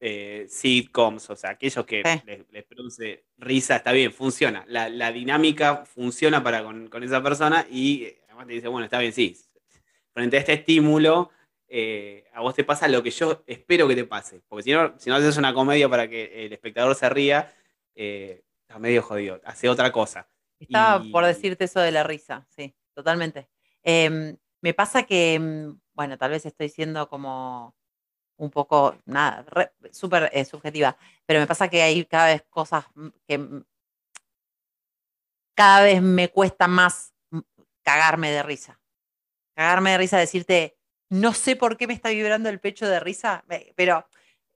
eh, 0.00 0.46
sitcoms, 0.48 1.30
o 1.30 1.36
sea, 1.36 1.50
aquellos 1.50 1.84
que 1.86 2.02
Sí. 2.04 2.22
les, 2.26 2.50
les 2.50 2.64
produce 2.64 3.24
risa, 3.38 3.76
está 3.76 3.92
bien, 3.92 4.12
funciona. 4.12 4.64
La, 4.68 4.88
la 4.88 5.10
dinámica 5.12 5.84
funciona 5.86 6.42
para 6.42 6.62
con, 6.62 6.88
con 6.88 7.02
esa 7.02 7.22
persona 7.22 7.66
y 7.70 8.04
eh, 8.04 8.20
además 8.28 8.46
te 8.46 8.52
dice, 8.54 8.68
bueno, 8.68 8.84
está 8.84 8.98
bien, 8.98 9.12
sí. 9.12 9.36
Frente 10.12 10.36
a 10.36 10.40
este 10.40 10.52
estímulo, 10.54 11.30
eh, 11.68 12.24
a 12.32 12.40
vos 12.40 12.54
te 12.54 12.62
pasa 12.64 12.88
lo 12.88 13.02
que 13.02 13.10
yo 13.10 13.42
espero 13.46 13.88
que 13.88 13.94
te 13.94 14.04
pase. 14.04 14.40
Porque 14.48 14.62
si 14.64 14.72
no, 14.72 14.94
si 14.98 15.10
no 15.10 15.16
haces 15.16 15.36
una 15.38 15.52
comedia 15.54 15.88
para 15.88 16.08
que 16.08 16.44
el 16.46 16.52
espectador 16.52 16.94
se 16.94 17.08
ría, 17.08 17.52
eh, 17.94 18.42
está 18.62 18.78
medio 18.78 19.02
jodido. 19.02 19.40
Hace 19.44 19.68
otra 19.68 19.90
cosa. 19.92 20.28
Estaba 20.58 21.04
por 21.12 21.24
decirte 21.24 21.64
eso 21.64 21.80
de 21.80 21.92
la 21.92 22.02
risa, 22.02 22.46
sí, 22.48 22.74
totalmente. 22.94 23.48
Em, 23.82 24.36
me 24.62 24.74
pasa 24.74 25.04
que, 25.04 25.34
em, 25.34 25.78
bueno, 25.94 26.16
tal 26.18 26.30
vez 26.30 26.46
estoy 26.46 26.68
siendo 26.68 27.08
como 27.08 27.74
un 28.38 28.50
poco, 28.50 28.96
nada, 29.06 29.44
súper 29.92 30.30
eh, 30.32 30.44
subjetiva, 30.44 30.96
pero 31.24 31.40
me 31.40 31.46
pasa 31.46 31.68
que 31.68 31.82
hay 31.82 32.04
cada 32.04 32.26
vez 32.26 32.42
cosas 32.50 32.84
que 33.26 33.64
cada 35.54 35.82
vez 35.82 36.02
me 36.02 36.28
cuesta 36.28 36.68
más 36.68 37.14
cagarme 37.82 38.30
de 38.30 38.42
risa. 38.42 38.78
Cagarme 39.54 39.92
de 39.92 39.98
risa, 39.98 40.18
decirte, 40.18 40.76
no 41.08 41.32
sé 41.32 41.56
por 41.56 41.76
qué 41.76 41.86
me 41.86 41.94
está 41.94 42.10
vibrando 42.10 42.48
el 42.48 42.60
pecho 42.60 42.86
de 42.86 43.00
risa, 43.00 43.44
pero 43.74 44.06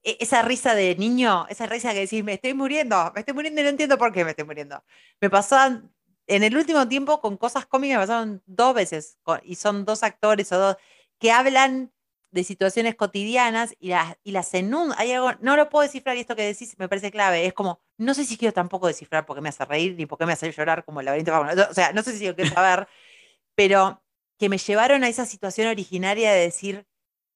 esa 0.03 0.41
risa 0.41 0.75
de 0.75 0.95
niño, 0.95 1.45
esa 1.49 1.65
risa 1.67 1.93
que 1.93 2.01
decís, 2.01 2.23
me 2.23 2.33
estoy 2.33 2.53
muriendo, 2.53 3.11
me 3.13 3.19
estoy 3.21 3.33
muriendo 3.33 3.61
y 3.61 3.63
no 3.63 3.69
entiendo 3.69 3.97
por 3.97 4.11
qué 4.11 4.23
me 4.25 4.31
estoy 4.31 4.45
muriendo. 4.45 4.83
Me 5.19 5.29
pasaban, 5.29 5.93
en 6.27 6.43
el 6.43 6.55
último 6.57 6.87
tiempo, 6.87 7.21
con 7.21 7.37
cosas 7.37 7.65
cómicas, 7.65 7.97
me 7.97 8.03
pasaron 8.03 8.43
dos 8.45 8.73
veces, 8.73 9.17
y 9.43 9.55
son 9.55 9.85
dos 9.85 10.03
actores 10.03 10.51
o 10.51 10.57
dos, 10.59 10.75
que 11.19 11.31
hablan 11.31 11.91
de 12.31 12.43
situaciones 12.43 12.95
cotidianas 12.95 13.75
y 13.79 13.89
las, 13.89 14.15
y 14.23 14.31
las 14.31 14.53
enun- 14.53 14.93
Hay 14.97 15.11
algo, 15.11 15.31
no 15.41 15.57
lo 15.57 15.69
puedo 15.69 15.83
descifrar 15.83 16.15
y 16.15 16.21
esto 16.21 16.35
que 16.35 16.43
decís 16.45 16.75
me 16.79 16.87
parece 16.87 17.11
clave. 17.11 17.45
Es 17.45 17.53
como, 17.53 17.81
no 17.97 18.13
sé 18.13 18.23
si 18.25 18.37
quiero 18.37 18.53
tampoco 18.53 18.87
descifrar 18.87 19.25
por 19.25 19.35
qué 19.35 19.41
me 19.41 19.49
hace 19.49 19.65
reír 19.65 19.95
ni 19.97 20.05
por 20.05 20.17
qué 20.17 20.25
me 20.25 20.33
hace 20.33 20.49
llorar 20.51 20.85
como 20.85 21.01
el 21.01 21.07
laberinto. 21.07 21.33
O 21.69 21.73
sea, 21.73 21.91
no 21.93 22.01
sé 22.03 22.17
si 22.17 22.25
lo 22.27 22.33
quiero 22.35 22.49
saber, 22.53 22.87
pero 23.55 24.03
que 24.39 24.49
me 24.49 24.57
llevaron 24.57 25.03
a 25.03 25.09
esa 25.09 25.25
situación 25.25 25.67
originaria 25.67 26.31
de 26.33 26.41
decir, 26.41 26.87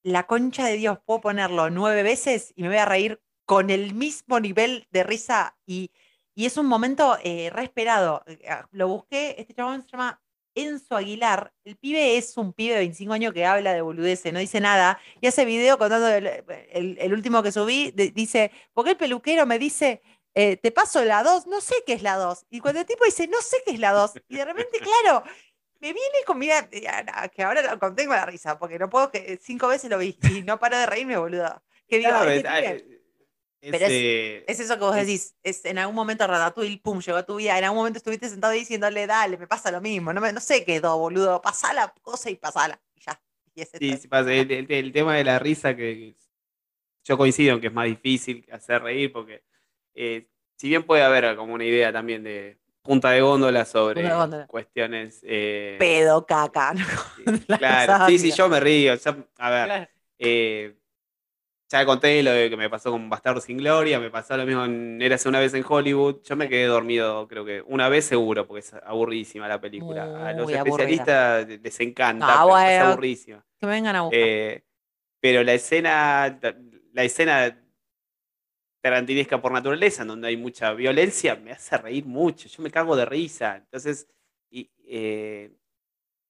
la 0.06 0.28
concha 0.28 0.66
de 0.68 0.78
Dios, 0.78 1.00
puedo 1.06 1.22
ponerlo 1.22 1.70
nueve 1.72 2.04
veces 2.04 2.54
y 2.56 2.62
me 2.64 2.70
voy 2.70 2.78
a 2.78 2.86
reír 2.86 3.22
con 3.46 3.70
el 3.72 3.94
mismo 3.96 4.40
nivel 4.40 4.88
de 4.92 5.04
risa 5.04 5.58
y, 5.66 5.92
y 6.36 6.46
es 6.46 6.58
un 6.58 6.68
momento 6.68 7.18
eh, 7.24 7.50
re 7.52 7.64
esperado. 7.64 8.24
Eh, 8.28 8.40
ah, 8.50 8.68
Lo 8.72 8.88
busqué, 8.88 9.36
este 9.40 9.54
chabón 9.56 9.82
se 9.84 9.90
llama 9.90 10.22
Enzo 10.56 10.96
Aguilar. 10.96 11.54
El 11.64 11.76
pibe 11.78 12.18
es 12.18 12.38
un 12.38 12.54
pibe 12.54 12.74
de 12.76 12.80
25 12.82 13.14
años 13.14 13.34
que 13.34 13.46
habla 13.46 13.74
de 13.74 13.82
boludeces, 13.82 14.32
no 14.34 14.40
dice 14.40 14.60
nada 14.62 15.00
y 15.22 15.28
hace 15.28 15.44
video 15.46 15.78
contando 15.78 16.08
el, 16.10 16.28
el- 16.72 16.98
el 17.00 17.14
último 17.14 17.44
que 17.44 17.52
subí, 17.52 17.92
de- 17.92 18.12
dice, 18.12 18.52
porque 18.74 18.92
el 18.92 18.98
peluquero 18.98 19.46
me 19.46 19.60
dice... 19.60 20.02
eh, 20.38 20.58
te 20.58 20.72
paso 20.72 21.04
la 21.06 21.24
2, 21.24 21.48
no 21.48 21.62
sé 21.62 21.76
qué 21.86 21.94
es 21.94 22.04
la 22.04 22.16
2. 22.18 22.46
Y 22.50 22.60
cuando 22.60 22.82
el 22.82 22.86
tipo 22.86 23.06
dice, 23.06 23.28
no 23.28 23.42
sé 23.42 23.58
qué 23.66 23.72
es 23.74 23.80
la 23.80 23.92
2, 23.94 24.14
y 24.28 24.36
de 24.38 24.46
repente, 24.46 24.80
claro, 25.04 25.24
me 25.82 25.94
viene 25.94 26.18
con, 26.26 26.40
mira, 26.40 26.68
eh, 26.72 26.86
que 27.34 27.44
ahora 27.44 27.62
lo 27.62 27.80
contengo 27.80 28.14
la 28.14 28.26
risa, 28.26 28.58
porque 28.58 28.80
no 28.80 28.90
puedo, 28.90 29.12
que 29.12 29.40
cinco 29.42 29.68
veces 29.68 29.90
lo 29.90 29.98
vi 29.98 30.18
y 30.30 30.42
no 30.44 30.60
paro 30.60 30.78
de 30.78 30.86
reírme, 30.86 31.18
boludo. 31.18 31.62
Que 31.88 31.98
digo, 32.00 32.10
Claro, 32.10 32.32
eh, 32.32 32.86
es, 33.62 33.72
Pero 33.72 33.86
es- 33.86 33.92
eh, 33.92 34.44
Es 34.48 34.60
eso 34.60 34.76
que 34.76 34.82
vos 34.82 34.96
decís, 34.96 35.36
es 35.42 35.66
en 35.66 35.78
algún 35.80 35.96
momento 35.96 36.28
Ratatouille, 36.28 36.80
pum, 36.80 37.00
llegó 37.00 37.18
a 37.18 37.26
tu 37.26 37.36
vida, 37.38 37.58
en 37.58 37.64
algún 37.64 37.80
momento 37.80 37.98
estuviste 37.98 38.30
sentado 38.30 38.54
diciéndole, 38.54 39.08
dale, 39.08 39.38
me 39.38 39.48
pasa 39.48 39.72
lo 39.72 39.82
mismo, 39.82 40.14
no, 40.14 40.22
me, 40.22 40.32
no 40.34 40.40
sé 40.40 40.64
qué 40.66 40.80
do, 40.80 40.98
boludo, 40.98 41.42
pasá 41.42 41.74
la 41.74 41.94
cosa 42.02 42.30
y 42.30 42.36
pasala, 42.36 42.80
y 42.94 43.02
ya. 43.02 43.20
Y 43.56 43.62
ese 43.62 43.78
Sí, 43.80 43.98
sí 43.98 44.08
pasa. 44.08 44.32
El, 44.34 44.52
el- 44.52 44.72
el 44.72 44.92
tema 44.92 45.16
de 45.16 45.24
la 45.24 45.40
risa, 45.40 45.76
que 45.76 45.96
que 45.96 46.16
yo 47.04 47.18
coincido 47.18 47.56
en 47.56 47.62
que 47.62 47.68
es 47.68 47.74
más 47.74 47.86
difícil 47.86 48.46
hacer 48.52 48.82
reír, 48.82 49.12
porque 49.12 49.44
eh, 49.94 50.28
si 50.58 50.70
bien 50.70 50.84
puede 50.84 51.04
haber 51.04 51.36
como 51.36 51.54
una 51.54 51.64
idea 51.66 51.92
también 51.94 52.24
de 52.24 52.58
punta 52.86 53.12
de 53.12 53.22
góndola 53.22 53.66
sobre 53.66 53.96
Punta 53.96 54.10
de 54.10 54.16
góndola. 54.16 54.48
cuestiones. 54.48 55.20
eh, 55.24 55.76
pedo, 55.80 56.26
caca, 56.26 56.74
¿no? 56.74 56.86
claro, 57.58 58.06
sí, 58.08 58.20
sí, 58.20 58.32
yo 58.32 58.48
me 58.50 58.60
río. 58.60 58.94
a 59.38 59.50
ver, 59.50 59.66
Claro. 59.66 59.88
eh, 60.20 60.76
ya 61.70 61.86
conté 61.86 62.22
lo 62.24 62.32
de 62.32 62.50
que 62.50 62.58
me 62.58 62.70
pasó 62.70 62.92
con 62.92 63.10
Bastardo 63.10 63.42
sin 63.42 63.58
Gloria, 63.58 64.00
me 64.00 64.12
pasó 64.12 64.38
lo 64.38 64.46
mismo 64.46 64.66
en 64.66 65.02
Érase 65.02 65.28
una 65.28 65.40
vez 65.40 65.54
en 65.56 65.66
Hollywood. 65.68 66.22
Yo 66.24 66.36
me 66.36 66.48
quedé 66.48 66.66
dormido, 66.66 67.28
creo 67.28 67.44
que 67.44 67.62
una 67.68 67.90
vez 67.90 68.06
seguro, 68.06 68.48
porque 68.48 68.60
es 68.62 68.74
aburridísima 68.86 69.48
la 69.48 69.60
película. 69.60 70.04
A 70.30 70.34
los 70.34 70.54
aburrida. 70.54 70.58
especialistas 70.60 71.48
les 71.48 71.80
encanta, 71.80 72.26
Ah, 72.30 72.44
pero 72.46 72.58
es 72.60 72.80
bueno. 72.80 72.86
aburridísima. 72.92 73.46
Que 73.60 73.66
me 73.66 73.72
vengan 73.74 73.96
a 73.96 74.02
buscar. 74.04 74.20
Eh, 74.22 74.64
pero 75.20 75.44
la 75.44 75.54
escena, 75.54 76.40
la 76.94 77.04
escena 77.04 77.58
tarantinesca 78.86 79.42
por 79.42 79.52
naturaleza, 79.52 80.06
donde 80.06 80.28
hay 80.28 80.38
mucha 80.38 80.72
violencia, 80.74 81.36
me 81.36 81.52
hace 81.52 81.76
reír 81.76 82.06
mucho. 82.06 82.48
Yo 82.48 82.62
me 82.62 82.70
cago 82.70 82.96
de 82.96 83.04
risa. 83.04 83.56
Entonces, 83.56 84.08
y, 84.52 84.70
eh, 84.86 85.52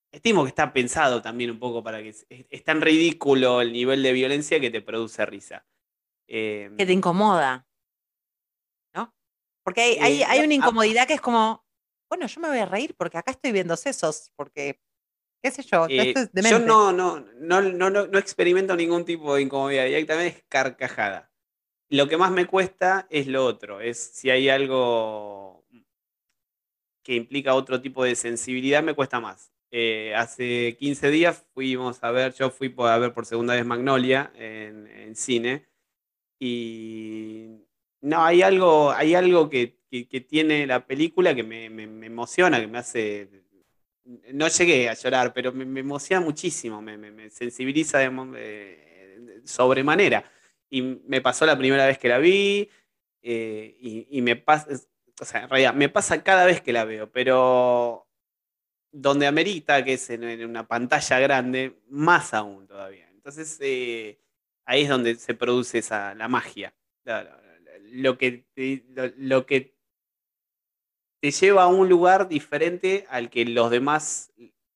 estimo 0.10 0.44
que 0.44 0.48
está 0.48 0.72
pensado 0.72 1.22
también 1.22 1.52
un 1.52 1.60
poco 1.60 1.84
para 1.84 2.02
que 2.02 2.10
es, 2.10 2.26
es 2.30 2.64
tan 2.64 2.80
ridículo 2.80 3.60
el 3.60 3.74
nivel 3.74 4.02
de 4.02 4.14
violencia 4.14 4.58
que 4.62 4.72
te 4.72 4.80
produce 4.80 5.26
risa. 5.26 5.66
Eh, 6.30 6.72
que 6.78 6.86
te 6.86 6.94
incomoda, 6.94 7.68
¿no? 8.94 9.14
Porque 9.62 9.82
hay, 9.82 9.98
hay, 10.00 10.22
Eh, 10.22 10.26
hay 10.26 10.40
una 10.40 10.54
ah. 10.54 10.56
incomodidad 10.56 11.08
que 11.08 11.16
es 11.16 11.22
como, 11.22 11.66
bueno, 12.10 12.26
yo 12.26 12.40
me 12.40 12.48
voy 12.48 12.60
a 12.60 12.66
reír 12.66 12.96
porque 12.96 13.18
acá 13.18 13.32
estoy 13.32 13.52
viendo 13.52 13.76
sesos, 13.76 14.32
porque, 14.38 14.80
qué 15.44 15.52
sé 15.52 15.62
yo, 15.62 15.88
eh, 15.90 16.14
esto 16.16 16.22
es 16.34 16.50
yo 16.50 16.60
no, 16.60 16.94
no, 16.94 17.20
no, 17.20 17.62
no, 17.62 17.90
no, 17.90 18.08
no 18.08 18.18
experimento 18.18 18.78
ningún 18.78 19.04
tipo 19.04 19.36
de 19.36 19.42
incomodidad, 19.42 19.84
directamente 19.84 20.38
es 20.38 20.46
carcajada. 20.48 21.35
Lo 21.90 22.08
que 22.08 22.18
más 22.18 22.32
me 22.32 22.48
cuesta 22.48 23.08
es 23.10 23.28
lo 23.28 23.46
otro, 23.46 23.80
es 23.80 24.00
si 24.00 24.30
hay 24.30 24.50
algo 24.50 25.64
que 27.04 27.14
implica 27.16 27.54
otro 27.54 27.80
tipo 27.82 28.04
de 28.04 28.16
sensibilidad, 28.16 28.82
me 28.82 28.96
cuesta 28.96 29.20
más. 29.20 29.52
Eh, 29.72 30.14
hace 30.16 30.76
15 30.80 31.12
días 31.12 31.46
fuimos 31.54 32.04
a 32.04 32.10
ver, 32.12 32.34
yo 32.34 32.50
fui 32.50 32.74
a 32.78 32.98
ver 32.98 33.14
por 33.14 33.26
segunda 33.26 33.56
vez 33.56 33.66
Magnolia 33.66 34.32
en, 34.36 35.16
cine 35.16 35.68
y 36.40 37.50
no, 38.02 38.24
hay 38.24 38.42
algo, 38.42 38.92
hay 38.92 39.16
algo 39.16 39.50
que, 39.50 39.78
tiene 40.28 40.66
la 40.68 40.86
película 40.86 41.36
que 41.36 41.44
me, 41.44 41.66
emociona, 41.66 42.60
que 42.60 42.68
me 42.68 42.80
hace... 42.80 43.30
No 44.34 44.48
llegué 44.48 44.90
a 44.90 44.94
llorar, 44.94 45.34
pero 45.34 45.52
me, 45.52 45.80
emociona 45.80 46.24
muchísimo, 46.24 46.82
me, 46.82 47.30
sensibiliza 47.30 48.00
de, 48.00 48.10
de 48.10 49.42
sobremanera. 49.48 50.24
Y 50.70 50.82
me 50.82 51.22
pasó 51.22 51.46
la 51.46 51.58
primera 51.58 51.86
vez 51.86 51.98
que 51.98 52.10
la 52.10 52.18
vi 52.18 52.70
eh, 53.22 53.76
y, 54.10 54.22
me 54.22 54.36
pasa, 54.36 54.68
o 55.20 55.26
sea, 55.26 55.44
en 55.44 55.50
realidad 55.50 55.74
me 55.74 55.90
pasa 55.90 56.24
cada 56.24 56.46
vez 56.46 56.62
que 56.62 56.74
la 56.74 56.86
veo, 56.86 57.12
pero 57.12 58.08
donde 58.92 59.28
amerita, 59.28 59.84
que 59.84 59.94
es 59.94 60.10
en, 60.10 60.46
una 60.46 60.68
pantalla 60.68 61.20
grande, 61.20 61.80
más 61.90 62.34
aún 62.34 62.68
todavía. 62.68 63.10
Entonces, 63.12 63.58
eh, 63.62 64.20
ahí 64.66 64.84
es 64.84 64.90
donde 64.90 65.16
se 65.16 65.34
produce 65.34 65.80
esa, 65.80 66.14
la 66.16 66.28
magia. 66.28 66.74
Lo 67.92 68.18
que, 68.18 68.46
te, 68.54 68.86
lo 69.18 69.46
que 69.46 69.76
te 71.22 71.32
lleva 71.32 71.64
a 71.64 71.68
un 71.68 71.90
lugar 71.90 72.28
diferente 72.28 73.06
al 73.10 73.30
que 73.30 73.46
los 73.46 73.70
demás 73.72 74.32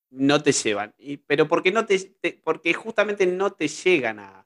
no 0.10 0.42
te 0.42 0.52
llevan. 0.52 0.94
Y- 0.98 1.18
pero 1.18 1.48
porque, 1.48 1.72
no 1.72 1.86
te, 1.86 2.00
te- 2.00 2.42
porque 2.44 2.74
justamente 2.74 3.26
no 3.28 3.52
te 3.52 3.68
llegan 3.68 4.20
a, 4.20 4.39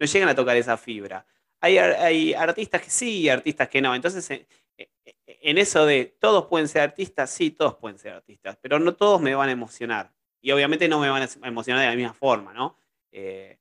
no 0.00 0.06
llegan 0.06 0.28
a 0.28 0.34
tocar 0.34 0.56
esa 0.56 0.76
fibra. 0.76 1.24
Hay, 1.60 1.76
hay 1.78 2.34
artistas 2.34 2.80
que 2.82 2.90
sí 2.90 3.20
y 3.20 3.28
artistas 3.28 3.68
que 3.68 3.82
no. 3.82 3.94
Entonces, 3.94 4.28
eh, 4.30 4.46
eh, 4.78 4.88
en 5.26 5.58
eso 5.58 5.84
de 5.84 6.16
todos 6.18 6.46
pueden 6.46 6.66
ser 6.68 6.82
artistas, 6.82 7.30
sí, 7.30 7.50
todos 7.50 7.76
pueden 7.76 7.98
ser 7.98 8.14
artistas, 8.14 8.58
pero 8.60 8.78
no 8.78 8.94
todos 8.96 9.20
me 9.20 9.34
van 9.34 9.50
a 9.50 9.52
emocionar. 9.52 10.10
Y 10.40 10.50
obviamente 10.52 10.88
no 10.88 10.98
me 11.00 11.10
van 11.10 11.22
a 11.22 11.48
emocionar 11.48 11.82
de 11.82 11.90
la 11.90 11.96
misma 11.96 12.14
forma, 12.14 12.54
¿no? 12.54 12.78
Eh, 13.12 13.58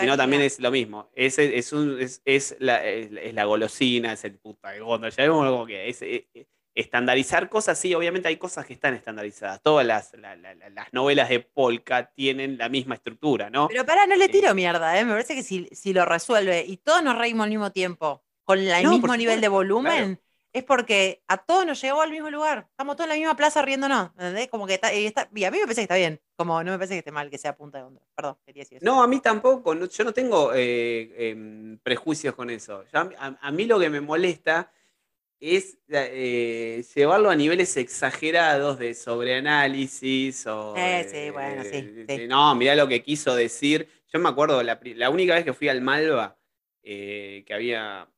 si 0.00 0.06
no 0.06 0.16
también 0.16 0.42
es 0.42 0.60
lo 0.60 0.70
mismo. 0.70 1.10
Es, 1.14 1.38
es, 1.38 1.72
un- 1.72 2.00
es, 2.00 2.22
es 2.24 2.56
la, 2.60 2.84
es, 2.86 3.10
es 3.10 3.34
la 3.34 3.44
golosina, 3.44 4.12
es 4.12 4.24
el 4.24 4.36
puta 4.38 4.70
de 4.70 4.78
ya 4.80 5.22
vemos 5.24 5.50
como 5.50 5.66
que 5.66 5.88
es, 5.88 6.02
eh, 6.02 6.28
eh, 6.34 6.46
estandarizar 6.80 7.48
cosas, 7.48 7.78
sí, 7.78 7.94
obviamente 7.94 8.28
hay 8.28 8.36
cosas 8.36 8.64
que 8.66 8.72
están 8.72 8.94
estandarizadas. 8.94 9.60
Todas 9.62 9.86
las, 9.86 10.14
la- 10.14 10.36
la- 10.36 10.54
la- 10.54 10.68
las 10.70 10.92
novelas 10.92 11.28
de 11.28 11.40
Polka 11.40 12.10
tienen 12.14 12.56
la 12.58 12.68
misma 12.68 12.94
estructura, 12.94 13.50
¿no? 13.50 13.68
Pero 13.68 13.84
pará, 13.84 14.06
no 14.06 14.16
le 14.16 14.26
Eh, 14.26 14.28
tiro 14.28 14.54
mierda, 14.54 14.98
¿eh? 14.98 15.04
Me 15.04 15.12
parece 15.12 15.34
que 15.34 15.42
si, 15.42 15.68
si 15.72 15.92
lo 15.92 16.04
resuelve 16.04 16.64
y 16.66 16.76
todos 16.78 17.02
nos 17.02 17.18
reímos 17.18 17.44
al 17.44 17.50
mismo 17.50 17.72
tiempo, 17.72 18.22
con 18.44 18.58
el 18.58 18.82
No, 18.82 18.90
mismo 18.92 19.16
nivel 19.16 19.40
de 19.40 19.48
volumen, 19.48 20.20
es 20.52 20.64
porque 20.64 21.22
a 21.28 21.36
todos 21.36 21.66
nos 21.66 21.80
llegó 21.82 22.00
al 22.00 22.10
mismo 22.10 22.30
lugar. 22.30 22.66
Estamos 22.70 22.96
todos 22.96 23.06
en 23.06 23.10
la 23.10 23.14
misma 23.16 23.36
plaza 23.36 23.60
riéndonos. 23.62 24.10
¿Entendés? 24.12 24.48
Como 24.48 24.66
que 24.66 24.74
está, 24.74 24.92
y, 24.94 25.06
está- 25.06 25.28
y 25.34 25.44
a 25.44 25.50
mí 25.50 25.58
me 25.58 25.64
parece 25.64 25.80
que 25.80 25.82
está 25.82 25.96
bien. 25.96 26.20
Como 26.36 26.62
no 26.64 26.70
me 26.72 26.78
parece 26.78 26.94
que 26.94 26.98
esté 27.00 27.12
mal 27.12 27.28
que 27.30 27.38
sea 27.38 27.56
punta 27.56 27.78
de 27.78 27.84
onda. 27.84 28.00
Perdón, 28.14 28.38
quería 28.46 28.62
decir 28.62 28.78
eso. 28.78 28.86
No, 28.86 29.02
a 29.02 29.06
mí 29.06 29.20
tampoco. 29.20 29.74
no- 29.74 29.86
yo 29.86 30.04
no 30.04 30.12
tengo 30.14 30.52
eh, 30.54 31.30
em, 31.30 31.78
prejuicios 31.82 32.34
con 32.34 32.48
eso. 32.50 32.84
Yo 32.92 33.10
a 33.18 33.50
mí 33.50 33.64
lo 33.66 33.78
que 33.78 33.90
me 33.90 34.00
molesta 34.00 34.70
es 35.40 35.78
eh, 35.88 36.84
llevarlo 36.94 37.30
a 37.30 37.36
niveles 37.36 37.76
exagerados 37.76 38.78
de 38.78 38.94
sobreanálisis 38.94 40.46
o... 40.46 40.74
Eh, 40.76 41.06
sí, 41.08 41.30
bueno, 41.30 41.62
sí, 41.64 41.70
de- 41.70 42.06
sí. 42.06 42.18
de, 42.18 42.26
no, 42.28 42.54
mirá 42.54 42.74
lo 42.74 42.88
que 42.88 43.02
quiso 43.02 43.34
decir. 43.34 43.88
Yo 44.12 44.18
me 44.18 44.28
acuerdo, 44.28 44.62
la, 44.62 44.80
la 44.82 45.10
única 45.10 45.34
vez 45.34 45.44
que 45.44 45.52
fui 45.52 45.68
al 45.68 45.80
Malva, 45.80 46.38
eh, 46.82 47.44
que 47.46 47.54
había... 47.54 48.08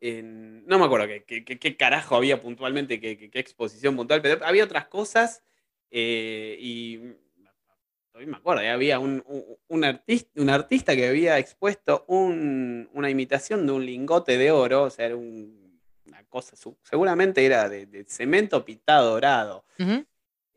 en- 0.00 0.66
no 0.66 0.78
me 0.78 0.84
acuerdo 0.86 1.06
qué, 1.06 1.24
qué- 1.24 1.44
qué- 1.44 1.58
qué 1.58 1.76
carajo 1.76 2.16
había 2.16 2.40
puntualmente, 2.40 3.00
qué, 3.00 3.30
exposición 3.34 3.96
puntual, 3.96 4.22
pero 4.22 4.44
había 4.44 4.64
otras 4.64 4.86
cosas 4.86 5.42
y 5.90 6.98
todavía 8.12 8.30
me 8.32 8.36
acuerdo, 8.38 8.62
había 8.70 8.98
un, 8.98 9.22
un- 9.26 9.56
un 9.68 9.84
artista, 9.84 10.30
un 10.40 10.50
artista 10.50 10.94
que 10.96 11.06
había 11.08 11.38
expuesto 11.38 12.04
un- 12.08 12.88
una 12.92 13.10
imitación 13.10 13.66
de 13.66 13.72
un 13.72 13.84
lingote 13.86 14.38
de 14.38 14.50
oro, 14.50 14.84
o 14.84 14.90
sea, 14.90 15.06
era 15.06 15.16
un- 15.16 15.63
cosa, 16.34 16.56
su- 16.56 16.76
seguramente 16.82 17.46
era 17.46 17.68
de, 17.68 17.86
de 17.86 18.04
cemento 18.08 18.64
pintado 18.64 19.10
dorado. 19.12 19.64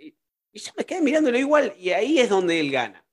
Y 0.01 0.59
yo 0.59 0.71
me 0.75 0.85
quedé 0.85 1.01
mirándolo 1.01 1.37
igual, 1.37 1.73
y 1.77 1.91
ahí 1.91 2.17
es 2.19 2.29
donde 2.29 2.59
él 2.59 2.71
gana. 2.71 3.05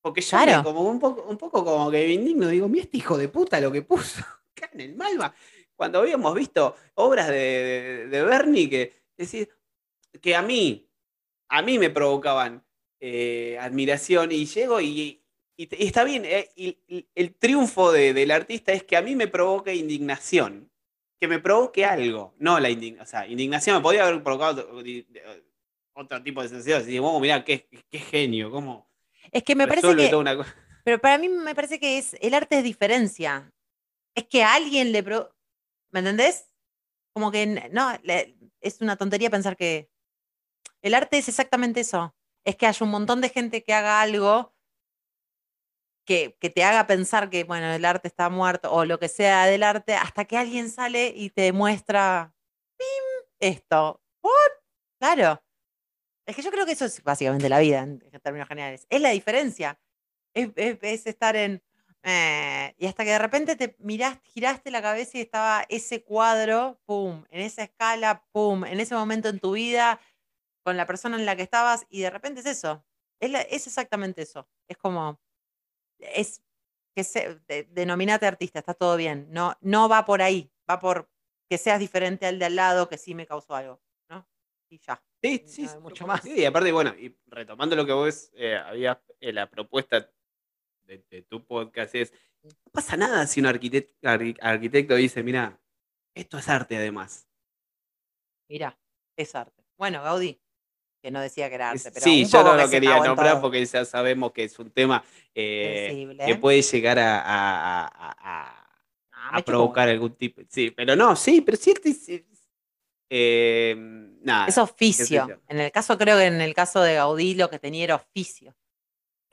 Porque 0.00 0.22
yo 0.22 0.30
Claro. 0.30 0.58
me- 0.58 0.64
como 0.64 0.88
un 0.88 0.98
poco, 0.98 1.22
un 1.24 1.36
poco 1.36 1.62
como 1.64 1.90
que 1.90 1.98
me 2.06 2.12
indigno, 2.14 2.48
digo, 2.48 2.66
mira 2.68 2.84
este 2.84 2.96
hijo 2.96 3.18
de 3.18 3.28
puta 3.28 3.60
lo 3.60 3.70
que 3.70 3.82
puso 3.82 4.20
acá 4.56 4.70
en 4.72 4.80
el 4.80 4.94
Malva. 4.94 5.34
Cuando 5.76 6.00
habíamos 6.00 6.34
visto 6.34 6.76
obras 6.94 7.28
de, 7.28 7.34
de, 7.34 8.06
de 8.08 8.22
Bernie 8.24 8.70
que, 8.70 8.92
decir, 9.16 9.50
que 10.22 10.34
a 10.34 10.40
mí, 10.42 10.88
a 11.50 11.60
mí 11.62 11.78
me 11.78 11.90
provocaban 11.90 12.64
eh, 13.00 13.58
admiración 13.60 14.32
y 14.32 14.46
llego 14.46 14.80
y, 14.80 15.22
y 15.56 15.66
te- 15.66 15.76
y 15.82 15.86
está 15.86 16.04
bien, 16.04 16.24
eh, 16.24 16.50
y- 16.56 17.06
el 17.14 17.34
triunfo 17.34 17.92
de- 17.92 18.14
del 18.14 18.30
artista 18.30 18.72
es 18.72 18.82
que 18.82 18.96
a 18.96 19.02
mí 19.02 19.14
me 19.14 19.28
provoque 19.28 19.74
indignación, 19.74 20.70
que 21.20 21.28
me 21.28 21.38
provoque 21.38 21.84
algo, 21.84 22.34
no 22.38 22.60
la 22.60 22.70
indignación, 22.70 23.02
o 23.06 23.10
sea, 23.10 23.26
indignación 23.26 23.76
me 23.76 23.82
podría 23.82 24.06
haber 24.06 24.22
provocado 24.22 24.68
otro, 24.70 24.84
otro 25.94 26.22
tipo 26.22 26.42
de 26.42 26.48
sensación, 26.48 26.78
decir, 26.84 27.00
mirá, 27.20 27.44
qué, 27.44 27.68
qué 27.90 27.98
genio, 27.98 28.50
cómo 28.50 28.88
Es 29.32 29.42
que 29.42 29.54
me 29.56 29.66
parece 29.66 29.94
que. 29.96 30.08
toda 30.08 30.20
una 30.20 30.36
cosa. 30.36 30.54
Pero 30.84 31.00
para 31.00 31.18
mí 31.18 31.28
me 31.28 31.54
parece 31.54 31.78
que 31.80 31.98
es 31.98 32.16
el 32.20 32.34
arte 32.34 32.58
es 32.58 32.64
diferencia. 32.64 33.52
Es 34.14 34.24
que 34.26 34.42
a 34.42 34.54
alguien 34.54 34.92
le... 34.92 35.02
pro- 35.02 35.34
¿Me 35.90 36.00
entendés? 36.00 36.48
Como 37.12 37.30
que 37.30 37.46
no, 37.72 37.98
le- 38.02 38.36
es 38.60 38.80
una 38.80 38.96
tontería 38.96 39.28
pensar 39.30 39.56
que 39.56 39.90
el 40.82 40.94
arte 40.94 41.18
es 41.18 41.28
exactamente 41.28 41.80
eso. 41.80 42.14
Es 42.44 42.56
que 42.56 42.66
haya 42.66 42.84
un 42.84 42.90
montón 42.90 43.20
de 43.20 43.28
gente 43.28 43.62
que 43.64 43.74
haga 43.74 44.00
algo 44.00 44.54
que, 46.08 46.50
te 46.50 46.64
haga 46.64 46.86
pensar 46.88 47.30
que, 47.30 47.44
bueno, 47.44 47.72
el 47.72 47.84
arte 47.84 48.08
está 48.08 48.30
muerto 48.30 48.72
o 48.72 48.84
lo 48.86 48.98
que 48.98 49.08
sea 49.08 49.46
del 49.46 49.62
arte, 49.64 49.94
hasta 49.94 50.24
que 50.26 50.38
alguien 50.38 50.70
sale 50.70 51.12
y 51.16 51.30
te 51.30 51.52
muestra 51.52 52.34
¡pim! 52.78 52.86
esto. 53.40 54.02
¿What? 54.22 54.32
Claro. 55.00 55.42
Es 56.26 56.36
que 56.36 56.42
yo 56.42 56.50
creo 56.50 56.66
que 56.66 56.72
eso 56.72 56.84
es 56.84 57.02
básicamente 57.02 57.48
la 57.48 57.58
vida 57.60 57.80
en 57.82 58.02
en 58.12 58.20
términos 58.20 58.48
generales. 58.48 58.86
Es 58.90 59.00
la 59.00 59.10
diferencia 59.10 59.78
es, 60.34 60.50
es- 60.56 60.78
es 60.82 61.06
estar 61.06 61.36
en. 61.36 61.62
eh, 62.04 62.74
y 62.78 62.86
hasta 62.86 63.04
que 63.04 63.10
de 63.12 63.18
repente 63.20 63.56
te 63.56 63.76
miraste, 63.80 64.22
giraste 64.30 64.70
la 64.72 64.82
cabeza 64.82 65.18
y 65.18 65.22
estaba 65.22 65.66
ese 65.70 66.04
cuadro, 66.04 66.80
pum, 66.86 67.24
en 67.30 67.40
esa 67.42 67.64
escala, 67.64 68.24
pum, 68.32 68.64
en 68.66 68.80
ese 68.80 68.94
momento 68.96 69.28
en 69.30 69.40
tu 69.40 69.52
vida, 69.54 70.00
con 70.64 70.76
la 70.76 70.86
persona 70.86 71.16
en 71.18 71.26
la 71.26 71.36
que 71.36 71.42
estabas, 71.42 71.86
y 71.90 72.02
de 72.02 72.10
repente 72.10 72.40
es 72.40 72.46
eso. 72.46 72.84
Es, 73.20 73.32
es 73.50 73.66
exactamente 73.66 74.22
eso. 74.22 74.48
Es 74.68 74.76
como. 74.78 75.20
Es 75.98 76.42
que 76.96 77.04
se, 77.04 77.40
de- 77.46 77.64
denominate 77.70 78.26
artista, 78.26 78.58
está 78.58 78.74
todo 78.74 78.96
bien. 78.96 79.26
No, 79.30 79.56
no 79.60 79.88
va 79.88 80.04
por 80.04 80.22
ahí, 80.22 80.50
va 80.68 80.78
por 80.78 81.10
que 81.50 81.58
seas 81.58 81.80
diferente 81.80 82.26
al 82.26 82.38
de 82.38 82.44
al 82.46 82.56
lado, 82.56 82.88
que 82.88 82.98
sí 82.98 83.14
me 83.14 83.26
causó 83.26 83.54
algo, 83.54 83.80
¿no? 84.10 84.28
Y 84.70 84.78
ya. 84.80 85.02
Sí, 85.22 85.42
No 85.44 85.48
sí, 85.52 85.66
mucho 85.80 86.06
más. 86.06 86.22
sí, 86.22 86.34
y 86.40 86.44
aparte, 86.44 86.70
bueno, 86.72 86.94
y 86.98 87.16
retomando 87.26 87.74
lo 87.74 87.86
que 87.86 87.92
vos 87.92 88.30
eh, 88.34 88.56
habías, 88.56 88.98
eh, 89.20 89.32
la 89.32 89.48
propuesta 89.50 90.10
de, 90.84 91.04
de 91.10 91.22
tu 91.22 91.44
podcast 91.44 91.94
es, 91.94 92.12
no 92.42 92.50
pasa 92.72 92.96
nada 92.96 93.26
si 93.26 93.40
un 93.40 93.46
arquitecto, 93.46 93.96
arquitecto 94.40 94.94
dice, 94.94 95.22
mira, 95.22 95.60
esto 96.14 96.38
es 96.38 96.48
arte 96.48 96.76
además. 96.76 97.28
Mira, 98.48 98.78
es 99.16 99.34
arte. 99.34 99.64
Bueno, 99.76 100.02
Gaudí, 100.02 100.40
que 101.08 101.12
no 101.12 101.22
decía 101.22 101.48
que 101.48 101.54
era 101.54 101.70
arte, 101.70 101.90
pero 101.90 102.04
sí, 102.04 102.26
yo 102.26 102.42
no 102.44 102.54
lo 102.54 102.68
quería 102.68 102.98
nombrar 103.02 103.32
todo. 103.32 103.40
porque 103.40 103.64
ya 103.64 103.82
sabemos 103.86 104.30
que 104.32 104.44
es 104.44 104.58
un 104.58 104.70
tema 104.70 105.02
eh, 105.34 106.06
que 106.26 106.34
puede 106.34 106.60
llegar 106.60 106.98
a, 106.98 107.18
a- 107.20 107.86
a- 107.86 108.16
a- 108.18 108.64
Ah, 109.30 109.42
provocar 109.42 109.88
algún 109.88 110.14
tipo. 110.16 110.42
Sí, 110.48 110.70
pero 110.70 110.96
no, 110.96 111.14
sí, 111.16 111.40
pero 111.40 111.56
sí, 111.56 111.74
eh, 113.10 113.74
nada. 114.22 114.46
Es 114.46 114.58
oficio. 114.58 115.42
En 115.48 115.60
el 115.60 115.72
caso, 115.72 115.96
creo 115.96 116.18
que 116.18 116.26
en 116.26 116.40
el 116.40 116.54
caso 116.54 116.80
de 116.82 116.94
Gaudí 116.94 117.34
lo 117.34 117.48
que 117.50 117.58
tenía 117.58 117.84
era 117.84 117.94
oficio, 117.96 118.54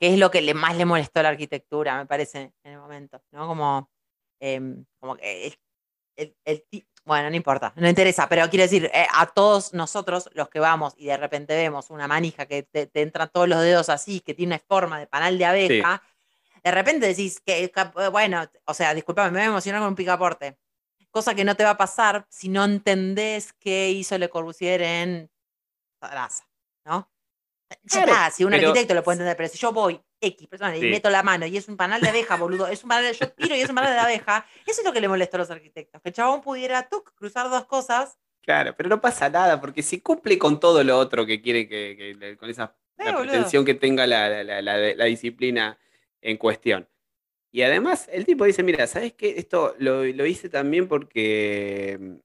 que 0.00 0.12
es 0.12 0.18
lo 0.18 0.30
que 0.30 0.40
le, 0.42 0.54
más 0.54 0.76
le 0.76 0.84
molestó 0.86 1.20
a 1.20 1.24
la 1.24 1.28
arquitectura, 1.30 1.98
me 1.98 2.06
parece, 2.06 2.52
en 2.64 2.72
el 2.72 2.78
momento, 2.78 3.22
¿no? 3.32 3.46
Como, 3.46 3.90
em, 4.40 4.84
como 4.98 5.16
que 5.16 5.46
el, 5.46 5.56
el- 6.16 6.36
el 6.44 6.64
bueno, 7.06 7.30
no 7.30 7.36
importa, 7.36 7.72
no 7.76 7.88
interesa, 7.88 8.28
pero 8.28 8.50
quiero 8.50 8.64
decir, 8.64 8.90
eh, 8.92 9.06
a 9.14 9.26
todos 9.26 9.72
nosotros 9.72 10.28
los 10.34 10.48
que 10.48 10.58
vamos 10.58 10.92
y 10.98 11.06
de 11.06 11.16
repente 11.16 11.54
vemos 11.54 11.88
una 11.90 12.08
manija 12.08 12.46
que 12.46 12.64
te, 12.64 12.86
te 12.86 13.00
entran 13.00 13.30
todos 13.32 13.48
los 13.48 13.60
dedos 13.60 13.88
así, 13.88 14.20
que 14.20 14.34
tiene 14.34 14.56
una 14.56 14.62
forma 14.66 14.98
de 14.98 15.06
panal 15.06 15.38
de 15.38 15.44
abeja, 15.44 16.02
de 16.64 16.70
repente 16.72 17.06
decís 17.06 17.40
que, 17.40 17.62
eh, 17.62 18.08
bueno, 18.10 18.44
o 18.64 18.74
sea, 18.74 18.92
disculpame, 18.92 19.30
me 19.30 19.38
voy 19.38 19.46
a 19.46 19.50
emocionar 19.50 19.80
con 19.80 19.90
un 19.90 19.94
picaporte. 19.94 20.58
Cosa 21.12 21.32
que 21.32 21.44
no 21.44 21.54
te 21.54 21.62
va 21.62 21.70
a 21.70 21.76
pasar 21.76 22.26
si 22.28 22.48
no 22.48 22.64
entendés 22.64 23.52
qué 23.52 23.90
hizo 23.90 24.18
Le 24.18 24.28
Corbusier 24.28 24.82
en 24.82 25.30
Sarasa, 26.00 26.44
¿no? 26.84 27.08
Ya 27.84 28.02
Claro, 28.02 28.12
está, 28.12 28.30
si 28.32 28.44
un 28.44 28.52
arquitecto 28.52 28.94
lo 28.94 29.04
puede 29.04 29.14
entender, 29.14 29.36
pero 29.36 29.48
si 29.48 29.58
yo 29.58 29.72
voy 29.72 30.02
X 30.20 30.48
persona 30.48 30.76
y 30.76 30.80
Sí. 30.80 30.86
meto 30.86 31.10
la 31.10 31.22
mano 31.22 31.46
y 31.46 31.56
es 31.56 31.68
un 31.68 31.76
panal 31.76 32.00
de 32.02 32.08
abeja, 32.08 32.36
boludo, 32.36 32.66
es 32.68 32.82
un 32.84 32.88
panal, 32.90 33.12
yo 33.14 33.30
tiro 33.32 33.54
y 33.56 33.60
es 33.60 33.68
un 33.68 33.74
panal 33.76 33.92
de 33.94 34.00
abeja, 34.00 34.46
eso 34.66 34.80
es 34.80 34.86
lo 34.86 34.92
que 34.92 35.00
le 35.00 35.08
molestó 35.08 35.36
a 35.36 35.40
los 35.40 35.50
arquitectos, 35.50 36.00
que 36.02 36.08
el 36.10 36.14
chabón 36.14 36.40
pudiera 36.42 36.88
tuc, 36.88 37.14
cruzar 37.14 37.50
dos 37.50 37.66
cosas, 37.66 38.18
Claro, 38.42 38.74
pero 38.76 38.88
no 38.88 39.00
pasa 39.00 39.28
nada, 39.28 39.60
porque 39.60 39.82
si 39.82 40.00
cumple 40.00 40.38
con 40.38 40.60
todo 40.60 40.84
lo 40.84 40.96
otro 40.98 41.26
que 41.26 41.42
quiere 41.42 41.68
que, 41.68 42.36
con 42.38 42.48
esa 42.48 42.76
Eh, 42.98 43.04
pretensión 43.12 43.64
que 43.64 43.74
tenga 43.74 44.06
la, 44.06 44.28
la- 44.28 44.44
la- 44.44 44.62
la- 44.62 44.94
la 44.94 45.04
disciplina 45.06 45.78
en 46.22 46.36
cuestión. 46.38 46.88
Y 47.52 47.62
además, 47.62 48.08
el 48.12 48.24
tipo 48.26 48.44
dice, 48.44 48.62
mira, 48.62 48.86
¿sabes 48.86 49.14
qué? 49.14 49.34
Esto 49.38 49.74
lo, 49.78 50.04
lo 50.04 50.26
hice 50.26 50.48
también 50.48 50.88
porque, 50.88 51.98
mm, 52.00 52.16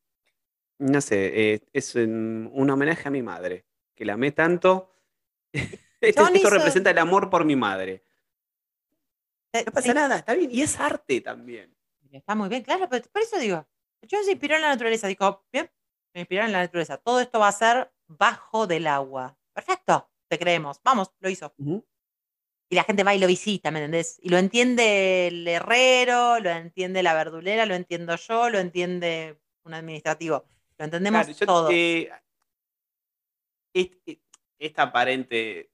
no 0.92 1.02
sé, 1.02 1.54
eh, 1.56 1.62
es 1.74 1.96
un, 1.96 2.50
un 2.54 2.70
homenaje 2.70 3.08
a 3.08 3.12
mi 3.12 3.22
madre, 3.24 3.66
que 3.96 4.06
la 4.06 4.14
amé 4.14 4.32
tanto. 4.32 4.92
Esto, 6.02 6.50
representa 6.50 6.90
el 6.90 6.98
amor 6.98 7.30
por 7.30 7.46
mi 7.46 7.56
madre. 7.56 8.04
eh, 9.54 9.64
No 9.66 9.72
pasa 9.72 9.94
nada, 9.94 10.18
está 10.18 10.34
bien. 10.34 10.50
Y 10.52 10.62
es 10.62 10.80
arte 10.80 11.22
también. 11.22 11.76
está 12.12 12.36
muy 12.36 12.50
bien, 12.50 12.64
claro, 12.64 12.88
pero 12.90 13.06
por 13.12 13.22
eso 13.22 13.38
digo, 13.40 13.66
chabón 14.08 14.26
se 14.26 14.32
inspiró 14.32 14.56
en 14.56 14.62
la 14.64 14.70
naturaleza, 14.70 15.08
dijo, 15.08 15.46
bien, 15.52 15.72
me 16.14 16.22
inspiró 16.22 16.44
en 16.44 16.52
la 16.52 16.60
naturaleza, 16.60 16.98
todo 16.98 17.22
esto 17.22 17.40
va 17.40 17.48
a 17.48 17.52
ser 17.54 17.92
bajo 18.08 18.68
del 18.68 18.88
agua, 18.88 19.38
perfecto, 19.54 20.10
te 20.28 20.38
creemos, 20.38 20.82
vamos, 20.84 21.12
lo 21.20 21.30
hizo. 21.30 21.54
y 22.70 22.76
la 22.76 22.84
gente 22.84 23.04
va 23.04 23.14
y 23.16 23.20
lo 23.20 23.28
visita, 23.28 23.70
¿me 23.72 23.80
entendés? 23.80 24.18
Y 24.22 24.30
lo 24.30 24.38
entiende 24.38 25.28
el 25.28 25.48
herrero, 25.48 26.40
lo 26.40 26.50
entiende 26.50 27.04
la 27.04 27.14
verdulera, 27.14 27.66
lo 27.66 27.76
entiendo 27.76 28.16
yo, 28.16 28.50
lo 28.50 28.60
entiende 28.60 29.38
un 29.64 29.74
administrativo. 29.74 30.46
Lo 30.78 30.86
entendemos 30.86 31.26
Claro, 31.26 31.38
yo, 31.38 31.46
todos. 31.46 31.72
eh, 31.74 32.10
est- 33.74 34.20
esta 34.58 34.84
aparente 34.84 35.71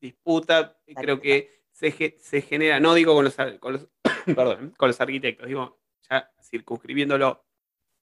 disputa 0.00 0.78
eh, 0.86 0.94
creo 0.94 1.20
que 1.20 1.60
se, 1.72 2.16
se 2.18 2.42
genera, 2.42 2.80
no 2.80 2.94
digo 2.94 3.14
con 3.14 3.24
los, 3.24 3.36
con 3.58 3.72
los, 3.74 3.88
perdón, 4.26 4.74
con 4.76 4.88
los 4.88 5.00
arquitectos, 5.00 5.46
digo 5.46 5.78
ya 6.08 6.30
circunscribiéndolo 6.42 7.44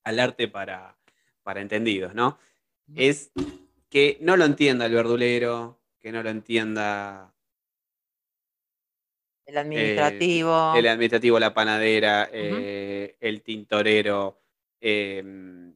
al 0.04 0.20
arte 0.20 0.48
para, 0.48 0.96
para 1.42 1.60
entendidos, 1.60 2.14
¿no? 2.14 2.38
Es 2.94 3.32
que 3.90 4.16
no 4.22 4.36
lo 4.36 4.46
entienda 4.46 4.86
el 4.86 4.94
verdulero, 4.94 5.78
que 6.00 6.10
no 6.10 6.22
lo 6.22 6.30
entienda 6.30 7.34
el 9.44 9.58
administrativo. 9.58 10.74
el 10.74 10.86
administrativo, 10.86 11.38
la 11.38 11.52
panadera, 11.52 12.28
eh, 12.32 13.16
el 13.20 13.42
tintorero, 13.42 14.40
em, 14.80 15.74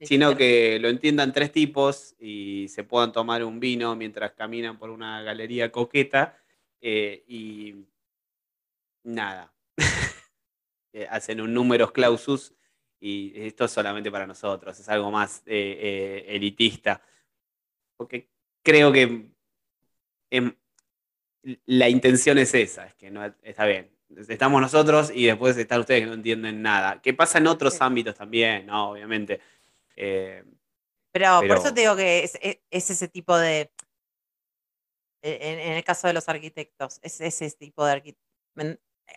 sino 0.00 0.36
que 0.36 0.78
lo 0.80 0.88
entiendan 0.88 1.32
tres 1.32 1.52
tipos 1.52 2.14
y 2.18 2.68
se 2.68 2.84
puedan 2.84 3.12
tomar 3.12 3.44
un 3.44 3.60
vino 3.60 3.94
mientras 3.96 4.32
caminan 4.32 4.78
por 4.78 4.90
una 4.90 5.22
galería 5.22 5.70
coqueta 5.70 6.36
eh, 6.80 7.24
y 7.26 7.74
nada. 9.04 9.52
Eh, 10.92 11.06
Hacen 11.08 11.40
un 11.40 11.54
números 11.54 11.92
clausus 11.92 12.52
y 12.98 13.32
esto 13.46 13.64
es 13.64 13.70
solamente 13.70 14.10
para 14.10 14.26
nosotros, 14.26 14.78
es 14.78 14.88
algo 14.88 15.10
más 15.10 15.42
eh, 15.46 15.78
eh, 15.80 16.36
elitista. 16.36 17.00
Porque 17.96 18.28
creo 18.62 18.92
que 18.92 19.30
em, 20.30 20.54
la 21.66 21.88
intención 21.88 22.38
es 22.38 22.54
esa, 22.54 22.86
es 22.86 22.94
que 22.94 23.10
no 23.10 23.24
está 23.42 23.64
bien. 23.66 23.90
Estamos 24.28 24.60
nosotros 24.60 25.12
y 25.14 25.26
después 25.26 25.56
están 25.56 25.80
ustedes 25.80 26.00
que 26.00 26.06
no 26.06 26.14
entienden 26.14 26.60
nada. 26.60 27.00
Que 27.00 27.14
pasa 27.14 27.38
en 27.38 27.46
otros 27.46 27.80
ámbitos 27.80 28.16
también, 28.16 28.66
¿no? 28.66 28.90
Obviamente. 28.90 29.40
Eh, 30.02 30.44
pero, 31.12 31.38
por 31.40 31.48
pero- 31.48 31.54
eso 31.60 31.74
te 31.74 31.80
digo 31.82 31.96
que 31.96 32.24
es, 32.24 32.38
es- 32.40 32.58
es 32.70 32.90
ese 32.90 33.08
tipo 33.08 33.36
de. 33.36 33.70
En, 35.22 35.58
en 35.58 35.72
el 35.74 35.84
caso 35.84 36.06
de 36.06 36.14
los 36.14 36.28
arquitectos, 36.28 36.98
es 37.02 37.20
ese 37.20 37.50
tipo 37.50 37.84
de 37.84 37.92
arquitectos. 37.92 38.26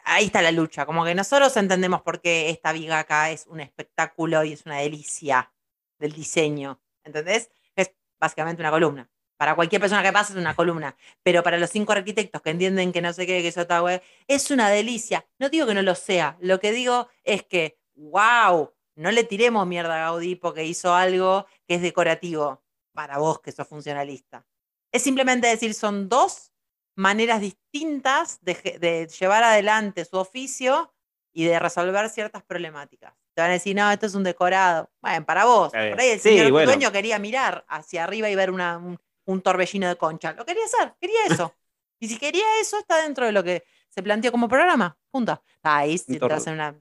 Ahí 0.03 0.25
está 0.25 0.41
la 0.41 0.51
lucha. 0.51 0.85
Como 0.85 1.05
que 1.05 1.15
nosotros 1.15 1.55
entendemos 1.55 2.01
por 2.01 2.19
qué 2.19 2.49
esta 2.49 2.73
viga 2.73 2.99
acá 2.99 3.31
es 3.31 3.47
un 3.47 3.61
espectáculo 3.61 4.43
y 4.43 4.53
es 4.53 4.65
una 4.65 4.79
delicia 4.79 5.53
del 5.99 6.11
diseño. 6.11 6.81
¿Entendés? 7.05 7.49
Es 7.75 7.93
básicamente 8.19 8.61
una 8.61 8.71
columna. 8.71 9.09
Para 9.37 9.55
cualquier 9.55 9.79
persona 9.81 10.03
que 10.03 10.11
pase 10.11 10.33
es 10.33 10.39
una 10.39 10.55
columna. 10.55 10.97
Pero 11.21 11.41
para 11.43 11.57
los 11.57 11.69
cinco 11.69 11.93
arquitectos 11.93 12.41
que 12.41 12.49
entienden 12.49 12.91
que 12.91 13.01
no 13.01 13.13
sé 13.13 13.25
qué, 13.25 13.41
que 13.41 13.47
eso 13.49 13.61
está 13.61 13.81
es 14.27 14.51
una 14.51 14.69
delicia. 14.69 15.25
No 15.39 15.49
digo 15.49 15.67
que 15.67 15.73
no 15.73 15.81
lo 15.83 15.95
sea. 15.95 16.37
Lo 16.41 16.59
que 16.59 16.71
digo 16.71 17.07
es 17.23 17.43
que, 17.43 17.77
wow, 17.95 18.72
no 18.95 19.11
le 19.11 19.23
tiremos 19.23 19.65
mierda 19.67 19.95
a 19.95 20.09
Gaudí 20.11 20.35
porque 20.35 20.65
hizo 20.65 20.93
algo 20.93 21.45
que 21.67 21.75
es 21.75 21.81
decorativo 21.81 22.63
para 22.93 23.17
vos 23.17 23.39
que 23.41 23.51
sos 23.51 23.67
funcionalista. 23.67 24.45
Es 24.91 25.01
simplemente 25.01 25.47
decir, 25.47 25.73
son 25.73 26.09
dos 26.09 26.51
maneras 26.95 27.41
distintas 27.41 28.39
de, 28.41 29.07
llevar 29.19 29.43
adelante 29.43 30.05
su 30.05 30.17
oficio 30.17 30.93
y 31.33 31.45
de 31.45 31.57
resolver 31.59 32.07
ciertas 32.09 32.43
problemáticas. 32.43 33.13
Te 33.33 33.41
van 33.41 33.49
a 33.49 33.53
decir, 33.53 33.75
no, 33.75 33.89
esto 33.91 34.05
es 34.05 34.13
un 34.13 34.23
decorado. 34.23 34.91
Bueno, 35.01 35.25
para 35.25 35.45
vos. 35.45 35.71
Por 35.71 35.79
ahí 35.99 36.09
el 36.09 36.19
Sí, 36.19 36.29
señor 36.29 36.51
bueno. 36.51 36.67
dueño 36.71 36.91
quería 36.91 37.17
mirar 37.17 37.65
hacia 37.67 38.03
arriba 38.03 38.29
y 38.29 38.35
ver 38.35 38.51
una- 38.51 38.77
un, 38.77 38.99
un 39.25 39.41
torbellino 39.41 39.87
de 39.87 39.95
concha. 39.95 40.33
Lo 40.33 40.45
quería 40.45 40.65
hacer, 40.65 40.93
quería 41.01 41.25
eso. 41.49 41.55
y 41.99 42.07
si 42.07 42.19
quería 42.19 42.45
eso, 42.61 42.77
está 42.77 43.01
dentro 43.01 43.25
de 43.25 43.31
lo 43.31 43.43
que 43.43 43.63
se 43.89 44.03
planteó 44.03 44.31
como 44.31 44.47
programa. 44.47 44.95
Punto. 45.09 45.43
Ahí 45.63 45.97
si 45.97 46.13
tor- 46.19 46.25
entras 46.25 46.45
en 46.45 46.53
una 46.53 46.79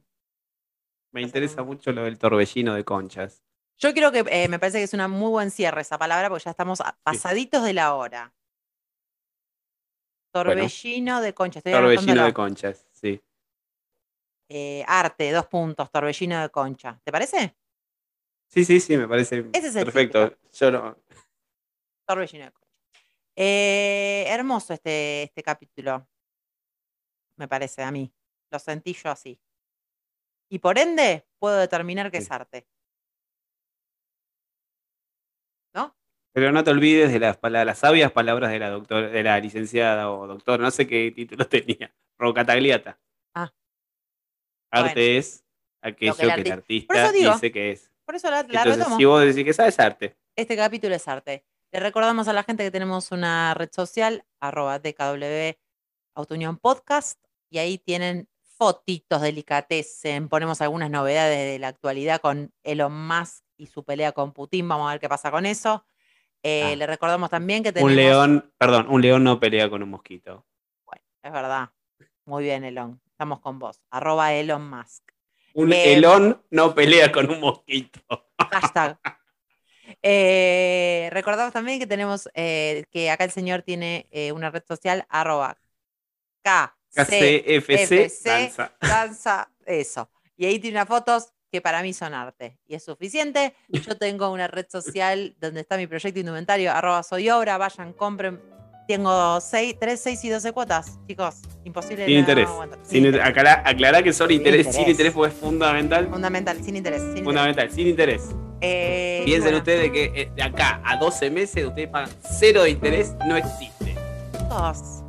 me 1.13 1.23
interesa 1.23 1.63
mucho 1.63 1.93
lo 1.93 2.05
del 2.05 2.19
torbellino 2.19 2.75
de 2.75 2.85
conchas. 2.85 3.43
Yo 3.79 3.93
creo 3.95 4.13
que 4.13 4.25
eh, 4.31 4.49
me 4.49 4.59
parece 4.59 4.79
que 4.79 4.85
es 4.85 4.95
una 4.95 5.09
muy 5.09 5.31
buen 5.31 5.51
cierre 5.51 5.81
esa 5.81 5.99
palabra 5.99 6.29
porque 6.29 6.45
ya 6.45 6.51
estamos 6.51 6.81
a- 6.81 6.99
pasaditos 7.03 7.63
de 7.65 7.73
la 7.75 7.95
hora. 7.95 8.35
Torbellino 10.33 11.21
de 11.21 11.35
concha. 11.35 11.59
Estoy 11.59 11.73
Torbellino 11.73 12.25
de 12.25 12.33
conchas, 12.33 12.87
sí. 12.93 13.23
Eh, 14.49 14.85
arte, 14.87 15.31
dos 15.31 15.47
puntos, 15.47 15.91
torbellino 15.91 16.41
de 16.41 16.49
concha. 16.51 17.01
¿Te 17.05 17.13
parece? 17.13 17.57
Sí, 18.49 18.65
sí, 18.65 18.81
sí, 18.81 18.97
me 18.97 19.09
parece 19.09 19.47
Ese 19.53 19.69
es 19.69 19.77
el 19.77 19.85
perfecto. 19.85 20.37
Yo 20.53 20.71
no. 20.71 20.97
Torbellino 22.07 22.45
de 22.47 22.53
concha. 22.53 22.69
Eh, 23.37 24.25
hermoso 24.29 24.75
este, 24.75 25.25
este 25.25 25.43
capítulo. 25.43 26.07
Me 27.37 27.49
parece 27.49 27.83
a 27.83 27.91
mí. 27.91 28.13
Lo 28.51 28.59
sentí 28.59 28.93
yo 28.93 29.11
así. 29.11 29.41
Y 30.53 30.59
por 30.59 30.79
ende, 30.79 31.27
puedo 31.39 31.57
determinar 31.57 32.11
que 32.11 32.19
es 32.19 32.31
arte. 32.31 32.67
¿No? 35.75 35.97
Pero 36.35 36.53
no 36.53 36.63
te 36.63 36.71
olvides 36.71 37.11
de 37.11 37.19
las, 37.21 37.39
las 37.43 37.79
sabias 37.79 38.13
palabras 38.13 38.51
de 38.51 38.59
la 38.59 38.69
doctora, 38.69 39.09
de 39.09 39.23
la 39.23 39.41
licenciada 39.41 40.11
o 40.11 40.27
doctora, 40.27 40.63
no 40.63 40.71
sé 40.71 40.87
qué 40.87 41.11
título 41.11 41.47
tenía, 41.49 41.95
Rocatagliata. 42.19 43.01
Ah. 43.35 43.51
Arte 44.71 44.93
Bueno. 44.95 45.19
es 45.19 45.45
aquello 45.81 46.13
Lo 46.13 46.17
que 46.19 46.23
el 46.25 46.29
que 46.35 46.41
el 46.41 46.47
arti- 46.47 46.53
artista 46.53 47.13
digo. 47.13 47.33
dice 47.33 47.51
que 47.53 47.71
es. 47.73 47.91
Por 48.05 48.15
eso 48.17 48.31
la, 48.31 48.43
la 48.43 48.61
Entonces, 48.61 48.77
retomo. 48.77 48.97
si 48.99 49.05
vos 49.07 49.25
decís 49.25 49.45
que 49.45 49.53
sabes 49.55 49.79
arte, 49.81 50.17
Este 50.37 50.55
capítulo 50.55 50.95
es 50.95 51.09
arte. 51.09 51.47
Le 51.73 51.81
recordamos 51.81 52.29
a 52.29 52.35
la 52.35 52.43
gente 52.43 52.63
que 52.63 52.71
tenemos 52.71 53.11
una 53.11 53.55
red 53.55 53.71
social, 53.73 54.27
arroba 54.39 54.79
DKW 54.79 55.57
Autounión 56.15 56.59
Podcast, 56.59 57.19
y 57.51 57.57
ahí 57.57 57.79
tienen 57.79 58.29
fotitos 58.63 59.21
delicatessen. 59.21 60.29
Ponemos 60.29 60.61
algunas 60.61 60.89
novedades 60.89 61.53
de 61.53 61.59
la 61.59 61.67
actualidad 61.69 62.21
con 62.21 62.53
Elon 62.63 62.93
Musk 63.09 63.43
y 63.57 63.67
su 63.67 63.83
pelea 63.85 64.13
con 64.13 64.33
Putin. 64.33 64.69
Vamos 64.69 64.89
a 64.89 64.93
ver 64.93 65.01
qué 65.01 65.09
pasa 65.09 65.33
con 65.33 65.47
eso. 65.47 65.85
Eh, 66.45 66.71
Ah. 66.73 66.77
Le 66.77 66.87
recordamos 66.87 67.29
también 67.29 67.65
que 67.65 67.73
tenemos. 67.73 67.91
un 67.91 67.97
león, 67.97 68.53
perdón, 68.59 68.87
un 68.89 69.03
león 69.03 69.25
no 69.25 69.41
pelea 69.41 69.69
con 69.69 69.83
un 69.83 69.91
mosquito. 69.91 70.47
Bueno, 70.85 71.03
es 71.25 71.33
verdad. 71.33 71.71
Muy 72.25 72.45
bien, 72.45 72.63
Elon. 72.63 73.01
Estamos 73.07 73.41
con 73.41 73.59
vos. 73.59 73.81
Arroba 73.91 74.33
Elon 74.33 74.69
Musk. 74.71 75.11
Un 75.55 75.73
Eh, 75.73 75.95
elón 75.95 76.41
no 76.51 76.73
pelea 76.75 77.11
con 77.11 77.29
un 77.31 77.41
mosquito. 77.41 78.01
Hashtag. 78.39 78.99
Eh, 80.05 81.11
recordamos 81.13 81.53
también 81.53 81.79
que 81.79 81.87
tenemos 81.87 82.29
eh, 82.35 82.85
que 82.91 83.11
acá 83.11 83.25
el 83.25 83.31
señor 83.31 83.63
tiene 83.63 84.09
una 84.35 84.51
red 84.51 84.63
social 84.67 85.05
arroba 85.11 85.59
KCFC 86.95 88.03
FC. 88.05 88.13
danza. 88.25 88.73
danza, 88.81 89.51
eso. 89.67 90.11
Y 90.37 90.47
ahí 90.47 90.59
tiene 90.59 90.79
unas 90.79 90.89
fotos 90.89 91.33
que 91.51 91.61
para 91.61 91.83
mí 91.83 91.93
son 91.93 92.15
arte. 92.15 92.59
Y 92.67 92.75
es 92.75 92.85
suficiente. 92.85 93.55
Yo 93.69 93.97
tengo 93.99 94.31
una 94.31 94.49
red 94.49 94.67
social 94.71 95.37
donde 95.39 95.61
está 95.61 95.77
mi 95.77 95.87
proyecto 95.87 96.19
indumentario, 96.19 96.73
arroba 96.73 97.03
soy 97.03 97.29
obra, 97.29 97.59
vayan, 97.59 97.93
compren. 97.93 98.41
Tengo 98.89 99.41
6, 99.41 99.77
3, 99.79 100.01
6 100.01 100.25
y 100.25 100.29
12 100.31 100.53
cuotas, 100.53 100.99
chicos. 101.07 101.37
Imposible. 101.65 102.05
Sin 102.07 102.19
interés. 102.19 102.49
Sin 102.49 102.85
Sin, 102.85 103.07
interés. 103.07 103.27
aclará, 103.27 103.63
aclará 103.65 104.03
que 104.03 104.11
interés, 104.11 104.67
sin 104.67 104.81
interés. 104.81 104.89
interés 104.89 105.13
porque 105.13 105.35
es 105.35 105.41
fundamental. 105.41 106.09
Fundamental, 106.09 106.63
sin 106.65 106.77
interés. 106.77 107.01
sin 107.01 107.09
interés. 107.11 107.25
Fundamental, 107.25 107.71
sin 107.71 107.87
interés. 107.87 108.23
Eh, 108.61 109.23
Piensen 109.25 109.45
bueno, 109.45 109.59
ustedes 109.59 109.91
que 109.91 110.05
eh, 110.15 110.31
de 110.35 110.43
acá 110.43 110.81
a 110.85 110.97
12 110.97 111.31
meses 111.31 111.67
ustedes 111.67 111.89
pagan 111.89 112.11
cero 112.39 112.63
de 112.63 112.71
interés, 112.71 113.15
no 113.27 113.37
existe. 113.37 113.95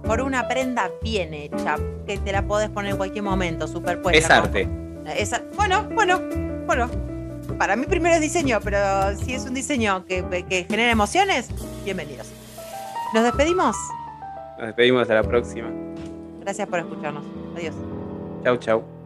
Por 0.04 0.22
una 0.22 0.48
prenda 0.48 0.92
bien 1.02 1.34
hecha, 1.34 1.76
que 2.06 2.18
te 2.18 2.32
la 2.32 2.42
podés 2.42 2.70
poner 2.70 2.92
en 2.92 2.98
cualquier 2.98 3.24
momento, 3.24 3.68
superpuesta. 3.68 4.18
Es 4.18 4.30
arte. 4.30 4.68
Es 5.18 5.32
bueno, 5.56 5.88
bueno, 5.94 6.20
bueno. 6.66 6.90
Para 7.58 7.76
mí 7.76 7.86
primero 7.86 8.16
es 8.16 8.22
diseño, 8.22 8.60
pero 8.64 9.16
si 9.18 9.34
es 9.34 9.46
un 9.46 9.54
diseño 9.54 10.06
que, 10.06 10.24
que 10.50 10.66
genera 10.70 10.92
emociones, 10.92 11.50
bienvenidos. 11.84 12.28
Nos 13.14 13.24
despedimos. 13.24 13.76
Nos 14.58 14.68
despedimos 14.68 15.02
hasta 15.02 15.16
la 15.16 15.24
próxima. 15.24 15.70
Gracias 16.42 16.68
por 16.68 16.80
escucharnos. 16.80 17.24
Adiós. 17.56 17.76
Chau, 18.44 18.58
chau. 18.58 19.03